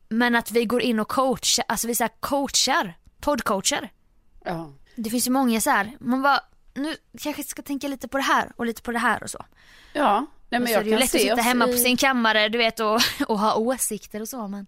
men 0.08 0.34
att 0.34 0.50
vi 0.50 0.64
går 0.64 0.82
in 0.82 1.00
och 1.00 1.08
coachar, 1.08 1.64
alltså 1.68 1.86
vi 1.86 1.94
så 1.94 2.08
coachar, 2.20 2.98
poddcoachar. 3.20 3.92
Ja. 4.44 4.72
Det 4.96 5.10
finns 5.10 5.26
ju 5.26 5.30
många 5.30 5.60
så 5.60 5.70
här, 5.70 5.96
man 6.00 6.22
bara 6.22 6.40
nu 6.74 6.96
kanske 7.20 7.42
ska 7.42 7.62
tänka 7.62 7.88
lite 7.88 8.08
på 8.08 8.16
det 8.16 8.22
här 8.22 8.52
och 8.56 8.66
lite 8.66 8.82
på 8.82 8.92
det 8.92 8.98
här 8.98 9.22
och 9.22 9.30
så. 9.30 9.44
Ja, 9.92 10.26
nej 10.48 10.60
men 10.60 10.72
jag 10.72 10.80
är 10.80 10.84
det 10.84 10.90
ju 10.90 10.92
kan 10.92 11.00
lätt 11.00 11.04
att 11.14 11.20
se 11.20 11.28
sitta 11.28 11.40
hemma 11.42 11.68
i... 11.68 11.72
på 11.72 11.78
sin 11.78 11.96
kammare 11.96 12.48
du 12.48 12.58
vet 12.58 12.80
och, 12.80 13.00
och 13.28 13.38
ha 13.38 13.54
åsikter 13.54 14.20
och 14.20 14.28
så 14.28 14.48
men 14.48 14.66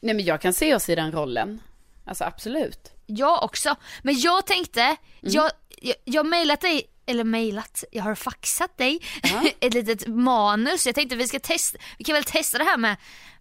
Nej 0.00 0.14
men 0.14 0.24
jag 0.24 0.40
kan 0.40 0.52
se 0.52 0.74
oss 0.74 0.88
i 0.88 0.94
den 0.94 1.12
rollen. 1.12 1.62
Alltså 2.04 2.24
absolut. 2.24 2.92
Jag 3.06 3.42
också. 3.42 3.76
Men 4.02 4.20
jag 4.20 4.46
tänkte, 4.46 4.80
Mm. 4.82 4.96
jag, 5.20 5.50
jag, 5.80 5.96
jag 6.04 6.26
mejlat 6.26 6.60
dig, 6.60 6.89
eller 7.06 7.24
mejlat, 7.24 7.84
jag 7.90 8.02
har 8.02 8.14
faxat 8.14 8.78
dig 8.78 9.00
Ja. 9.22 9.42
ett 9.60 9.74
litet 9.74 10.06
manus. 10.06 10.86
Jag 10.86 10.94
tänkte 10.94 11.16
vi 11.16 11.28
ska 11.28 11.38
testa, 11.38 11.78
vi 11.98 12.04
kan 12.04 12.14
väl 12.14 12.24
testa 12.24 12.58
det 12.58 12.64
här 12.64 12.76
med 12.78 12.96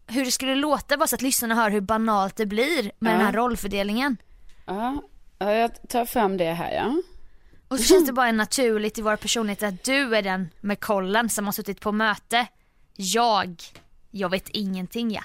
hur 0.08 0.26
det 0.26 0.32
skulle 0.32 0.56
låta 0.56 0.98
bara 0.98 1.08
så 1.08 1.16
att 1.16 1.22
lyssnarna 1.22 1.56
hör 1.56 1.70
hur 1.70 1.82
banalt 1.82 2.36
det 2.36 2.46
blir 2.46 2.92
med 3.00 3.14
Ja. 3.14 3.18
den 3.18 3.26
här 3.26 3.34
rollfördelningen. 3.34 4.18
Ja, 4.66 5.04
ja, 5.40 5.52
jag 5.54 5.90
tar 5.90 6.06
fram 6.06 6.38
det 6.38 6.54
här 6.54 6.72
ja. 6.74 6.94
Och 7.68 7.80
så 7.80 7.84
känns 7.86 8.06
det 8.08 8.14
bara 8.14 8.32
naturligt 8.32 8.98
i 8.98 9.02
vår 9.02 9.16
personlighet 9.16 9.64
att 9.64 9.84
du 9.84 10.16
är 10.16 10.22
den 10.22 10.50
med 10.62 10.80
kollen 10.80 11.30
som 11.30 11.46
har 11.46 11.52
suttit 11.52 11.82
på 11.82 11.92
möte. 11.92 12.48
Jag, 12.96 13.56
jag 14.12 14.30
vet 14.30 14.50
ingenting 14.50 15.12
ja. 15.12 15.22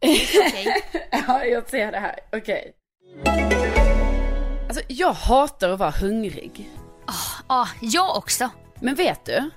Okej. 0.00 0.82
Ja, 1.26 1.44
jag 1.44 1.68
ser 1.70 1.92
det 1.92 1.98
här. 2.00 2.18
Okej. 2.32 2.72
Alltså 4.68 4.82
jag 4.88 5.12
hatar 5.12 5.68
att 5.70 5.78
vara 5.78 5.90
hungrig. 5.90 6.70
Ja, 7.48 7.68
jag 7.80 8.16
också. 8.16 8.50
Men 8.80 8.94
vet 8.94 9.24
du? 9.24 9.50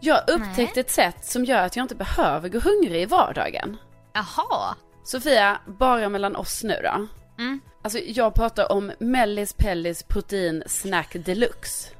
Jag 0.00 0.14
har 0.14 0.30
upptäckt 0.30 0.76
ett 0.76 0.90
sätt 0.90 1.24
som 1.24 1.44
gör 1.44 1.62
att 1.62 1.76
jag 1.76 1.84
inte 1.84 1.94
behöver 1.94 2.48
gå 2.48 2.58
hungrig 2.58 3.02
i 3.02 3.06
vardagen. 3.06 3.76
Jaha. 4.12 4.74
Sofia, 5.04 5.60
bara 5.66 6.08
mellan 6.08 6.36
oss 6.36 6.62
nu 6.62 6.80
då. 6.82 7.06
Mm. 7.42 7.60
Alltså 7.82 7.98
jag 7.98 8.34
pratar 8.34 8.72
om 8.72 8.92
Mellis 8.98 9.52
Pellis 9.52 10.02
Protein 10.02 10.62
Snack 10.66 11.12
Deluxe. 11.12 11.90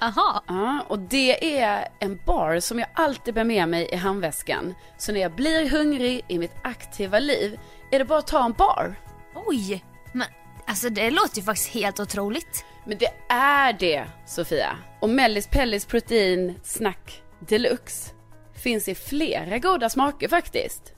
Jaha. 0.00 0.42
Ja, 0.46 0.84
och 0.88 0.98
det 0.98 1.60
är 1.60 1.88
en 2.00 2.20
bar 2.26 2.60
som 2.60 2.78
jag 2.78 2.88
alltid 2.94 3.34
bär 3.34 3.44
med 3.44 3.68
mig 3.68 3.88
i 3.92 3.96
handväskan. 3.96 4.74
Så 4.98 5.12
när 5.12 5.20
jag 5.20 5.34
blir 5.34 5.70
hungrig 5.70 6.24
i 6.28 6.38
mitt 6.38 6.54
aktiva 6.62 7.18
liv 7.18 7.58
är 7.90 7.98
det 7.98 8.04
bara 8.04 8.18
att 8.18 8.26
ta 8.26 8.44
en 8.44 8.52
bar. 8.52 8.94
Oj. 9.34 9.84
Men 10.12 10.26
alltså 10.66 10.90
det 10.90 11.10
låter 11.10 11.36
ju 11.36 11.42
faktiskt 11.42 11.68
helt 11.68 12.00
otroligt. 12.00 12.64
Men 12.84 12.98
det 12.98 13.10
är 13.34 13.72
det, 13.72 14.06
Sofia. 14.26 14.76
Och 15.00 15.10
Mellis 15.10 15.46
Pellis 15.46 15.86
Protein 15.86 16.54
Snack 16.62 17.22
Deluxe 17.40 18.10
finns 18.54 18.88
i 18.88 18.94
flera 18.94 19.58
goda 19.58 19.90
smaker 19.90 20.28
faktiskt. 20.28 20.92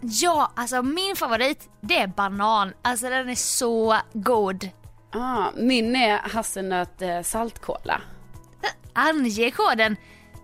Ja, 0.00 0.52
alltså 0.56 0.82
min 0.82 1.16
favorit 1.16 1.68
det 1.80 1.98
är 1.98 2.06
banan. 2.06 2.72
Alltså 2.82 3.10
den 3.10 3.28
är 3.28 3.34
så 3.34 3.96
god. 4.12 4.68
Ah, 5.12 5.50
min 5.56 5.96
är 5.96 6.18
hasselnöt 6.18 7.02
eh, 7.02 7.22
saltkola. 7.22 8.00
Ange 8.92 9.50
koden 9.50 9.96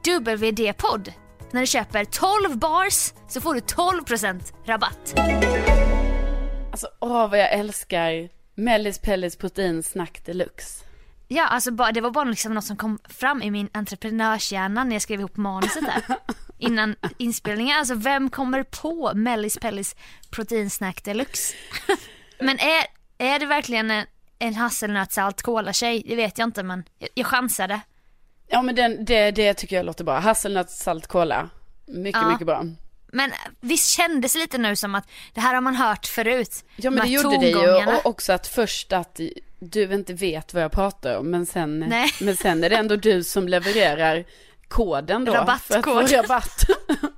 WD-podd 0.05 1.13
när 1.51 1.61
du 1.61 1.67
köper 1.67 2.05
12 2.05 2.59
bars 2.59 3.13
så 3.29 3.41
får 3.41 3.55
du 3.55 3.61
12% 3.61 4.53
rabatt. 4.65 5.15
Alltså 6.71 6.89
åh 7.01 7.31
vad 7.31 7.39
jag 7.39 7.53
älskar 7.53 8.29
Mellis 8.61 8.99
Pellis 8.99 9.37
proteinsnack 9.37 10.25
deluxe. 10.25 10.85
Ja, 11.29 11.47
alltså 11.47 11.71
bara, 11.71 11.93
det 11.93 12.01
var 12.01 12.11
bara 12.11 12.25
liksom 12.25 12.55
något 12.55 12.65
som 12.65 12.77
kom 12.77 12.99
fram 13.09 13.43
i 13.43 13.51
min 13.51 13.69
entreprenörshjärna 13.73 14.85
när 14.85 14.93
jag 14.93 15.03
skrev 15.03 15.21
ihop 15.21 15.37
manuset 15.37 15.85
där. 15.85 16.17
Innan 16.59 16.97
inspelningen. 17.19 17.79
Alltså 17.79 17.95
vem 17.95 18.31
kommer 18.31 18.63
på 18.63 19.13
Mellis 19.15 19.59
Pellis 19.59 19.97
proteinsnack 20.31 21.05
deluxe? 21.05 21.55
Men 22.41 22.59
är, 22.59 22.85
är 23.19 23.39
det 23.39 23.47
verkligen 23.47 23.91
en, 23.91 24.07
en 24.39 24.55
hasselnötssalt 24.55 25.43
tjej 25.73 26.03
Det 26.07 26.17
vet 26.17 26.39
jag 26.39 26.49
inte 26.49 26.63
men 26.63 26.85
jag, 26.99 27.09
jag 27.15 27.27
chansade. 27.27 27.81
Ja 28.49 28.63
men 28.63 28.75
den, 28.75 29.05
det, 29.05 29.31
det 29.31 29.55
tycker 29.55 29.77
jag 29.77 29.87
låter 29.87 30.05
bra. 30.05 30.19
Hasselnöt 30.19 30.71
salt 30.71 31.07
cola. 31.07 31.51
Mycket, 31.87 32.23
Ja. 32.23 32.29
mycket 32.33 32.47
bra. 32.47 32.65
Men 33.13 33.33
visst 33.61 33.91
kändes 33.91 34.33
det 34.33 34.39
lite 34.39 34.59
nu 34.59 34.77
som 34.77 34.95
att 34.95 35.09
det 35.35 35.41
här 35.41 35.55
har 35.55 35.61
man 35.61 35.75
hört 35.77 36.07
förut. 36.07 36.65
Ja 36.77 36.91
men 36.91 37.01
De 37.01 37.07
det 37.07 37.13
gjorde 37.23 37.39
det 37.39 37.49
ju 37.49 37.87
och 37.97 38.07
också 38.07 38.33
att 38.33 38.47
först 38.47 38.93
att 38.93 39.21
du 39.59 39.95
inte 39.95 40.15
vet 40.15 40.55
vad 40.55 40.63
jag 40.63 40.73
pratar 40.73 41.17
om 41.17 41.31
men 41.31 41.47
sen, 41.47 41.79
Nej. 41.89 42.13
men 42.21 42.37
sen 42.37 42.65
är 42.65 42.71
det 42.71 42.77
ändå 42.77 42.97
du 42.97 43.25
som 43.25 43.49
levererar 43.49 44.25
koden 44.69 45.25
då. 45.25 45.33
För 45.33 45.39
att 45.79 45.85
få 45.85 46.01
rabatt. 46.17 46.65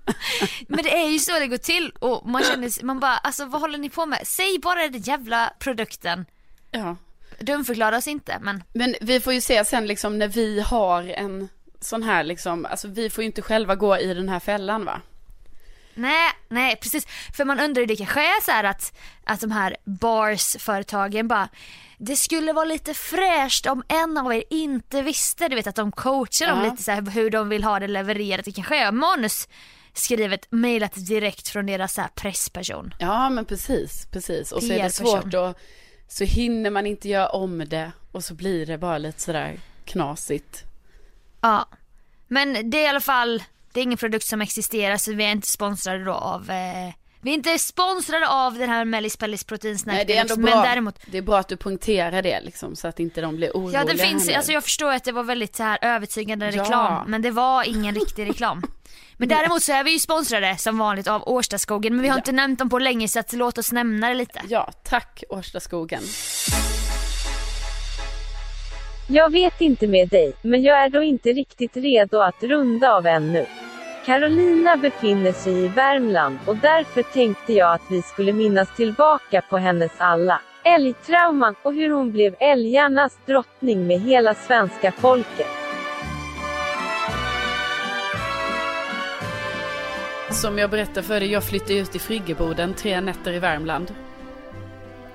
Men 0.68 0.84
det 0.84 1.03
är 1.03 1.09
ju 1.09 1.18
så 1.18 1.38
det 1.38 1.47
går 1.47 1.57
till 1.57 1.93
och 1.99 2.28
man 2.28 2.43
känner, 2.43 2.84
man 2.84 3.01
bara, 3.01 3.16
alltså 3.16 3.45
vad 3.45 3.61
håller 3.61 3.78
ni 3.78 3.90
på 3.90 4.07
med? 4.07 4.20
Säg 4.24 4.59
bara 4.59 4.88
den 4.88 5.01
jävla 5.01 5.53
produkten. 5.59 6.26
ja. 6.70 6.97
Dumförklara 7.38 7.97
oss 7.97 8.07
inte 8.07 8.38
men 8.40 8.62
Men 8.72 8.95
vi 9.01 9.20
får 9.20 9.32
ju 9.32 9.40
se 9.40 9.64
sen 9.64 9.86
liksom 9.86 10.18
när 10.18 10.28
vi 10.28 10.61
har 10.61 11.03
en 11.03 11.49
sån 11.80 12.03
här 12.03 12.24
liksom, 12.24 12.66
alltså 12.66 12.88
vi 12.88 13.11
får 13.11 13.22
ju 13.22 13.26
inte 13.26 13.43
själva 13.43 13.74
gå 13.74 13.99
i 13.99 14.14
den 14.14 14.28
här 14.28 14.40
fällan 14.40 14.84
va? 14.84 15.01
Nej, 15.95 16.30
nej 16.49 16.76
precis. 16.76 17.07
För 17.36 17.45
man 17.45 17.61
undrar 17.61 17.80
ju, 17.80 17.86
det 17.86 17.97
kanske 17.97 18.20
är 18.20 18.43
så 18.43 18.51
här 18.51 18.64
att, 18.64 18.93
att 19.24 19.40
de 19.40 19.51
här 19.51 19.76
bars-företagen 19.84 21.28
bara 21.28 21.49
det 21.99 22.16
skulle 22.16 22.53
vara 22.53 22.64
lite 22.64 22.95
fräscht 22.95 23.66
om 23.66 23.82
en 23.88 24.18
av 24.18 24.34
er 24.34 24.45
inte 24.51 25.03
visste, 25.03 25.49
du 25.49 25.57
vet 25.57 25.66
att 25.66 25.76
de 25.76 25.93
coachar 25.93 26.47
dem 26.47 26.59
Ja. 26.64 26.70
lite 26.70 26.82
så 26.82 26.90
här 26.90 27.11
hur 27.11 27.30
de 27.30 27.49
vill 27.49 27.64
ha 27.64 27.80
det 27.80 27.88
levererat. 27.88 28.45
Det 28.45 28.53
kanske 28.53 28.76
är 28.78 28.93
manus 28.93 29.49
skrivet, 29.95 30.47
mejlat 30.51 30.93
direkt 30.95 31.49
från 31.49 31.66
deras 31.66 31.95
så 31.95 32.03
pressperson. 32.14 32.95
Ja 32.99 33.30
men 33.30 33.45
precis, 33.45 34.07
precis. 34.11 34.53
Och 34.53 34.62
så 34.62 34.72
är 34.72 34.82
det 34.82 34.90
svårt 34.90 35.34
att, 35.34 35.59
så 36.09 36.24
hinner 36.24 36.70
man 36.70 36.86
inte 36.86 37.09
göra 37.09 37.28
om 37.28 37.59
det 37.68 37.93
och 38.12 38.24
så 38.24 38.34
blir 38.34 38.66
det 38.66 38.78
bara 38.78 38.99
lite 38.99 39.20
sådär 39.20 39.61
knasigt. 39.84 40.62
Ja. 41.40 41.68
Men 42.28 42.70
det 42.70 42.78
är 42.78 42.84
i 42.84 42.88
alla 42.88 43.01
fall, 43.01 43.43
det 43.73 43.81
är 43.81 43.85
ingen 43.85 43.99
produkt 43.99 44.27
som 44.27 44.41
existerar 44.41 44.97
så 44.97 45.12
vi 45.12 45.25
är 45.25 45.31
inte 45.33 45.47
sponsrade 45.47 46.05
då 46.05 46.12
av 46.12 46.51
eh, 46.51 46.95
vi 47.25 47.31
är 47.31 47.35
inte 47.35 47.59
sponsrade 47.59 48.29
av 48.29 48.55
den 48.59 48.68
här 48.68 48.85
Mellis 48.85 49.16
Pellis 49.16 49.45
proteinsnack 49.45 49.95
Nej 49.97 50.05
det 50.05 50.16
är 50.16 50.20
ändå 50.20 50.35
Deluxe, 50.35 50.53
bra, 50.53 50.61
men 50.62 50.70
däremot 50.70 50.99
det 51.07 51.18
är 51.18 51.23
bra 51.23 51.39
att 51.39 51.49
du 51.49 51.57
poängterar 51.57 52.23
det 52.23 52.41
liksom 52.41 52.77
så 52.77 52.89
att 52.89 53.01
inte 53.01 53.20
de 53.20 53.37
blir 53.37 53.51
oroliga 53.51 53.81
Ja 53.81 53.93
det 53.93 53.99
finns, 53.99 54.29
här 54.29 54.37
alltså 54.37 54.53
jag 54.53 54.64
förstår 54.64 54.93
att 54.93 55.05
det 55.05 55.12
var 55.12 55.23
väldigt 55.23 55.57
så 55.57 55.62
här 55.62 55.79
övertygande 55.83 56.51
Ja. 56.51 56.62
reklam 56.62 57.11
men 57.11 57.23
det 57.23 57.31
var 57.31 57.64
ingen 57.64 57.95
riktig 57.95 58.29
reklam. 58.29 58.62
Men 59.16 59.29
däremot 59.29 59.62
så 59.62 59.73
är 59.73 59.85
vi 59.85 59.91
ju 59.91 59.99
sponsrade 59.99 60.57
som 60.59 60.79
vanligt 60.79 61.09
av 61.09 61.29
Årstaskogen 61.29 61.95
men 61.97 62.03
vi 62.03 62.09
har 62.09 62.16
Ja. 62.16 62.20
inte 62.20 62.33
nämnt 62.33 62.59
dem 62.59 62.68
på 62.70 62.79
länge 62.79 63.09
så 63.09 63.18
att 63.18 63.33
låt 63.33 63.59
oss 63.59 63.73
nämna 63.73 64.09
det 64.09 64.14
lite. 64.14 64.41
Ja, 64.49 64.70
tack 64.85 65.25
Årstaskogen. 65.29 66.03
Jag 69.09 69.33
vet 69.33 69.61
inte 69.61 69.87
med 69.87 70.09
dig, 70.09 70.33
men 70.43 70.62
jag 70.62 70.85
är 70.85 70.89
då 70.89 71.03
inte 71.03 71.29
riktigt 71.29 71.77
redo 71.77 72.18
att 72.18 72.43
runda 72.43 72.93
av 72.93 73.07
ännu. 73.07 73.47
Carolina 74.07 74.76
befinner 74.76 75.32
sig 75.32 75.64
i 75.64 75.68
Värmland 75.68 76.38
och 76.46 76.57
därför 76.57 77.03
tänkte 77.03 77.53
jag 77.53 77.74
att 77.74 77.82
vi 77.90 78.03
skulle 78.03 78.32
minnas 78.32 78.76
tillbaka 78.76 79.42
på 79.50 79.59
hennes 79.59 79.92
alla 79.98 80.40
älgtrauman 80.64 81.55
och 81.62 81.74
hur 81.74 81.90
hon 81.90 82.12
blev 82.12 82.34
älgarnas 82.40 83.18
drottning 83.26 83.86
med 83.86 84.00
hela 84.00 84.34
svenska 84.34 84.92
folket. 84.92 85.46
Som 90.30 90.59
jag 90.59 90.70
berättade 90.70 91.03
för 91.03 91.20
dig, 91.20 91.32
jag 91.32 91.44
flyttade 91.44 91.74
ut 91.74 91.96
i 91.96 91.98
friggeboden 91.98 92.74
tre 92.74 93.00
nätter 93.00 93.32
i 93.32 93.38
Värmland. 93.38 93.94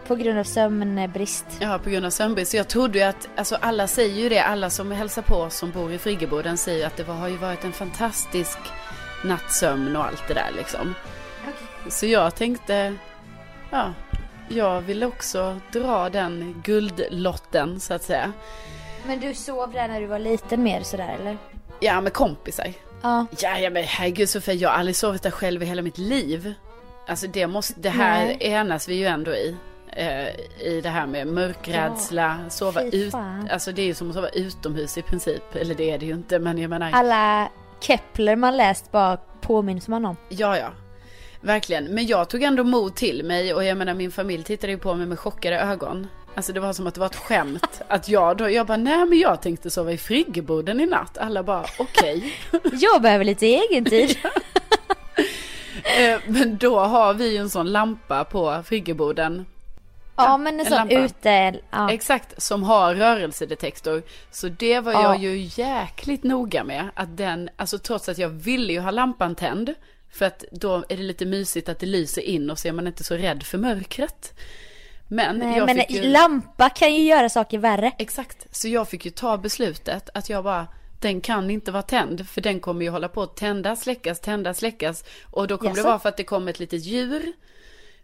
På 0.07 0.15
grund 0.15 0.39
av 0.39 0.43
sömnbrist. 0.43 1.45
Ja, 1.59 1.79
på 1.83 1.89
grund 1.89 2.05
av 2.05 2.09
sömnbrist. 2.09 2.53
Jag 2.53 2.67
trodde 2.67 2.97
ju 2.97 3.03
att, 3.03 3.29
alltså 3.35 3.57
alla 3.61 3.87
säger 3.87 4.15
ju 4.15 4.29
det, 4.29 4.39
alla 4.39 4.69
som 4.69 4.91
hälsar 4.91 5.21
på 5.21 5.35
oss 5.35 5.55
som 5.55 5.71
bor 5.71 5.93
i 5.93 5.97
friggeboden 5.97 6.57
säger 6.57 6.87
att 6.87 6.97
det 6.97 7.03
var, 7.03 7.15
har 7.15 7.27
ju 7.27 7.37
varit 7.37 7.63
en 7.63 7.73
fantastisk 7.73 8.57
nattsömn 9.23 9.95
och 9.95 10.05
allt 10.05 10.23
det 10.27 10.33
där 10.33 10.51
liksom. 10.57 10.93
Så 11.89 12.05
jag 12.05 12.35
tänkte, 12.35 12.95
ja, 13.71 13.93
jag 14.49 14.81
vill 14.81 15.03
också 15.03 15.59
dra 15.71 16.09
den 16.09 16.61
guldlotten 16.63 17.79
så 17.79 17.93
att 17.93 18.03
säga. 18.03 18.33
Men 19.05 19.19
du 19.19 19.33
sov 19.33 19.71
där 19.71 19.87
när 19.87 20.01
du 20.01 20.07
var 20.07 20.19
liten 20.19 20.63
mer 20.63 20.81
sådär 20.83 21.17
eller? 21.19 21.37
Ja, 21.79 22.01
med 22.01 22.13
kompisar. 22.13 22.73
Ja. 23.01 23.25
Ja, 23.39 23.57
ja 23.59 23.69
men 23.69 23.83
herregud 23.83 24.29
Sofia, 24.29 24.53
jag 24.53 24.69
har 24.69 24.77
aldrig 24.77 24.95
sovit 24.95 25.23
där 25.23 25.31
själv 25.31 25.63
i 25.63 25.65
hela 25.65 25.81
mitt 25.81 25.97
liv. 25.97 26.53
Alltså 27.07 27.27
det 27.27 27.47
måste, 27.47 27.73
det 27.79 27.89
här 27.89 28.25
Nej. 28.25 28.37
enas 28.39 28.87
vi 28.87 28.95
ju 28.95 29.05
ändå 29.05 29.31
i. 29.31 29.55
Eh, 29.91 30.27
I 30.67 30.81
det 30.83 30.89
här 30.89 31.07
med 31.07 31.27
mörkrädsla, 31.27 32.37
sova 32.49 32.81
fy 32.81 32.97
ut, 32.97 33.13
alltså 33.51 33.71
det 33.71 33.81
är 33.81 33.85
ju 33.85 33.93
som 33.93 34.09
att 34.09 34.15
sova 34.15 34.29
utomhus 34.29 34.97
i 34.97 35.01
princip. 35.01 35.55
Eller 35.55 35.75
det 35.75 35.91
är 35.91 35.97
det 35.97 36.05
ju 36.05 36.13
inte, 36.13 36.39
men 36.39 36.57
jag 36.57 36.69
menar, 36.69 36.91
Alla 36.93 37.49
Kepler 37.79 38.35
man 38.35 38.57
läst 38.57 38.91
bara 38.91 39.17
påminns 39.41 39.87
man 39.87 40.05
om. 40.05 40.15
ja 40.29 40.57
ja. 40.57 40.67
Verkligen, 41.41 41.85
men 41.85 42.05
jag 42.07 42.29
tog 42.29 42.43
ändå 42.43 42.63
mod 42.63 42.95
till 42.95 43.23
mig 43.25 43.53
och 43.53 43.63
jag 43.63 43.77
menar 43.77 43.93
min 43.93 44.11
familj 44.11 44.43
tittade 44.43 44.73
ju 44.73 44.79
på 44.79 44.93
mig 44.93 45.07
med 45.07 45.19
chockade 45.19 45.59
ögon. 45.59 46.07
Alltså 46.35 46.53
det 46.53 46.59
var 46.59 46.73
som 46.73 46.87
att 46.87 46.93
det 46.93 46.99
var 46.99 47.07
ett 47.07 47.15
skämt. 47.15 47.81
Att 47.87 48.09
jag 48.09 48.37
då, 48.37 48.49
jag 48.49 48.65
bara 48.67 48.77
nej 48.77 49.05
men 49.05 49.19
jag 49.19 49.41
tänkte 49.41 49.69
sova 49.69 49.91
i 49.91 49.97
friggeboden 49.97 50.79
i 50.79 50.85
natt. 50.85 51.17
Alla 51.17 51.43
bara 51.43 51.65
okej. 51.79 52.33
Jag 52.71 53.01
behöver 53.01 53.25
lite 53.25 53.45
egen 53.45 53.85
tid. 53.85 54.17
Eh, 55.99 56.19
Men 56.27 56.57
då 56.57 56.79
har 56.79 57.13
vi 57.13 57.31
ju 57.31 57.37
en 57.37 57.49
sån 57.49 57.71
lampa 57.71 58.23
på 58.23 58.63
friggeboden. 58.65 59.45
Ja 60.17 60.37
men 60.37 60.59
en 60.59 60.65
en 60.65 60.71
sån 60.71 60.91
ute, 60.91 61.59
ja. 61.71 61.91
Exakt, 61.91 62.41
som 62.41 62.63
har 62.63 62.95
rörelsedetektor. 62.95 64.03
Så 64.31 64.47
det 64.49 64.79
var 64.79 64.93
Ja. 64.93 65.01
jag 65.03 65.17
ju 65.17 65.49
jäkligt 65.63 66.23
noga 66.23 66.63
med. 66.63 66.89
Att 66.93 67.17
den, 67.17 67.49
alltså 67.55 67.77
trots 67.79 68.09
att 68.09 68.17
jag 68.17 68.29
ville 68.29 68.73
ju 68.73 68.79
ha 68.79 68.91
lampan 68.91 69.35
tänd. 69.35 69.73
För 70.11 70.25
att 70.25 70.43
då 70.51 70.75
är 70.89 70.97
det 70.97 71.03
lite 71.03 71.25
mysigt 71.25 71.69
att 71.69 71.79
det 71.79 71.85
lyser 71.85 72.21
in 72.21 72.49
och 72.49 72.59
så 72.59 72.67
är 72.67 72.71
man 72.71 72.87
inte 72.87 73.03
så 73.03 73.15
rädd 73.15 73.43
för 73.43 73.57
mörkret. 73.57 74.33
Men 75.07 75.37
Nej, 75.37 75.65
men 75.65 75.83
ju... 75.89 76.01
lampa 76.03 76.69
kan 76.69 76.93
ju 76.95 77.03
göra 77.03 77.29
saker 77.29 77.57
värre. 77.57 77.91
Exakt, 77.97 78.55
så 78.55 78.67
jag 78.67 78.89
fick 78.89 79.05
ju 79.05 79.11
ta 79.11 79.37
beslutet 79.37 80.09
att 80.13 80.29
jag 80.29 80.43
bara, 80.43 80.67
den 81.01 81.21
kan 81.21 81.51
inte 81.51 81.71
vara 81.71 81.83
tänd, 81.83 82.29
för 82.29 82.41
den 82.41 82.59
kommer 82.59 82.81
ju 82.85 82.91
hålla 82.91 83.07
på 83.07 83.23
att 83.23 83.35
tända, 83.35 83.75
släckas, 83.75 84.19
tända, 84.19 84.53
släckas. 84.53 85.03
Och 85.31 85.47
då 85.47 85.57
kommer 85.57 85.71
det 85.71 85.77
Jaså? 85.77 85.89
vara 85.89 85.99
för 85.99 86.09
att 86.09 86.17
det 86.17 86.23
kommer 86.23 86.51
ett 86.51 86.59
litet 86.59 86.83
djur. 86.83 87.33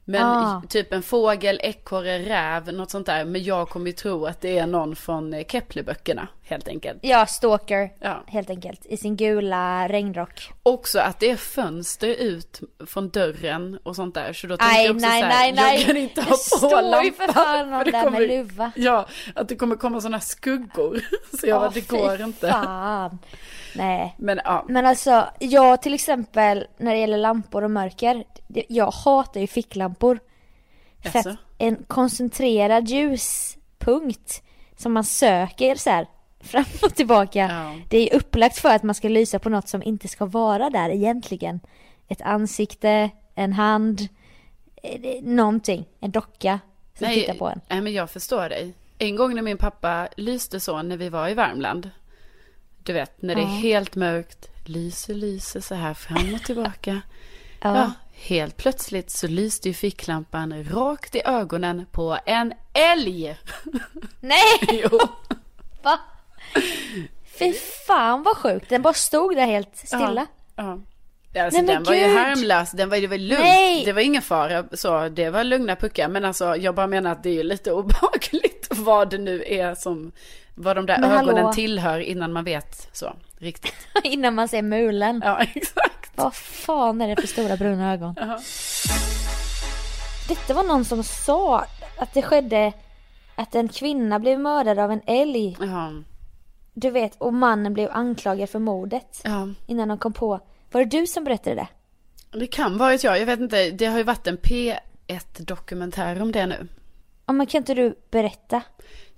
Men 0.05 0.23
Ah. 0.23 0.61
typ 0.69 0.93
en 0.93 1.03
fågel, 1.03 1.59
ekorre, 1.63 2.19
räv, 2.19 2.73
något 2.73 2.91
sånt 2.91 3.05
där. 3.05 3.25
Men 3.25 3.43
jag 3.43 3.69
kommer 3.69 3.85
ju 3.87 3.91
tro 3.93 4.25
att 4.25 4.41
det 4.41 4.57
är 4.57 4.67
någon 4.67 4.95
från 4.95 5.33
eh, 5.33 5.43
Keplerböckerna, 5.45 6.27
helt 6.43 6.67
enkelt. 6.67 6.99
Ja, 7.01 7.25
stalker. 7.25 7.89
Ja. 7.99 8.23
Helt 8.27 8.49
enkelt. 8.49 8.85
I 8.85 8.97
sin 8.97 9.15
gula 9.17 9.87
regnrock. 9.87 10.49
Också 10.63 10.99
att 10.99 11.19
det 11.19 11.29
är 11.31 11.35
fönster 11.35 12.07
ut 12.07 12.61
från 12.87 13.09
dörren 13.09 13.79
och 13.83 13.95
sånt 13.95 14.15
där. 14.15 14.33
Så 14.33 14.47
då 14.47 14.57
tänkte 14.57 14.81
jag 14.81 14.95
också 14.95 15.07
nej, 15.07 15.21
så 15.21 15.27
här, 15.27 15.39
nej, 15.39 15.51
nej. 15.51 15.77
jag 15.77 15.85
kan 15.87 15.97
inte 15.97 16.21
Det 16.21 16.25
ha 16.25 16.31
på 16.31 16.37
står 16.57 16.69
ju 16.81 16.89
lampan. 16.89 17.13
för 17.13 17.33
fan 17.33 17.71
någon 17.71 17.83
det 17.85 17.91
där 17.91 18.09
med 18.09 18.27
luva. 18.27 18.71
Ja, 18.75 19.07
att 19.35 19.47
det 19.49 19.55
kommer 19.55 19.75
komma 19.75 20.01
sådana 20.01 20.19
skuggor. 20.19 20.99
Så 21.39 21.47
jag 21.47 21.61
bara, 21.61 21.69
det 21.69 21.87
går 21.89 22.21
inte. 22.21 22.49
Fan. 22.51 23.19
Nej. 23.75 24.15
Men 24.17 24.39
ja, 24.43 24.65
Men 24.69 24.85
alltså, 24.85 25.25
jag 25.39 25.81
till 25.81 25.93
exempel 25.93 26.67
när 26.77 26.93
det 26.93 26.99
gäller 26.99 27.17
lampor 27.17 27.63
och 27.63 27.71
mörker. 27.71 28.23
det- 28.47 28.65
Jag 28.69 28.91
hatar 28.91 29.41
ju 29.41 29.47
ficklampor. 29.47 29.92
För 31.01 31.11
Jaså? 31.17 31.29
att 31.29 31.35
en 31.57 31.83
koncentrerad 31.87 32.87
ljuspunkt 32.89 34.43
som 34.77 34.93
man 34.93 35.03
söker 35.03 35.75
så 35.75 35.89
här 35.89 36.07
fram 36.41 36.65
och 36.83 36.95
tillbaka. 36.95 37.39
Ja. 37.39 37.75
Det 37.89 37.97
är 38.11 38.15
upplagt 38.17 38.57
för 38.59 38.69
att 38.69 38.83
man 38.83 38.95
ska 38.95 39.09
lysa 39.09 39.39
på 39.39 39.49
något 39.49 39.67
som 39.67 39.83
inte 39.83 40.07
ska 40.07 40.25
vara 40.25 40.69
där 40.69 40.89
egentligen. 40.89 41.59
Ett 42.07 42.21
ansikte, 42.21 43.09
en 43.35 43.53
hand, 43.53 44.01
eh, 44.83 45.23
någonting, 45.23 45.85
en 45.99 46.11
docka 46.11 46.59
som 46.99 47.07
tittar 47.07 47.33
på 47.33 47.47
en. 47.49 47.61
Nej, 47.69 47.81
men 47.81 47.93
jag 47.93 48.09
förstår 48.09 48.49
dig. 48.49 48.73
En 48.97 49.15
gång 49.15 49.35
när 49.35 49.41
min 49.41 49.57
pappa 49.57 50.07
lyste 50.17 50.59
så 50.59 50.81
när 50.81 50.97
vi 50.97 51.09
var 51.09 51.29
i 51.29 51.33
Värmland. 51.33 51.89
Du 52.83 52.93
vet, 52.93 53.21
när 53.21 53.35
det 53.35 53.41
är 53.41 53.43
Ja. 53.43 53.47
helt 53.49 53.95
mörkt, 53.95 54.49
lyser, 54.65 55.13
lyser 55.13 55.59
så 55.61 55.75
här 55.75 55.93
fram 55.93 56.33
och 56.33 56.41
tillbaka. 56.43 57.01
Ja. 57.65 57.77
Ja, 57.77 57.91
helt 58.23 58.57
plötsligt 58.57 59.09
så 59.09 59.27
lyste 59.27 59.67
ju 59.67 59.73
ficklampan 59.73 60.63
rakt 60.63 61.15
i 61.15 61.21
ögonen 61.25 61.85
på 61.91 62.17
en 62.25 62.53
älg. 62.73 63.37
Nej! 64.19 64.59
Jo. 64.91 64.99
Va? 65.83 65.99
Fy 67.39 67.53
fan 67.87 68.23
vad 68.23 68.37
sjukt, 68.37 68.69
den 68.69 68.81
bara 68.81 68.93
stod 68.93 69.35
där 69.35 69.45
helt 69.45 69.77
stilla. 69.77 70.27
Ja. 70.55 70.79
Alltså, 71.39 71.61
Nej, 71.61 71.75
den 71.75 71.83
var 71.83 71.93
ju 71.93 72.17
harmlös, 72.17 72.71
den 72.71 72.89
var, 72.89 72.97
det 72.97 73.07
var 73.07 73.17
lugnt. 73.17 73.43
Nej. 73.43 73.85
Det 73.85 73.93
var 73.93 74.01
ingen 74.01 74.21
fara, 74.21 74.65
så 74.73 75.09
det 75.09 75.29
var 75.29 75.43
lugna 75.43 75.75
puckar. 75.75 76.07
Men 76.07 76.25
alltså 76.25 76.55
jag 76.55 76.75
bara 76.75 76.87
menar 76.87 77.11
att 77.11 77.23
det 77.23 77.39
är 77.39 77.43
lite 77.43 77.71
obehagligt 77.73 78.67
vad 78.69 79.09
det 79.09 79.17
nu 79.17 79.43
är 79.47 79.75
som, 79.75 80.11
vad 80.55 80.75
de 80.75 80.85
där 80.85 80.97
Men 80.99 81.11
ögonen 81.11 81.37
hallå. 81.37 81.53
tillhör 81.53 81.99
innan 81.99 82.33
man 82.33 82.43
vet 82.43 82.89
så 82.91 83.13
riktigt. 83.37 83.73
Innan 84.03 84.35
man 84.35 84.47
ser 84.47 84.61
mulen. 84.61 85.21
Ja, 85.25 85.39
exakt. 85.55 86.11
Vad 86.15 86.35
fan 86.35 87.01
är 87.01 87.15
det 87.15 87.21
för 87.21 87.27
stora 87.27 87.57
bruna 87.57 87.93
ögon? 87.93 88.15
Detta 90.27 90.53
var 90.53 90.63
någon 90.63 90.85
som 90.85 91.03
sa 91.03 91.65
att 91.97 92.13
det 92.13 92.21
skedde 92.21 92.73
att 93.35 93.55
en 93.55 93.67
kvinna 93.69 94.19
blev 94.19 94.39
mördad 94.39 94.79
av 94.79 94.91
en 94.91 95.01
älg. 95.07 95.57
Ja, 95.59 95.91
Du 96.73 96.89
vet, 96.89 97.15
och 97.17 97.33
mannen 97.33 97.73
blev 97.73 97.89
anklagad 97.91 98.49
för 98.49 98.59
mordet. 98.59 99.21
ja. 99.23 99.47
Innan 99.67 99.87
de 99.87 99.97
kom 99.97 100.13
på. 100.13 100.39
Var 100.73 100.85
det 100.85 100.99
du 100.99 101.07
som 101.07 101.23
berättade 101.23 101.55
det? 101.55 101.67
Det 102.39 102.47
kan 102.47 102.77
varit 102.77 103.03
jag, 103.03 103.19
jag 103.19 103.25
vet 103.25 103.39
inte. 103.39 103.71
Det 103.71 103.85
har 103.85 103.97
ju 103.97 104.03
varit 104.03 104.27
en 104.27 104.37
P1-dokumentär 104.37 106.21
om 106.21 106.31
det 106.31 106.45
nu. 106.45 106.67
Ja 107.25 107.33
men 107.33 107.47
kan 107.47 107.59
inte 107.59 107.73
du 107.73 107.95
berätta? 108.11 108.61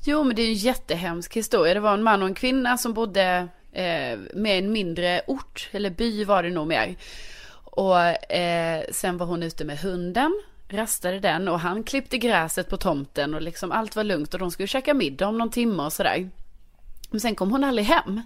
Jo, 0.06 0.24
men 0.24 0.36
det 0.36 0.42
är 0.42 0.48
en 0.48 0.54
jättehemsk 0.54 1.36
historia. 1.36 1.74
Det 1.74 1.80
var 1.80 1.94
en 1.94 2.04
man 2.04 2.22
och 2.22 2.28
en 2.28 2.36
kvinna 2.36 2.78
som 2.78 2.94
bodde 2.94 3.48
eh, 3.72 4.20
med 4.34 4.60
en 4.60 4.72
mindre 4.72 5.22
ort, 5.28 5.70
eller 5.72 5.90
by 5.90 6.24
var 6.24 6.44
det 6.44 6.50
nog 6.50 6.68
mer. 6.68 6.96
Och 7.64 8.00
eh, 8.32 8.84
sen 8.92 9.18
var 9.18 9.26
hon 9.26 9.44
ute 9.44 9.66
med 9.66 9.80
hunden, 9.80 10.42
rastade 10.70 11.20
den 11.20 11.48
och 11.48 11.60
han 11.60 11.84
klippte 11.84 12.18
gräset 12.18 12.70
på 12.70 12.78
tomten 12.78 13.34
och 13.34 13.42
liksom 13.42 13.72
allt 13.72 13.96
var 13.96 14.04
lugnt 14.04 14.34
och 14.34 14.40
de 14.40 14.52
skulle 14.52 14.68
käka 14.68 14.94
middag 14.94 15.28
om 15.28 15.38
någon 15.38 15.52
timme 15.52 15.84
och 15.84 15.94
sådär. 15.94 16.30
Men 17.10 17.20
sen 17.20 17.36
kom 17.36 17.52
hon 17.52 17.64
aldrig 17.64 17.88
hem. 17.88 18.22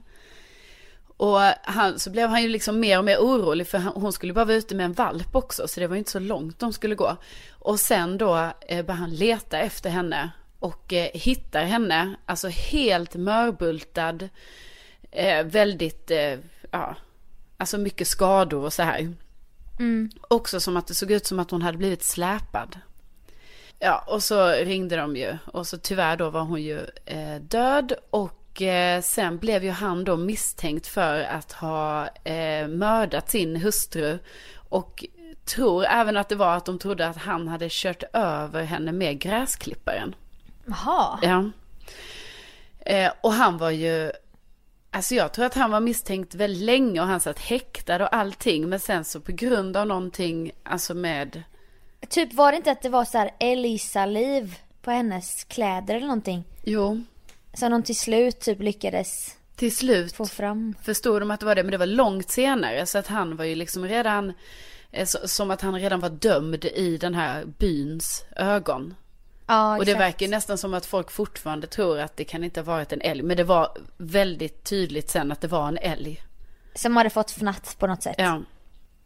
Och 1.19 1.39
han, 1.63 1.99
så 1.99 2.09
blev 2.09 2.29
han 2.29 2.41
ju 2.41 2.49
liksom 2.49 2.79
mer 2.79 2.97
och 2.97 3.05
mer 3.05 3.17
orolig 3.17 3.67
för 3.67 3.77
han, 3.77 3.93
hon 3.95 4.13
skulle 4.13 4.33
bara 4.33 4.45
vara 4.45 4.57
ute 4.57 4.75
med 4.75 4.85
en 4.85 4.93
valp 4.93 5.35
också 5.35 5.67
så 5.67 5.79
det 5.79 5.87
var 5.87 5.95
ju 5.95 5.99
inte 5.99 6.11
så 6.11 6.19
långt 6.19 6.59
de 6.59 6.73
skulle 6.73 6.95
gå. 6.95 7.17
Och 7.51 7.79
sen 7.79 8.17
då 8.17 8.35
eh, 8.37 8.51
började 8.67 8.93
han 8.93 9.09
leta 9.09 9.59
efter 9.59 9.89
henne 9.89 10.31
och 10.59 10.93
eh, 10.93 11.09
hittar 11.13 11.63
henne, 11.63 12.15
alltså 12.25 12.47
helt 12.47 13.15
mörbultad, 13.15 14.29
eh, 15.11 15.43
väldigt, 15.45 16.11
eh, 16.11 16.39
ja, 16.71 16.95
alltså 17.57 17.77
mycket 17.77 18.07
skador 18.07 18.63
och 18.65 18.73
så 18.73 18.83
här. 18.83 19.13
Också 20.27 20.59
som 20.59 20.77
att 20.77 20.87
det 20.87 20.93
såg 20.93 21.11
ut 21.11 21.25
som 21.25 21.39
att 21.39 21.51
hon 21.51 21.61
hade 21.61 21.77
blivit 21.77 22.03
släpad. 22.03 22.79
Ja, 23.79 24.03
och 24.07 24.23
så 24.23 24.49
ringde 24.49 24.95
de 24.95 25.15
ju 25.15 25.37
och 25.45 25.67
så 25.67 25.77
tyvärr 25.77 26.17
då 26.17 26.29
var 26.29 26.41
hon 26.41 26.61
ju 26.61 26.79
eh, 27.05 27.35
död 27.41 27.93
och 28.09 28.38
eh, 28.61 29.01
sen 29.01 29.37
blev 29.37 29.63
ju 29.63 29.71
han 29.71 30.03
då 30.03 30.17
misstänkt 30.17 30.87
för 30.87 31.21
att 31.21 31.51
ha 31.51 32.07
eh, 32.07 32.67
mördat 32.67 33.29
sin 33.29 33.55
hustru 33.55 34.19
och 34.69 35.05
tror 35.45 35.85
även 35.85 36.17
att 36.17 36.29
det 36.29 36.35
var 36.35 36.57
att 36.57 36.65
de 36.65 36.79
trodde 36.79 37.07
att 37.07 37.17
han 37.17 37.47
hade 37.47 37.67
kört 37.69 38.03
över 38.13 38.63
henne 38.63 38.91
med 38.91 39.19
gräsklipparen. 39.19 40.15
Jaha. 40.65 41.19
Ja. 41.21 41.49
Eh, 42.79 43.11
och 43.21 43.33
han 43.33 43.57
var 43.57 43.69
ju, 43.69 44.11
alltså 44.91 45.15
jag 45.15 45.33
tror 45.33 45.45
att 45.45 45.55
han 45.55 45.71
var 45.71 45.79
misstänkt 45.79 46.35
väldigt 46.35 46.63
länge 46.63 47.01
och 47.01 47.07
han 47.07 47.19
satt 47.19 47.39
häktad 47.39 48.03
och 48.03 48.15
allting. 48.15 48.69
Men 48.69 48.79
sen 48.79 49.05
så 49.05 49.21
på 49.21 49.31
grund 49.31 49.77
av 49.77 49.87
någonting, 49.87 50.51
alltså 50.63 50.93
med, 50.93 51.43
Typ 52.09 52.33
var 52.33 52.51
det 52.51 52.57
inte 52.57 52.71
att 52.71 52.81
det 52.81 52.89
var 52.89 53.05
så 53.05 53.17
här 53.17 53.31
älgsaliv 53.39 54.55
på 54.81 54.91
hennes 54.91 55.43
kläder 55.43 55.95
eller 55.95 56.07
någonting? 56.07 56.43
jo, 56.63 57.03
Så 57.53 57.69
de 57.69 57.83
till 57.83 57.97
slut 57.97 58.39
typ 58.39 58.59
lyckades 58.61 59.35
till 59.55 59.75
slut 59.75 60.15
få 60.15 60.25
fram. 60.25 60.75
förstod 60.83 61.21
de 61.21 61.31
att 61.31 61.39
det 61.39 61.45
var 61.45 61.55
det. 61.55 61.63
Men 61.63 61.71
det 61.71 61.77
var 61.77 61.85
långt 61.85 62.29
senare. 62.29 62.85
Så 62.85 62.97
att 62.97 63.07
han 63.07 63.35
var 63.35 63.45
ju 63.45 63.55
liksom 63.55 63.87
redan, 63.87 64.33
eh, 64.91 65.05
som 65.05 65.51
att 65.51 65.61
han 65.61 65.79
redan 65.79 65.99
var 65.99 66.09
dömd 66.09 66.65
i 66.65 66.97
den 66.97 67.15
här 67.15 67.45
byns 67.45 68.25
ögon. 68.35 68.95
Ja, 69.47 69.77
Och 69.77 69.85
det 69.85 69.93
verkar 69.93 70.25
ju 70.25 70.29
nästan 70.29 70.57
som 70.57 70.73
att 70.73 70.85
folk 70.85 71.11
fortfarande 71.11 71.67
tror 71.67 71.99
att 71.99 72.17
det 72.17 72.23
kan 72.23 72.43
inte 72.43 72.59
ha 72.59 72.65
varit 72.65 72.91
en 72.91 73.01
älg. 73.01 73.21
Men 73.21 73.37
det 73.37 73.43
var 73.43 73.77
väldigt 73.97 74.63
tydligt 74.63 75.09
sen 75.09 75.31
att 75.31 75.41
det 75.41 75.47
var 75.47 75.67
en 75.67 75.77
älg. 75.77 76.21
Som 76.75 76.97
hade 76.97 77.09
fått 77.09 77.31
fnatt 77.31 77.75
på 77.79 77.87
något 77.87 78.03
sätt. 78.03 78.15
Ja. 78.17 78.41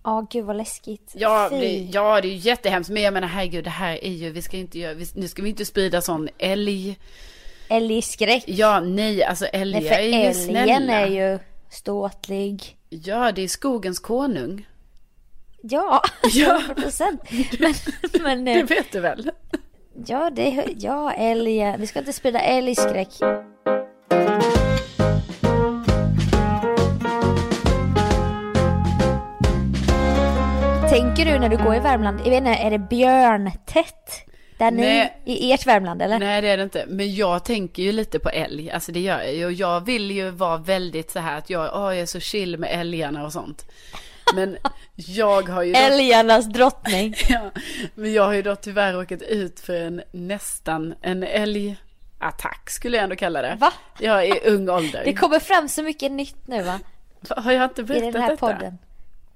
Ja, 0.03 0.27
gud 0.29 0.45
vad 0.45 0.55
läskigt. 0.55 1.11
Ja, 1.15 1.49
det, 1.49 1.77
ja, 1.77 2.21
det 2.21 2.27
är 2.27 2.31
ju 2.31 2.37
jättehemskt. 2.37 2.89
Men 2.89 3.03
jag 3.03 3.13
menar, 3.13 3.27
herregud, 3.27 3.63
det 3.63 3.69
här 3.69 4.03
är 4.03 4.11
ju, 4.11 4.29
vi 4.29 4.41
ska 4.41 4.57
inte 4.57 4.79
göra, 4.79 4.93
vi, 4.93 5.07
nu 5.15 5.27
ska 5.27 5.41
vi 5.41 5.49
inte 5.49 5.65
sprida 5.65 6.01
sån 6.01 6.29
älg. 6.37 6.99
Älgskräck. 7.69 8.43
Ja, 8.47 8.79
nej, 8.79 9.23
alltså 9.23 9.45
Nej, 9.53 9.61
älgar 9.61 9.81
för 9.81 9.87
är 9.89 10.01
ju 10.01 10.13
älgen 10.13 10.33
snälla. 10.33 10.93
är 10.93 11.07
ju 11.07 11.39
ståtlig. 11.69 12.77
Ja, 12.89 13.31
det 13.31 13.41
är 13.41 13.47
skogens 13.47 13.99
konung. 13.99 14.67
Ja, 15.61 16.01
Ja. 16.33 16.55
100 16.67 16.81
procent. 16.81 17.21
Men, 17.59 17.73
men 18.23 18.45
Det 18.45 18.59
eh, 18.59 18.65
vet 18.65 18.91
du 18.91 18.99
väl? 18.99 19.31
ja, 20.05 20.29
det, 20.29 20.65
ja, 20.77 21.13
älgen. 21.13 21.81
Vi 21.81 21.87
ska 21.87 21.99
inte 21.99 22.13
sprida 22.13 22.39
älgskräck. 22.39 23.09
Tänker 30.89 31.25
du 31.25 31.39
när 31.39 31.49
du 31.49 31.57
går 31.57 31.75
i 31.75 31.79
Värmland, 31.79 32.19
jag 32.19 32.29
vet 32.29 32.37
inte, 32.37 32.49
är 32.49 32.71
det 32.71 32.79
björntätt? 32.79 34.25
Där 34.57 34.71
ni, 34.71 34.81
Nej. 34.81 35.21
i 35.25 35.51
ert 35.51 35.65
Värmland 35.67 36.01
eller? 36.01 36.19
Nej, 36.19 36.41
det 36.41 36.47
är 36.49 36.57
det 36.57 36.63
inte. 36.63 36.85
Men 36.87 37.15
jag 37.15 37.45
tänker 37.45 37.83
ju 37.83 37.91
lite 37.91 38.19
på 38.19 38.29
älg. 38.29 38.71
Alltså 38.71 38.91
det 38.91 38.99
gör 38.99 39.21
jag 39.21 39.33
ju. 39.35 39.45
Och 39.45 39.51
jag 39.53 39.85
vill 39.85 40.11
ju 40.11 40.29
vara 40.29 40.57
väldigt 40.57 41.11
så 41.11 41.19
här 41.19 41.37
att 41.37 41.49
jag, 41.49 41.63
åh, 41.75 41.81
jag 41.93 41.99
är 41.99 42.05
så 42.05 42.19
chill 42.19 42.57
med 42.57 42.69
älgarna 42.81 43.25
och 43.25 43.31
sånt. 43.33 43.65
Men 44.35 44.57
jag 44.95 45.49
har 45.49 45.63
ju... 45.63 45.73
då- 45.73 45.79
Älgarnas 45.79 46.45
drottning. 46.45 47.15
Ja, 47.29 47.51
men 47.95 48.13
jag 48.13 48.23
har 48.25 48.33
ju 48.33 48.41
då 48.41 48.55
tyvärr 48.55 48.93
råkat 48.93 49.21
ut 49.21 49.59
för 49.59 49.73
en 49.75 50.01
nästan 50.11 50.93
en 51.01 51.23
älgattack 51.23 52.69
skulle 52.69 52.97
jag 52.97 53.03
ändå 53.03 53.15
kalla 53.15 53.41
det. 53.41 53.57
Va? 53.59 53.73
Ja, 53.99 54.23
i 54.23 54.39
ung 54.45 54.69
ålder. 54.69 55.01
Det 55.05 55.13
kommer 55.13 55.39
fram 55.39 55.69
så 55.69 55.83
mycket 55.83 56.11
nytt 56.11 56.47
nu 56.47 56.63
va? 56.63 56.79
Har 57.29 57.51
jag 57.51 57.63
inte 57.63 57.81
I 57.81 57.85
berättat 57.85 58.13
den 58.13 58.21
här 58.21 58.29
detta? 58.29 58.53
podden. 58.53 58.77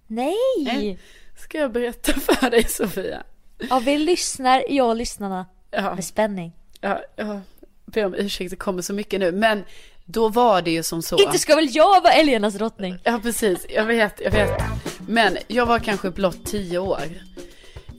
Nej! 0.07 0.35
Nej. 0.59 0.99
Ska 1.37 1.57
jag 1.57 1.71
berätta 1.71 2.13
för 2.13 2.49
dig 2.49 2.63
Sofia? 2.63 3.23
Ja, 3.69 3.79
vi 3.85 3.97
lyssnar, 3.97 4.63
jag 4.69 4.87
och 4.89 4.95
lyssnarna, 4.95 5.45
Ja, 5.71 5.95
med 5.95 6.03
spänning. 6.05 6.51
ja, 6.81 7.01
ja. 7.15 7.39
Ber 7.85 8.05
om 8.05 8.13
ursäkt, 8.15 8.49
det 8.49 8.55
kommer 8.55 8.81
så 8.81 8.93
mycket 8.93 9.19
nu. 9.19 9.31
Men 9.31 9.63
då 10.05 10.29
var 10.29 10.61
det 10.61 10.71
ju 10.71 10.83
som 10.83 11.01
så. 11.01 11.17
Inte 11.17 11.37
ska 11.39 11.55
väl 11.55 11.67
jag 11.71 12.01
vara 12.01 12.13
älgarnas 12.13 12.53
drottning? 12.53 12.99
Ja, 13.03 13.19
precis. 13.23 13.65
Jag 13.69 13.85
vet, 13.85 14.21
jag 14.21 14.31
vet. 14.31 14.51
Men 15.07 15.37
jag 15.47 15.65
var 15.65 15.79
kanske 15.79 16.11
blott 16.11 16.45
tio 16.45 16.79
år. 16.79 17.03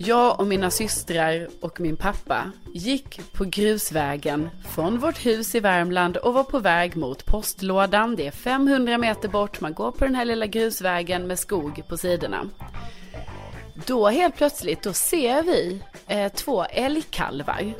Jag 0.00 0.40
och 0.40 0.46
mina 0.46 0.70
systrar 0.70 1.48
och 1.60 1.80
min 1.80 1.96
pappa 1.96 2.52
gick 2.74 3.20
på 3.32 3.44
grusvägen 3.44 4.50
från 4.74 4.98
vårt 4.98 5.26
hus 5.26 5.54
i 5.54 5.60
Värmland 5.60 6.16
och 6.16 6.34
var 6.34 6.44
på 6.44 6.58
väg 6.58 6.96
mot 6.96 7.26
postlådan. 7.26 8.16
Det 8.16 8.26
är 8.26 8.30
500 8.30 8.98
meter 8.98 9.28
bort. 9.28 9.60
Man 9.60 9.74
går 9.74 9.90
på 9.92 10.04
den 10.04 10.14
här 10.14 10.24
lilla 10.24 10.46
grusvägen 10.46 11.26
med 11.26 11.38
skog 11.38 11.82
på 11.88 11.96
sidorna. 11.96 12.44
Då 13.86 14.08
helt 14.08 14.36
plötsligt, 14.36 14.82
då 14.82 14.92
ser 14.92 15.42
vi 15.42 15.82
eh, 16.06 16.32
två 16.32 16.64
älgkalvar. 16.64 17.72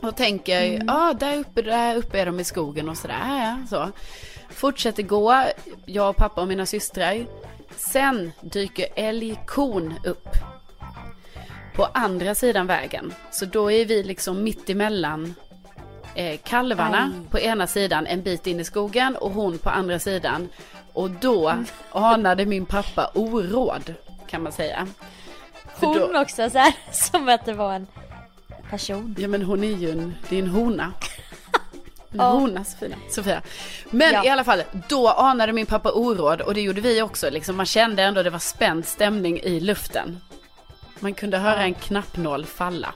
Och 0.00 0.16
tänker, 0.16 0.62
ja 0.62 0.80
ah, 0.88 1.12
där, 1.12 1.38
uppe, 1.38 1.62
där 1.62 1.96
uppe 1.96 2.20
är 2.20 2.26
de 2.26 2.40
i 2.40 2.44
skogen 2.44 2.88
och 2.88 2.96
sådär. 2.96 3.18
Ja, 3.28 3.66
så. 3.70 3.90
Fortsätter 4.50 5.02
gå, 5.02 5.44
jag 5.86 6.10
och 6.10 6.16
pappa 6.16 6.40
och 6.40 6.48
mina 6.48 6.66
systrar. 6.66 7.26
Sen 7.76 8.32
dyker 8.40 8.86
älgkon 8.96 9.94
upp. 10.04 10.28
På 11.76 11.88
andra 11.94 12.34
sidan 12.34 12.66
vägen. 12.66 13.14
Så 13.30 13.44
då 13.44 13.70
är 13.70 13.84
vi 13.84 14.02
liksom 14.02 14.42
mitt 14.44 14.70
emellan 14.70 15.34
eh, 16.14 16.38
kalvarna 16.44 17.12
på 17.30 17.38
ena 17.38 17.66
sidan 17.66 18.06
en 18.06 18.22
bit 18.22 18.46
in 18.46 18.60
i 18.60 18.64
skogen 18.64 19.16
och 19.16 19.30
hon 19.30 19.58
på 19.58 19.70
andra 19.70 19.98
sidan. 19.98 20.48
Och 20.92 21.10
då 21.10 21.54
anade 21.90 22.46
min 22.46 22.66
pappa 22.66 23.10
oråd 23.14 23.94
kan 24.30 24.42
man 24.42 24.52
säga. 24.52 24.86
Hon 25.80 25.98
då- 25.98 26.20
också 26.20 26.50
så 26.50 26.58
här, 26.58 26.72
som 26.92 27.28
att 27.28 27.44
det 27.46 27.52
var 27.52 27.74
en 27.74 27.86
person. 28.70 29.14
Ja 29.18 29.28
men 29.28 29.42
hon 29.42 29.64
är 29.64 29.76
ju 29.76 29.90
en, 29.90 30.14
det 30.28 30.38
är 30.38 30.42
en 30.42 30.48
hona. 30.50 30.92
En 32.12 32.18
Ja. 32.18 32.24
hona 32.30 32.64
Sofia. 32.64 32.96
Sofia. 33.10 33.42
Men 33.90 34.12
Ja. 34.14 34.24
i 34.24 34.28
alla 34.28 34.44
fall, 34.44 34.62
då 34.88 35.08
anade 35.08 35.52
min 35.52 35.66
pappa 35.66 35.92
oråd 35.92 36.40
och 36.40 36.54
det 36.54 36.60
gjorde 36.60 36.80
vi 36.80 37.02
också. 37.02 37.30
Liksom, 37.30 37.56
man 37.56 37.66
kände 37.66 38.02
ändå 38.02 38.22
det 38.22 38.30
var 38.30 38.38
spänd 38.38 38.86
stämning 38.86 39.40
i 39.40 39.60
luften. 39.60 40.20
Man 41.00 41.14
kunde 41.14 41.38
höra 41.38 41.62
en 41.62 41.74
knappnål 41.74 42.46
falla. 42.46 42.94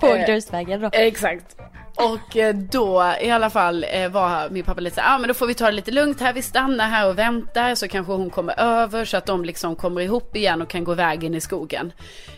På 0.00 0.06
Eh, 0.06 0.26
grusvägen 0.26 0.80
då. 0.80 0.88
Exakt. 0.92 1.56
Och 2.04 2.36
eh, 2.36 2.54
då 2.54 3.14
i 3.20 3.30
alla 3.30 3.50
fall 3.50 3.86
eh, 3.90 4.08
var 4.08 4.50
min 4.50 4.64
pappa 4.64 4.80
lite 4.80 4.94
så 4.96 5.00
här, 5.00 5.14
ah, 5.14 5.18
men 5.18 5.28
då 5.28 5.34
får 5.34 5.46
vi 5.46 5.54
ta 5.54 5.64
det 5.66 5.72
lite 5.72 5.90
lugnt 5.90 6.20
här, 6.20 6.32
vi 6.32 6.42
stannar 6.42 6.88
här 6.88 7.08
och 7.08 7.18
väntar 7.18 7.74
så 7.74 7.88
kanske 7.88 8.12
hon 8.12 8.30
kommer 8.30 8.60
över 8.60 9.04
så 9.04 9.16
att 9.16 9.26
de 9.26 9.44
liksom 9.44 9.76
kommer 9.76 10.00
ihop 10.00 10.36
igen 10.36 10.62
och 10.62 10.68
kan 10.68 10.84
gå 10.84 10.92
iväg 10.92 11.24
in 11.24 11.34
i 11.34 11.40
skogen. 11.40 11.92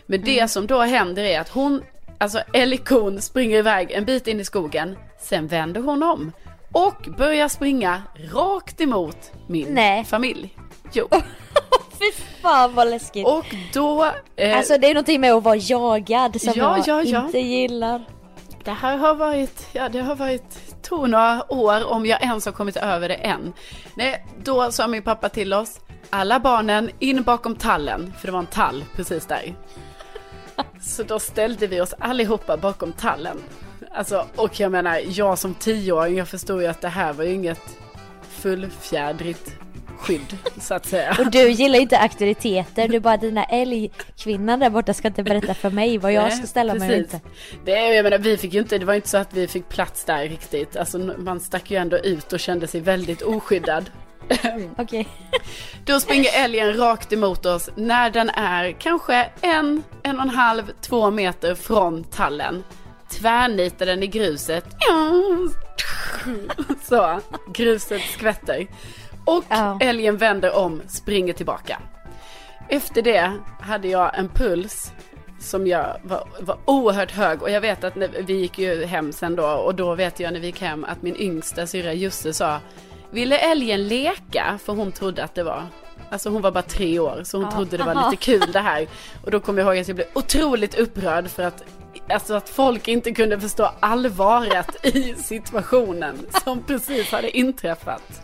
Men 0.05 0.21
det 0.21 0.51
som 0.51 0.67
då 0.67 0.81
händer 0.81 1.23
är 1.23 1.39
att 1.39 1.49
hon, 1.49 1.81
alltså 2.17 2.39
älgkon 2.53 3.21
springer 3.21 3.57
iväg 3.57 3.91
en 3.91 4.05
bit 4.05 4.27
in 4.27 4.39
i 4.39 4.45
skogen, 4.45 4.97
sen 5.19 5.47
vänder 5.47 5.81
hon 5.81 6.03
om 6.03 6.31
och 6.71 7.07
börjar 7.17 7.47
springa 7.47 8.01
rakt 8.33 8.81
emot 8.81 9.31
min 9.47 9.67
Nej. 9.69 10.03
familj. 10.05 10.57
Jo. 10.93 11.07
Fy 11.99 12.11
fan 12.41 12.73
vad 12.73 12.89
läskigt. 12.89 13.27
Och 13.27 13.55
då, 13.73 14.11
eh, 14.35 14.57
Alltså 14.57 14.77
det 14.77 14.87
är 14.87 14.93
någonting 14.93 15.21
med 15.21 15.33
att 15.33 15.43
vara 15.43 15.55
jagad 15.55 16.41
som 16.41 16.53
Ja, 16.55 16.77
jag 16.77 16.87
ja, 16.87 17.03
ja. 17.03 17.25
inte 17.25 17.39
gillar 17.39 18.01
det 18.63 18.71
här 18.71 18.97
har 18.97 19.15
varit, 19.15 19.67
ja 19.71 19.89
det 19.89 19.99
har 19.99 20.15
varit, 20.15 20.81
tog 20.81 21.09
några 21.09 21.53
år 21.53 21.85
om 21.85 22.05
jag 22.05 22.21
ens 22.21 22.45
har 22.45 22.51
kommit 22.51 22.77
över 22.77 23.09
det 23.09 23.15
än. 23.15 23.53
Nej, 23.95 24.25
då 24.43 24.71
sa 24.71 24.87
min 24.87 25.03
pappa 25.03 25.29
till 25.29 25.53
oss, 25.53 25.79
alla 26.09 26.39
barnen 26.39 26.89
in 26.99 27.23
bakom 27.23 27.55
tallen, 27.55 28.13
för 28.19 28.27
det 28.27 28.31
var 28.31 28.39
en 28.39 28.45
tall 28.45 28.83
precis 28.95 29.25
där. 29.25 29.55
Så 30.81 31.03
då 31.03 31.19
ställde 31.19 31.67
vi 31.67 31.81
oss 31.81 31.93
allihopa 31.99 32.57
bakom 32.57 32.93
tallen. 32.93 33.37
Alltså, 33.91 34.25
och 34.35 34.59
jag 34.59 34.71
menar, 34.71 35.01
jag 35.07 35.39
som 35.39 35.53
tioåring, 35.53 36.17
jag 36.17 36.27
förstod 36.27 36.61
ju 36.61 36.67
att 36.67 36.81
det 36.81 36.89
här 36.89 37.13
var 37.13 37.23
ju 37.23 37.33
inget 37.33 37.77
fullfjädrigt 38.29 39.55
skydd, 40.03 40.37
så 40.61 40.73
att 40.73 40.85
säga. 40.85 41.15
Och 41.19 41.31
du 41.31 41.49
gillar 41.49 41.79
inte 41.79 41.99
auktoriteter, 41.99 42.87
du 42.87 42.99
bara 42.99 43.17
dina 43.17 43.43
älgkvinnan 43.43 44.59
där 44.59 44.69
borta 44.69 44.93
ska 44.93 45.07
inte 45.07 45.23
berätta 45.23 45.53
för 45.53 45.69
mig 45.69 45.97
vad 45.97 46.13
jag 46.13 46.23
Nej, 46.23 46.31
ska 46.31 46.47
ställa 46.47 46.73
mig 46.73 46.89
och 46.89 46.97
inte. 46.97 47.19
Det, 47.65 47.71
jag 47.71 48.03
menar, 48.03 48.17
vi 48.17 48.37
fick 48.37 48.53
ju 48.53 48.59
inte, 48.59 48.77
det 48.77 48.85
var 48.85 48.93
inte 48.93 49.09
så 49.09 49.17
att 49.17 49.33
vi 49.33 49.47
fick 49.47 49.69
plats 49.69 50.05
där 50.05 50.23
riktigt. 50.23 50.75
Alltså 50.75 50.97
man 50.97 51.39
stack 51.39 51.71
ju 51.71 51.77
ändå 51.77 51.97
ut 51.97 52.33
och 52.33 52.39
kände 52.39 52.67
sig 52.67 52.81
väldigt 52.81 53.21
oskyddad. 53.21 53.89
Okej. 54.77 55.07
Då 55.85 55.99
springer 55.99 56.29
älgen 56.43 56.77
rakt 56.77 57.13
emot 57.13 57.45
oss 57.45 57.69
när 57.75 58.09
den 58.09 58.29
är 58.29 58.71
kanske 58.71 59.29
en, 59.41 59.83
en 60.03 60.15
och 60.15 60.21
en 60.21 60.29
halv, 60.29 60.71
två 60.81 61.11
meter 61.11 61.55
från 61.55 62.03
tallen. 62.03 62.63
Tvärnitar 63.09 63.85
den 63.85 64.03
i 64.03 64.07
gruset. 64.07 64.65
Så, 66.83 67.19
gruset 67.53 68.01
skvätter. 68.01 68.67
Och 69.25 69.43
Ja. 69.49 69.77
älgen 69.81 70.17
vänder 70.17 70.55
om, 70.55 70.81
springer 70.87 71.33
tillbaka. 71.33 71.79
Efter 72.69 73.01
det 73.01 73.31
hade 73.61 73.87
jag 73.87 74.17
en 74.17 74.29
puls 74.29 74.93
som 75.39 75.67
jag 75.67 75.97
var, 76.03 76.27
var 76.39 76.57
oerhört 76.65 77.11
hög 77.11 77.41
och 77.41 77.49
jag 77.51 77.61
vet 77.61 77.83
att 77.83 77.95
när, 77.95 78.09
vi 78.27 78.33
gick 78.33 78.59
ju 78.59 78.85
hem 78.85 79.11
sen 79.11 79.35
då 79.35 79.45
och 79.47 79.75
då 79.75 79.95
vet 79.95 80.19
jag 80.19 80.33
när 80.33 80.39
vi 80.39 80.45
gick 80.47 80.61
hem 80.61 80.83
att 80.83 81.01
min 81.01 81.15
yngsta 81.15 81.67
syrra 81.67 81.93
Jussi 81.93 82.33
sa 82.33 82.59
Ville 83.11 83.37
älgen 83.37 83.87
leka? 83.87 84.59
För 84.65 84.73
hon 84.73 84.91
trodde 84.91 85.23
att 85.23 85.35
det 85.35 85.43
var 85.43 85.63
Alltså 86.09 86.29
hon 86.29 86.41
var 86.41 86.51
bara 86.51 86.61
tre 86.63 86.99
år 86.99 87.21
så 87.23 87.37
hon 87.41 87.51
trodde 87.51 87.77
det 87.77 87.83
var 87.83 88.11
lite 88.11 88.23
kul 88.31 88.51
det 88.51 88.59
här. 88.59 88.87
Och 89.23 89.31
då 89.31 89.39
kommer 89.39 89.61
jag 89.61 89.67
ihåg 89.75 89.81
att 89.81 89.87
jag 89.87 89.95
blev 89.95 90.07
otroligt 90.13 90.75
upprörd 90.79 91.27
för 91.27 91.43
att 91.43 91.63
Alltså 92.09 92.33
att 92.33 92.49
folk 92.49 92.87
inte 92.87 93.11
kunde 93.11 93.39
förstå 93.39 93.71
allvaret 93.79 94.85
i 94.85 95.15
situationen 95.17 96.19
som 96.43 96.63
precis 96.63 97.11
hade 97.11 97.37
inträffat. 97.37 98.21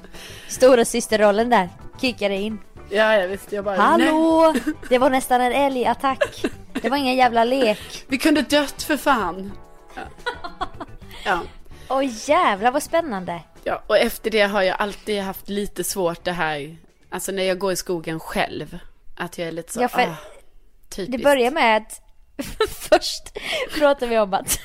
Stora 0.47 0.85
systerrollen 0.85 1.49
där 1.49 1.69
kickade 2.01 2.35
in. 2.35 2.59
Ja, 2.89 3.15
jag 3.15 3.27
visste 3.27 3.55
jag 3.55 3.65
bara 3.65 3.97
nej. 3.97 4.07
Hallå! 4.07 4.53
Det 4.89 4.97
var 4.97 5.09
nästan 5.09 5.41
en 5.41 5.51
älgattack. 5.51 6.45
Det 6.81 6.89
var 6.89 6.97
ingen 6.97 7.15
jävla 7.15 7.43
lek. 7.43 8.05
Vi 8.07 8.17
kunde 8.17 8.41
dött 8.41 8.83
för 8.83 8.97
fan. 8.97 9.51
Ja. 9.95 10.01
ja. 11.25 11.41
Oj 11.89 12.15
jävlar 12.25 12.71
vad 12.71 12.83
spännande. 12.83 13.41
Ja, 13.63 13.83
och 13.87 13.97
efter 13.97 14.31
det 14.31 14.41
har 14.41 14.61
jag 14.61 14.75
alltid 14.79 15.21
haft 15.21 15.49
lite 15.49 15.83
svårt 15.83 16.23
det 16.23 16.31
här, 16.31 16.77
alltså 17.09 17.31
när 17.31 17.43
jag 17.43 17.59
går 17.59 17.71
i 17.71 17.75
skogen 17.75 18.19
själv. 18.19 18.79
Att 19.17 19.37
jag 19.37 19.47
är 19.47 19.51
lite 19.51 19.73
så, 19.73 19.81
Ja, 19.81 19.87
för 19.87 20.01
ah, 20.01 20.15
typiskt. 20.89 21.17
Det 21.17 21.23
börjar 21.23 21.51
med 21.51 21.77
att 21.77 22.01
först 22.69 23.37
pratar 23.77 24.07
vi 24.07 24.19
om 24.19 24.33
att 24.33 24.59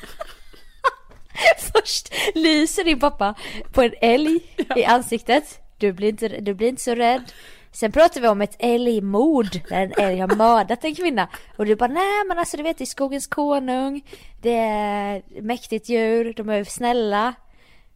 först 1.72 2.14
lyser 2.34 2.84
din 2.84 3.00
pappa 3.00 3.34
på 3.72 3.82
en 3.82 3.94
älg 4.00 4.40
i 4.76 4.84
ansiktet. 4.84 5.60
Du 5.78 5.92
blir, 5.92 6.08
inte, 6.08 6.28
du 6.28 6.54
blir 6.54 6.68
inte 6.68 6.82
så 6.82 6.94
rädd. 6.94 7.32
Sen 7.72 7.92
pratar 7.92 8.20
vi 8.20 8.28
om 8.28 8.40
ett 8.42 8.56
älgmord 8.58 9.60
där 9.68 9.82
en 9.82 9.92
älg 10.04 10.18
har 10.18 10.36
mördat 10.36 10.84
en 10.84 10.94
kvinna. 10.94 11.28
Och 11.56 11.66
du 11.66 11.76
bara 11.76 11.92
nej 11.92 12.24
men 12.28 12.38
alltså 12.38 12.56
du 12.56 12.62
vet 12.62 12.78
det 12.78 12.84
är 12.84 12.86
skogens 12.86 13.26
konung. 13.26 14.04
Det 14.42 14.56
är 14.56 15.22
mäktigt 15.42 15.88
djur, 15.88 16.34
de 16.36 16.48
är 16.48 16.64
snälla. 16.64 17.34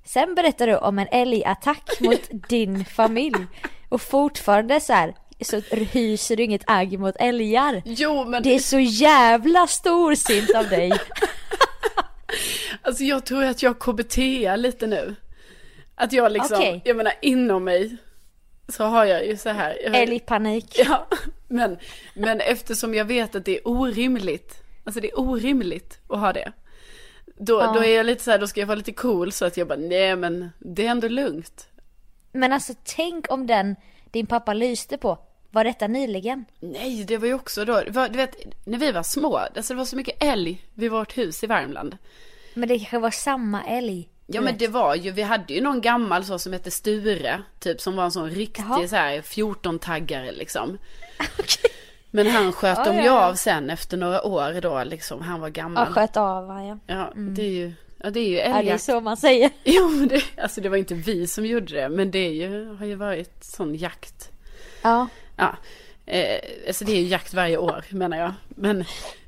Sen 0.05 0.35
berättar 0.35 0.67
du 0.67 0.77
om 0.77 0.99
en 0.99 1.09
älgattack 1.11 2.01
mot 2.01 2.29
din 2.49 2.85
familj. 2.85 3.47
Och 3.89 4.03
fortfarande 4.03 4.81
så 4.81 4.93
här 4.93 5.15
så 5.41 5.61
hyser 5.93 6.37
du 6.37 6.43
inget 6.43 6.63
agg 6.67 6.99
mot 6.99 7.17
älgar. 7.17 7.83
Jo, 7.85 8.25
men 8.25 8.43
Det 8.43 8.55
är 8.55 8.59
så 8.59 8.79
jävla 8.79 9.67
storsint 9.67 10.55
av 10.55 10.69
dig. 10.69 10.93
alltså 12.83 13.05
jag 13.05 13.27
tror 13.27 13.45
att 13.45 13.63
jag 13.63 13.79
KBT 13.79 14.17
lite 14.57 14.87
nu. 14.87 15.15
Att 15.95 16.13
jag 16.13 16.33
liksom, 16.33 16.57
Okej. 16.59 16.83
jag 16.85 16.97
menar 16.97 17.13
inom 17.23 17.65
mig 17.65 17.97
så 18.69 18.85
har 18.85 19.05
jag 19.05 19.27
ju 19.27 19.37
så 19.37 19.49
här. 19.51 19.79
Jag, 19.85 19.95
Älgpanik. 19.95 20.79
Ja, 20.89 21.07
men, 21.49 21.79
men 22.15 22.41
eftersom 22.41 22.95
jag 22.95 23.05
vet 23.05 23.35
att 23.35 23.45
det 23.45 23.57
är 23.59 23.69
orimligt, 23.69 24.55
alltså 24.85 25.01
det 25.01 25.11
är 25.11 25.19
orimligt 25.21 25.99
att 26.09 26.19
ha 26.19 26.33
det. 26.33 26.53
Då, 27.41 27.61
Ja. 27.61 27.73
då 27.73 27.85
är 27.85 27.97
jag 27.97 28.07
lite 28.07 28.25
så 28.25 28.31
här, 28.31 28.39
då 28.39 28.47
ska 28.47 28.61
jag 28.61 28.67
vara 28.67 28.77
lite 28.77 28.93
cool 28.93 29.33
så 29.33 29.45
att 29.45 29.57
jag 29.57 29.69
bara, 29.69 29.79
nej 29.79 30.17
men 30.17 30.51
det 30.59 30.87
är 30.87 30.91
ändå 30.91 31.09
lugnt. 31.09 31.69
Men 32.33 32.53
alltså 32.53 32.75
tänk 32.97 33.33
om 33.33 33.47
den 33.47 33.77
din 34.11 34.27
pappa 34.27 34.53
lyste 34.53 34.99
på, 34.99 35.19
var 35.51 35.65
detta 35.65 35.87
nyligen? 35.87 36.45
Nej, 36.61 37.05
det 37.05 37.17
var 37.19 37.27
ju 37.27 37.35
också 37.35 37.65
då, 37.65 37.83
var, 37.89 38.09
du 38.09 38.17
vet, 38.17 38.37
när 38.65 38.79
vi 38.79 38.93
var 38.93 39.03
små, 39.03 39.37
alltså 39.37 39.75
det 39.75 39.79
var 39.79 39.85
så 39.85 39.97
mycket 39.97 40.23
älg 40.23 40.65
vid 40.75 40.91
vårt 40.91 41.19
hus 41.19 41.45
i 41.45 41.47
Värmland. 41.47 41.97
Men 42.55 42.69
det 42.69 42.79
kanske 42.79 42.99
var 42.99 43.11
samma 43.11 43.65
älg. 43.65 44.09
Ja 44.27 44.41
men 44.41 44.59
det 44.59 44.69
var 44.69 44.95
ju, 44.95 45.11
vi 45.11 45.23
hade 45.23 45.55
ju 45.55 45.61
någon 45.61 45.81
gammal 45.81 46.25
så 46.25 46.39
som 46.39 46.53
hette 46.53 46.71
Sture, 46.71 47.43
typ 47.61 47.81
som 47.81 47.97
var 47.97 48.05
en 48.05 48.11
sån 48.13 48.31
riktig 48.31 48.63
Jaha. 48.69 48.89
så 48.89 48.97
här 48.97 49.21
14-taggare 49.21 50.33
liksom. 50.33 50.79
Men 52.11 52.27
han 52.27 52.53
sköt 52.53 52.79
Ja, 52.79 52.85
dem 52.85 52.97
ju 52.97 53.03
ja. 53.05 53.29
av 53.29 53.35
sen 53.35 53.71
efter 53.71 53.97
några 53.97 54.23
år 54.27 54.61
då 54.61 54.85
liksom, 54.85 55.23
han 55.23 55.41
var 55.41 55.49
Ja, 55.49 55.53
gammal. 55.53 55.87
sköt 55.93 56.17
av 56.17 56.47
va, 56.47 56.63
ja. 56.65 56.79
Ja, 56.87 57.13
det 57.17 57.43
är 57.43 57.51
ju, 57.51 57.73
ja 58.03 58.11
det 58.11 58.21
är 58.21 58.29
ju 58.29 58.37
Ja, 58.37 58.43
det 58.45 58.51
är 58.51 58.59
älgjakt. 58.59 58.83
så 58.83 59.01
man 59.01 59.17
säger. 59.17 59.51
Jo, 59.65 59.89
men 59.89 60.09
det, 60.09 60.23
alltså 60.43 60.61
det 60.61 60.69
var 60.69 60.77
inte 60.77 60.95
vi 60.95 61.27
som 61.27 61.47
gjorde 61.47 61.75
det, 61.75 61.89
men 61.89 62.11
det 62.11 62.19
är 62.19 62.33
ju, 62.33 62.75
har 62.75 62.87
ju 62.87 62.95
varit 62.95 63.45
sån 63.45 63.75
jakt. 63.75 64.31
Ja. 64.83 65.09
Ja, 65.39 65.57
eh, 66.07 66.41
alltså 66.69 66.85
det 66.85 66.93
är 66.93 66.97
ju 67.01 67.07
jakt 67.07 67.35
varje 67.35 67.57
år 67.59 67.85
menar 67.91 68.17
jag. 68.19 68.33
Men, 68.49 68.85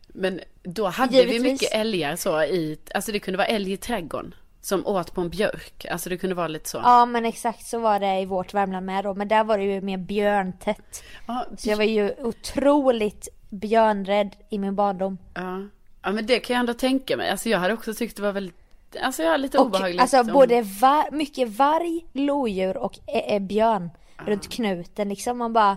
men 0.09 0.41
då 0.63 0.87
hade 0.87 1.13
vi 1.13 1.19
Givetvis. 1.19 1.43
mycket 1.43 1.75
älgar 1.75 2.17
så 2.17 2.43
i, 2.43 2.79
alltså 2.95 3.13
det 3.13 3.19
kunde 3.19 3.39
vara 3.39 3.47
älg 3.47 3.73
i 3.73 3.77
trädgården. 3.77 4.35
Som 4.63 4.87
åt 4.87 5.15
på 5.15 5.21
en 5.21 5.31
björk, 5.31 5.87
alltså 5.91 6.09
det 6.11 6.17
kunde 6.17 6.35
vara 6.37 6.49
lite 6.49 6.69
så. 6.69 6.79
Ja 6.85 7.07
men 7.07 7.25
exakt 7.25 7.67
så 7.67 7.79
var 7.79 8.01
det 8.01 8.21
i 8.21 8.25
vårt 8.25 8.55
Värmland 8.55 8.87
med 8.87 9.05
då. 9.05 9.15
Men 9.15 9.29
där 9.29 9.45
var 9.45 9.59
det 9.59 9.65
ju 9.65 9.81
mer 9.81 9.97
björntätt. 9.99 11.03
Ja, 11.27 11.47
Så 11.59 11.69
jag 11.71 11.77
var 11.77 11.85
ju 11.85 12.15
otroligt 12.19 13.29
björnrädd 13.51 14.37
i 14.51 14.59
min 14.59 14.75
barndom. 14.77 15.19
ja. 15.35 15.63
ja, 16.03 16.13
men 16.13 16.27
det 16.27 16.41
kan 16.41 16.55
jag 16.55 16.61
ändå 16.61 16.75
tänka 16.75 17.17
mig. 17.17 17.31
Alltså 17.31 17.49
jag 17.49 17.59
hade 17.59 17.75
också 17.75 17.95
tyckt 17.95 18.17
det 18.17 18.23
var 18.23 18.33
väldigt, 18.33 18.57
alltså 19.03 19.23
jag 19.23 19.35
är 19.35 19.39
lite 19.39 19.59
Och 19.59 19.67
obehagligt. 19.67 20.01
alltså 20.01 20.21
om- 20.21 20.27
både 20.27 20.63
var, 20.63 21.11
mycket 21.11 21.49
varg, 21.49 22.07
lodjur 22.13 22.77
och 22.77 22.99
ä- 23.07 23.37
ä- 23.37 23.41
björn 23.41 23.91
runt 24.27 24.49
knuten 24.53 25.09
liksom. 25.09 25.39
Man 25.39 25.53
bara, 25.53 25.77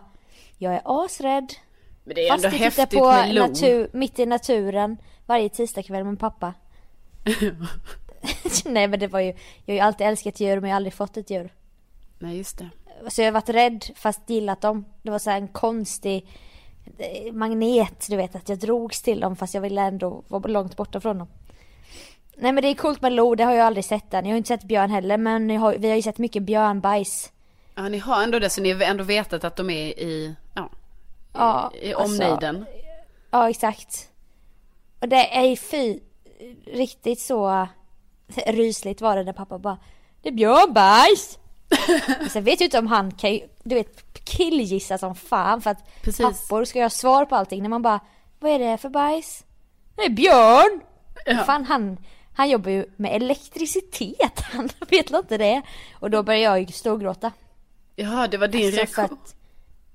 jag 0.63 0.73
är 0.73 0.81
asrädd. 0.85 1.53
Men 2.03 2.15
det 2.15 2.27
är 2.27 2.31
Fast 2.31 2.45
ändå 2.45 2.57
häftigt 2.57 2.89
på 2.89 3.11
med 3.11 3.35
natur, 3.35 3.89
mitt 3.93 4.19
i 4.19 4.25
naturen 4.25 4.97
varje 5.25 5.49
tisdagkväll 5.49 6.03
med 6.03 6.19
pappa. 6.19 6.53
Nej 8.65 8.87
men 8.87 8.99
det 8.99 9.07
var 9.07 9.19
ju, 9.19 9.33
jag 9.65 9.73
har 9.73 9.75
ju 9.75 9.79
alltid 9.79 10.07
älskat 10.07 10.39
djur 10.39 10.59
men 10.59 10.69
jag 10.69 10.75
har 10.75 10.75
aldrig 10.75 10.93
fått 10.93 11.17
ett 11.17 11.29
djur. 11.29 11.53
Nej, 12.19 12.37
just 12.37 12.57
det. 12.57 12.69
Så 13.09 13.21
jag 13.21 13.27
har 13.27 13.31
varit 13.31 13.49
rädd 13.49 13.85
fast 13.95 14.29
gillat 14.29 14.61
dem. 14.61 14.85
Det 15.01 15.11
var 15.11 15.19
så 15.19 15.29
här 15.29 15.37
en 15.37 15.47
konstig 15.47 16.27
eh, 16.97 17.33
magnet, 17.33 18.07
du 18.09 18.15
vet 18.15 18.35
att 18.35 18.49
jag 18.49 18.59
drogs 18.59 19.01
till 19.01 19.19
dem 19.19 19.35
fast 19.35 19.53
jag 19.53 19.61
ville 19.61 19.81
ändå 19.81 20.23
vara 20.27 20.47
långt 20.47 20.77
borta 20.77 20.99
från 21.01 21.17
dem. 21.17 21.27
Nej 22.37 22.51
men 22.51 22.61
det 22.61 22.67
är 22.67 22.73
coolt 22.73 23.01
med 23.01 23.11
lo, 23.11 23.35
det 23.35 23.43
har 23.43 23.53
jag 23.53 23.65
aldrig 23.65 23.85
sett 23.85 24.13
än. 24.13 24.25
Jag 24.25 24.31
har 24.31 24.37
inte 24.37 24.47
sett 24.47 24.63
björn 24.63 24.89
heller 24.89 25.17
men 25.17 25.49
har, 25.49 25.75
vi 25.77 25.89
har 25.89 25.95
ju 25.95 26.01
sett 26.01 26.17
mycket 26.17 26.43
björnbajs. 26.43 27.31
Ja, 27.75 27.89
ni 27.89 27.97
har 27.97 28.23
ändå 28.23 28.39
det, 28.39 28.49
så 28.49 28.61
ni 28.61 28.71
har 28.71 28.81
ändå 28.81 29.03
vetat 29.03 29.43
att 29.43 29.55
de 29.55 29.69
är 29.69 29.99
i, 29.99 30.35
ja, 31.33 31.71
Ja, 31.73 31.79
i 31.81 31.93
alltså, 31.93 32.13
omnejden. 32.13 32.65
Ja 33.31 33.49
exakt. 33.49 34.09
Och 35.01 35.09
det 35.09 35.35
är 35.37 35.43
ju 35.45 35.55
fy, 35.55 35.99
riktigt 36.65 37.19
så 37.19 37.67
rysligt 38.47 39.01
var 39.01 39.15
det 39.15 39.23
när 39.23 39.33
pappa 39.33 39.57
bara 39.59 39.77
Det 40.21 40.29
är 40.29 40.33
björnbajs! 40.33 41.39
Sen 42.31 42.43
vet 42.43 42.59
jag 42.59 42.67
inte 42.67 42.79
om 42.79 42.87
han 42.87 43.11
kan 43.11 43.33
ju, 43.33 43.47
du 43.63 43.75
vet 43.75 44.23
killgissa 44.25 44.97
som 44.97 45.15
fan 45.15 45.61
för 45.61 45.69
att 45.69 46.01
Precis. 46.01 46.25
pappor 46.25 46.65
ska 46.65 46.79
ju 46.79 46.85
ha 46.85 46.89
svar 46.89 47.25
på 47.25 47.35
allting 47.35 47.61
när 47.61 47.69
man 47.69 47.81
bara 47.81 47.99
Vad 48.39 48.51
är 48.51 48.59
det 48.59 48.77
för 48.77 48.89
bajs? 48.89 49.43
Det 49.95 50.01
är 50.01 50.09
björn! 50.09 50.81
Fan 51.45 51.65
han, 51.65 51.97
han 52.35 52.49
jobbar 52.49 52.71
ju 52.71 52.85
med 52.95 53.15
elektricitet, 53.15 54.39
han 54.51 54.69
vet 54.89 55.11
inte 55.11 55.37
det? 55.37 55.61
Och 55.99 56.09
då 56.11 56.23
började 56.23 56.43
jag 56.43 56.59
ju 56.59 56.67
storgråta. 56.67 57.31
Ja, 57.95 58.27
det 58.27 58.37
var 58.37 58.47
din 58.47 58.65
Alltså, 58.65 58.77
reaktion. 58.79 59.05
att, 59.05 59.35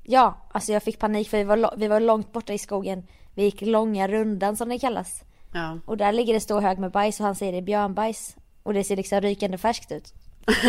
ja, 0.09 0.49
alltså 0.53 0.73
jag 0.73 0.83
fick 0.83 0.99
panik 0.99 1.29
för 1.29 1.39
vi 1.39 1.45
var, 1.45 1.75
vi 1.77 1.89
var 1.89 2.01
långt 2.01 2.33
borta 2.33 2.53
i 2.53 2.59
skogen. 2.59 3.07
Vi 3.35 3.43
gick 3.43 3.63
långa 3.63 4.09
rundan 4.09 4.57
som 4.57 4.69
det 4.69 4.79
kallas. 4.79 5.23
Ja. 5.53 5.79
Och 5.87 5.97
där 5.97 6.13
ligger 6.13 6.35
det 6.35 6.41
stor 6.41 6.61
hög 6.61 6.79
med 6.79 6.91
bajs 6.91 7.21
och 7.21 7.27
han 7.27 7.35
säger 7.35 7.53
det 7.53 7.59
är 7.59 7.63
björnbajs. 7.63 8.37
Och 8.63 8.75
det 8.75 8.85
ser 8.85 8.97
liksom 8.97 9.21
rykande 9.21 9.59
färskt 9.59 9.93
ut. 9.93 10.15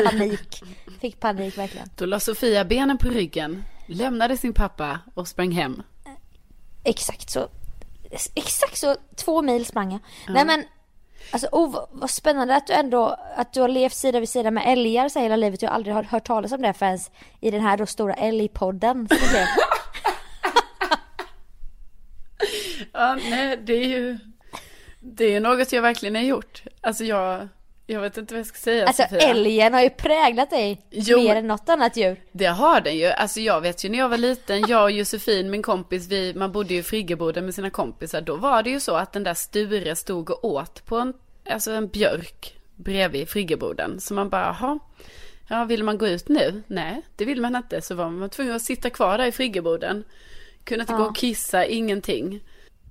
Panik. 0.05 0.63
Fick 1.01 1.19
panik 1.19 1.57
verkligen. 1.57 1.89
Då 1.95 2.05
la 2.05 2.19
Sofia 2.19 2.65
benen 2.65 2.97
på 2.97 3.07
ryggen. 3.07 3.63
lämnade 3.85 4.37
sin 4.37 4.53
pappa 4.53 4.99
och 5.13 5.27
sprang 5.27 5.51
hem. 5.51 5.83
Exakt 6.83 7.29
så. 7.29 7.47
Exakt 8.35 8.77
så, 8.77 8.95
två 9.15 9.41
mil 9.41 9.65
sprang 9.65 9.91
jag. 9.91 9.99
Nej 10.27 10.45
men, 10.45 10.63
alltså 11.31 11.47
oh, 11.51 11.87
vad, 11.91 12.09
spännande 12.09 12.55
att 12.55 12.67
du 12.67 12.73
ändå, 12.73 13.15
att 13.35 13.53
du 13.53 13.61
har 13.61 13.67
levt 13.67 13.93
sida 13.93 14.19
vid 14.19 14.29
sida 14.29 14.51
med 14.51 14.63
älgar 14.67 15.09
så 15.09 15.19
hela 15.19 15.35
livet. 15.35 15.61
Jag 15.61 15.69
har 15.69 15.75
aldrig 15.75 15.95
hört 15.95 16.27
talas 16.27 16.51
om 16.51 16.61
det 16.61 16.73
förrän 16.73 16.99
i 17.39 17.51
den 17.51 17.61
här 17.61 17.77
då 17.77 17.85
stora 17.85 18.13
älgpodden 18.13 19.07
som 19.07 19.17
det 19.17 19.29
blev. 19.29 19.45
Ja, 22.93 23.17
nej, 23.29 23.57
det 23.57 23.73
är 23.73 23.87
ju, 23.87 24.19
det 24.99 25.35
är 25.35 25.39
något 25.39 25.71
jag 25.71 25.81
verkligen 25.81 26.15
har 26.15 26.21
gjort. 26.21 26.63
Alltså 26.81 27.03
jag, 27.03 27.47
jag 27.93 28.01
vet 28.01 28.17
inte 28.17 28.33
vad 28.33 28.39
jag 28.39 28.47
ska 28.47 28.57
säga 28.57 28.87
Alltså 28.87 29.03
Sofia. 29.03 29.19
älgen 29.19 29.73
har 29.73 29.81
ju 29.81 29.89
präglat 29.89 30.49
dig 30.49 30.81
Jo. 30.89 31.17
mer 31.17 31.35
än 31.35 31.47
något 31.47 31.69
annat 31.69 31.97
djur. 31.97 32.21
Det 32.31 32.45
har 32.45 32.81
den 32.81 32.97
ju. 32.97 33.05
Alltså 33.05 33.39
jag 33.39 33.61
vet 33.61 33.83
ju 33.85 33.89
när 33.89 33.99
jag 33.99 34.09
var 34.09 34.17
liten, 34.17 34.65
jag 34.67 34.83
och 34.83 34.91
Josefin, 34.91 35.49
min 35.51 35.61
kompis, 35.61 36.07
vi, 36.07 36.33
man 36.33 36.51
bodde 36.51 36.73
ju 36.73 36.79
i 36.79 36.83
Friggeboden 36.83 37.45
med 37.45 37.55
sina 37.55 37.69
kompisar. 37.69 38.21
Då 38.21 38.35
var 38.35 38.63
det 38.63 38.69
ju 38.69 38.79
så 38.79 38.95
att 38.95 39.13
den 39.13 39.23
där 39.23 39.33
Sture 39.33 39.95
stod 39.95 40.29
och 40.29 40.45
åt 40.45 40.85
på 40.85 40.97
en, 40.97 41.13
alltså 41.49 41.71
en 41.71 41.87
björk 41.87 42.53
bredvid 42.75 43.29
Friggeboden. 43.29 43.99
Så 43.99 44.13
man 44.13 44.29
bara, 44.29 44.55
jaha, 44.59 44.79
ja 45.47 45.65
vill 45.65 45.83
man 45.83 45.97
gå 45.97 46.07
ut 46.07 46.29
nu? 46.29 46.63
Nej, 46.67 47.01
det 47.15 47.25
vill 47.25 47.41
man 47.41 47.55
inte. 47.55 47.81
Så 47.81 47.95
var 47.95 48.09
man 48.09 48.29
tvungen 48.29 48.55
att 48.55 48.61
sitta 48.61 48.89
kvar 48.89 49.17
där 49.17 49.25
i 49.25 49.31
Friggeboden. 49.31 50.03
Kunde 50.63 50.81
inte 50.81 50.93
gå 50.93 51.03
och 51.03 51.15
kissa, 51.15 51.65
ingenting. 51.65 52.41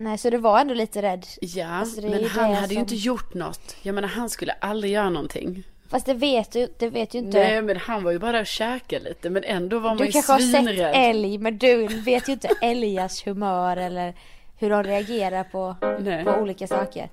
Nej 0.01 0.18
så 0.18 0.30
du 0.30 0.36
var 0.38 0.61
ändå 0.61 0.74
lite 0.74 1.03
rädd. 1.03 1.26
Ja, 1.40 1.66
Alltså, 1.68 2.01
men 2.01 2.20
ju 2.20 2.28
han 2.28 2.55
hade 2.55 2.66
ju 2.68 2.74
som- 2.74 2.78
inte 2.78 2.94
gjort 2.94 3.34
något. 3.34 3.76
Jag 3.82 3.94
menar, 3.94 4.09
han 4.09 4.28
skulle 4.30 4.53
aldrig 4.53 4.92
göra 4.92 5.11
någonting. 5.11 5.62
Fast 5.90 6.07
det 6.07 6.14
vet 6.14 6.53
du, 6.53 6.68
det 6.78 6.88
vet 6.90 7.14
ju 7.14 7.18
inte. 7.18 7.38
Nej, 7.38 7.62
men 7.62 7.76
han 7.76 8.05
var 8.05 8.11
ju 8.12 8.18
bara 8.18 8.32
där 8.32 8.40
och 8.40 8.46
käkade 8.46 9.05
lite. 9.05 9.30
Men 9.30 9.44
ändå 9.44 9.78
var 9.78 9.90
man 9.90 9.96
Du 9.96 10.05
ju 10.05 10.12
kanske 10.12 10.32
har 10.32 10.38
sett 10.38 10.51
svinrädd. 10.64 10.92
älg 10.96 11.38
men 11.38 11.59
du 11.59 11.86
vet 11.86 12.28
ju 12.28 12.32
inte 12.32 12.49
älgars 12.62 13.26
humör 13.26 13.76
eller 13.76 14.14
hur 14.59 14.70
de 14.70 14.82
reagerar 14.84 15.44
på, 15.44 15.76
Nej. 16.01 16.24
på 16.24 16.30
olika 16.30 16.66
saker. 16.66 17.09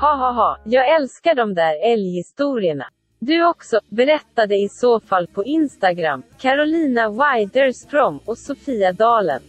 Ha 0.00 0.14
ha 0.16 0.32
ha, 0.32 0.58
jag 0.64 0.94
älskar 0.94 1.34
de 1.34 1.54
där 1.54 1.92
älghistorierna. 1.92 2.86
Du 3.26 3.44
också, 3.44 3.80
berättade 3.88 4.56
i 4.56 4.68
så 4.68 5.00
fall 5.00 5.26
på 5.26 5.44
Instagram, 5.44 6.22
Carolina 6.38 7.08
Widerström 7.08 8.18
och 8.24 8.38
Sofia 8.38 8.92
Dalen. 8.92 9.42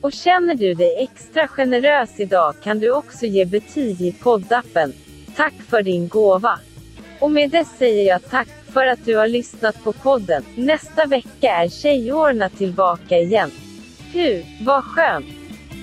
Och 0.00 0.12
känner 0.12 0.54
du 0.54 0.74
dig 0.74 0.96
extra 1.02 1.48
generös 1.48 2.20
idag 2.20 2.54
kan 2.62 2.78
du 2.78 2.90
också 2.90 3.26
ge 3.26 3.44
betyg 3.44 4.00
i 4.00 4.12
poddappen. 4.12 4.92
Tack 5.36 5.54
för 5.68 5.82
din 5.82 6.08
gåva. 6.08 6.58
Och 7.20 7.30
med 7.30 7.50
det 7.50 7.64
säger 7.64 8.08
jag 8.08 8.30
tack 8.30 8.48
för 8.72 8.86
att 8.86 9.04
du 9.04 9.16
har 9.16 9.28
lyssnat 9.28 9.84
på 9.84 9.92
podden. 9.92 10.44
Nästa 10.56 11.06
vecka 11.06 11.48
är 11.48 11.68
Tjejorna 11.68 12.48
tillbaka 12.48 13.18
igen. 13.18 13.50
Gud, 14.12 14.44
vad 14.66 14.84
skönt! 14.84 15.26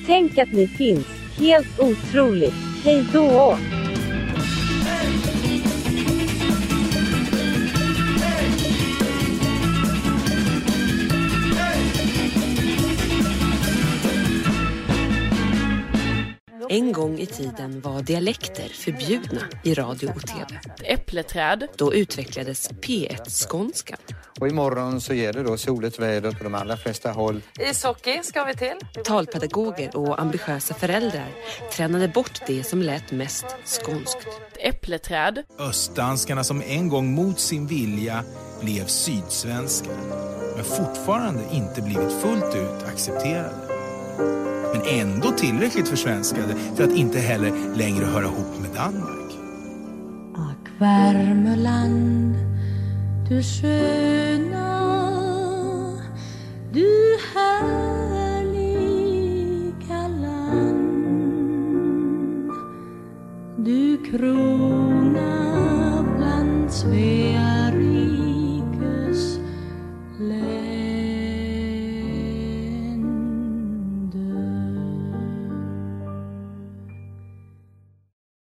Tänk 0.07 0.37
att 0.37 0.53
ni 0.53 0.67
finns. 0.67 1.07
Helt 1.37 1.79
otroligt. 1.79 2.53
Hej 2.83 3.05
då! 3.13 3.57
En 16.69 16.91
gång 16.91 17.19
i 17.19 17.25
tiden 17.25 17.81
var 17.81 18.01
dialekter 18.01 18.67
förbjudna 18.67 19.41
i 19.63 19.73
radio 19.73 20.09
och 20.15 20.27
tv. 20.27 20.59
Äppleträd. 20.83 21.67
Då 21.75 21.93
utvecklades 21.93 22.69
P1-skånskan. 22.71 23.97
Och 24.39 24.47
imorgon 24.47 25.01
så 25.01 25.13
ger 25.13 25.33
det 25.33 25.43
då 25.43 25.57
soligt 25.57 25.99
väder 25.99 26.31
på 26.31 26.43
de 26.43 26.55
allra 26.55 26.77
flesta 26.77 27.11
håll. 27.11 27.41
Ishockey 27.59 28.23
ska 28.23 28.43
vi 28.43 28.53
till. 28.53 29.03
Talpedagoger 29.03 29.97
och 29.97 30.21
ambitiösa 30.21 30.73
föräldrar 30.73 31.27
tränade 31.73 32.07
bort 32.07 32.41
det 32.47 32.63
som 32.63 32.81
lät 32.81 33.11
mest 33.11 33.45
skånskt. 33.65 34.27
Äppleträd. 34.59 35.43
Östdanskarna 35.59 36.43
som 36.43 36.61
en 36.61 36.89
gång 36.89 37.13
mot 37.13 37.39
sin 37.39 37.67
vilja 37.67 38.23
blev 38.61 38.85
sydsvenskar 38.85 40.25
men 40.55 40.65
fortfarande 40.65 41.43
inte 41.51 41.81
blivit 41.81 42.11
fullt 42.21 42.55
ut 42.55 42.83
accepterade. 42.93 43.74
Men 44.73 44.81
ändå 44.99 45.31
tillräckligt 45.31 45.87
försvenskade 45.87 46.55
för 46.75 46.83
att 46.83 46.91
inte 46.95 47.19
heller 47.19 47.51
längre 47.75 48.05
höra 48.05 48.23
ihop 48.23 48.59
med 48.61 48.71
Danmark. 48.75 49.31
Ack 50.35 50.69
Värmeland, 50.79 52.35
du 53.29 53.43
sköna, 53.43 54.91
du 56.73 57.17
härliga 57.33 58.47
land. 60.07 60.91
Du 63.57 63.97
krona 64.11 65.35
bland 66.17 66.71
Svea. 66.71 67.64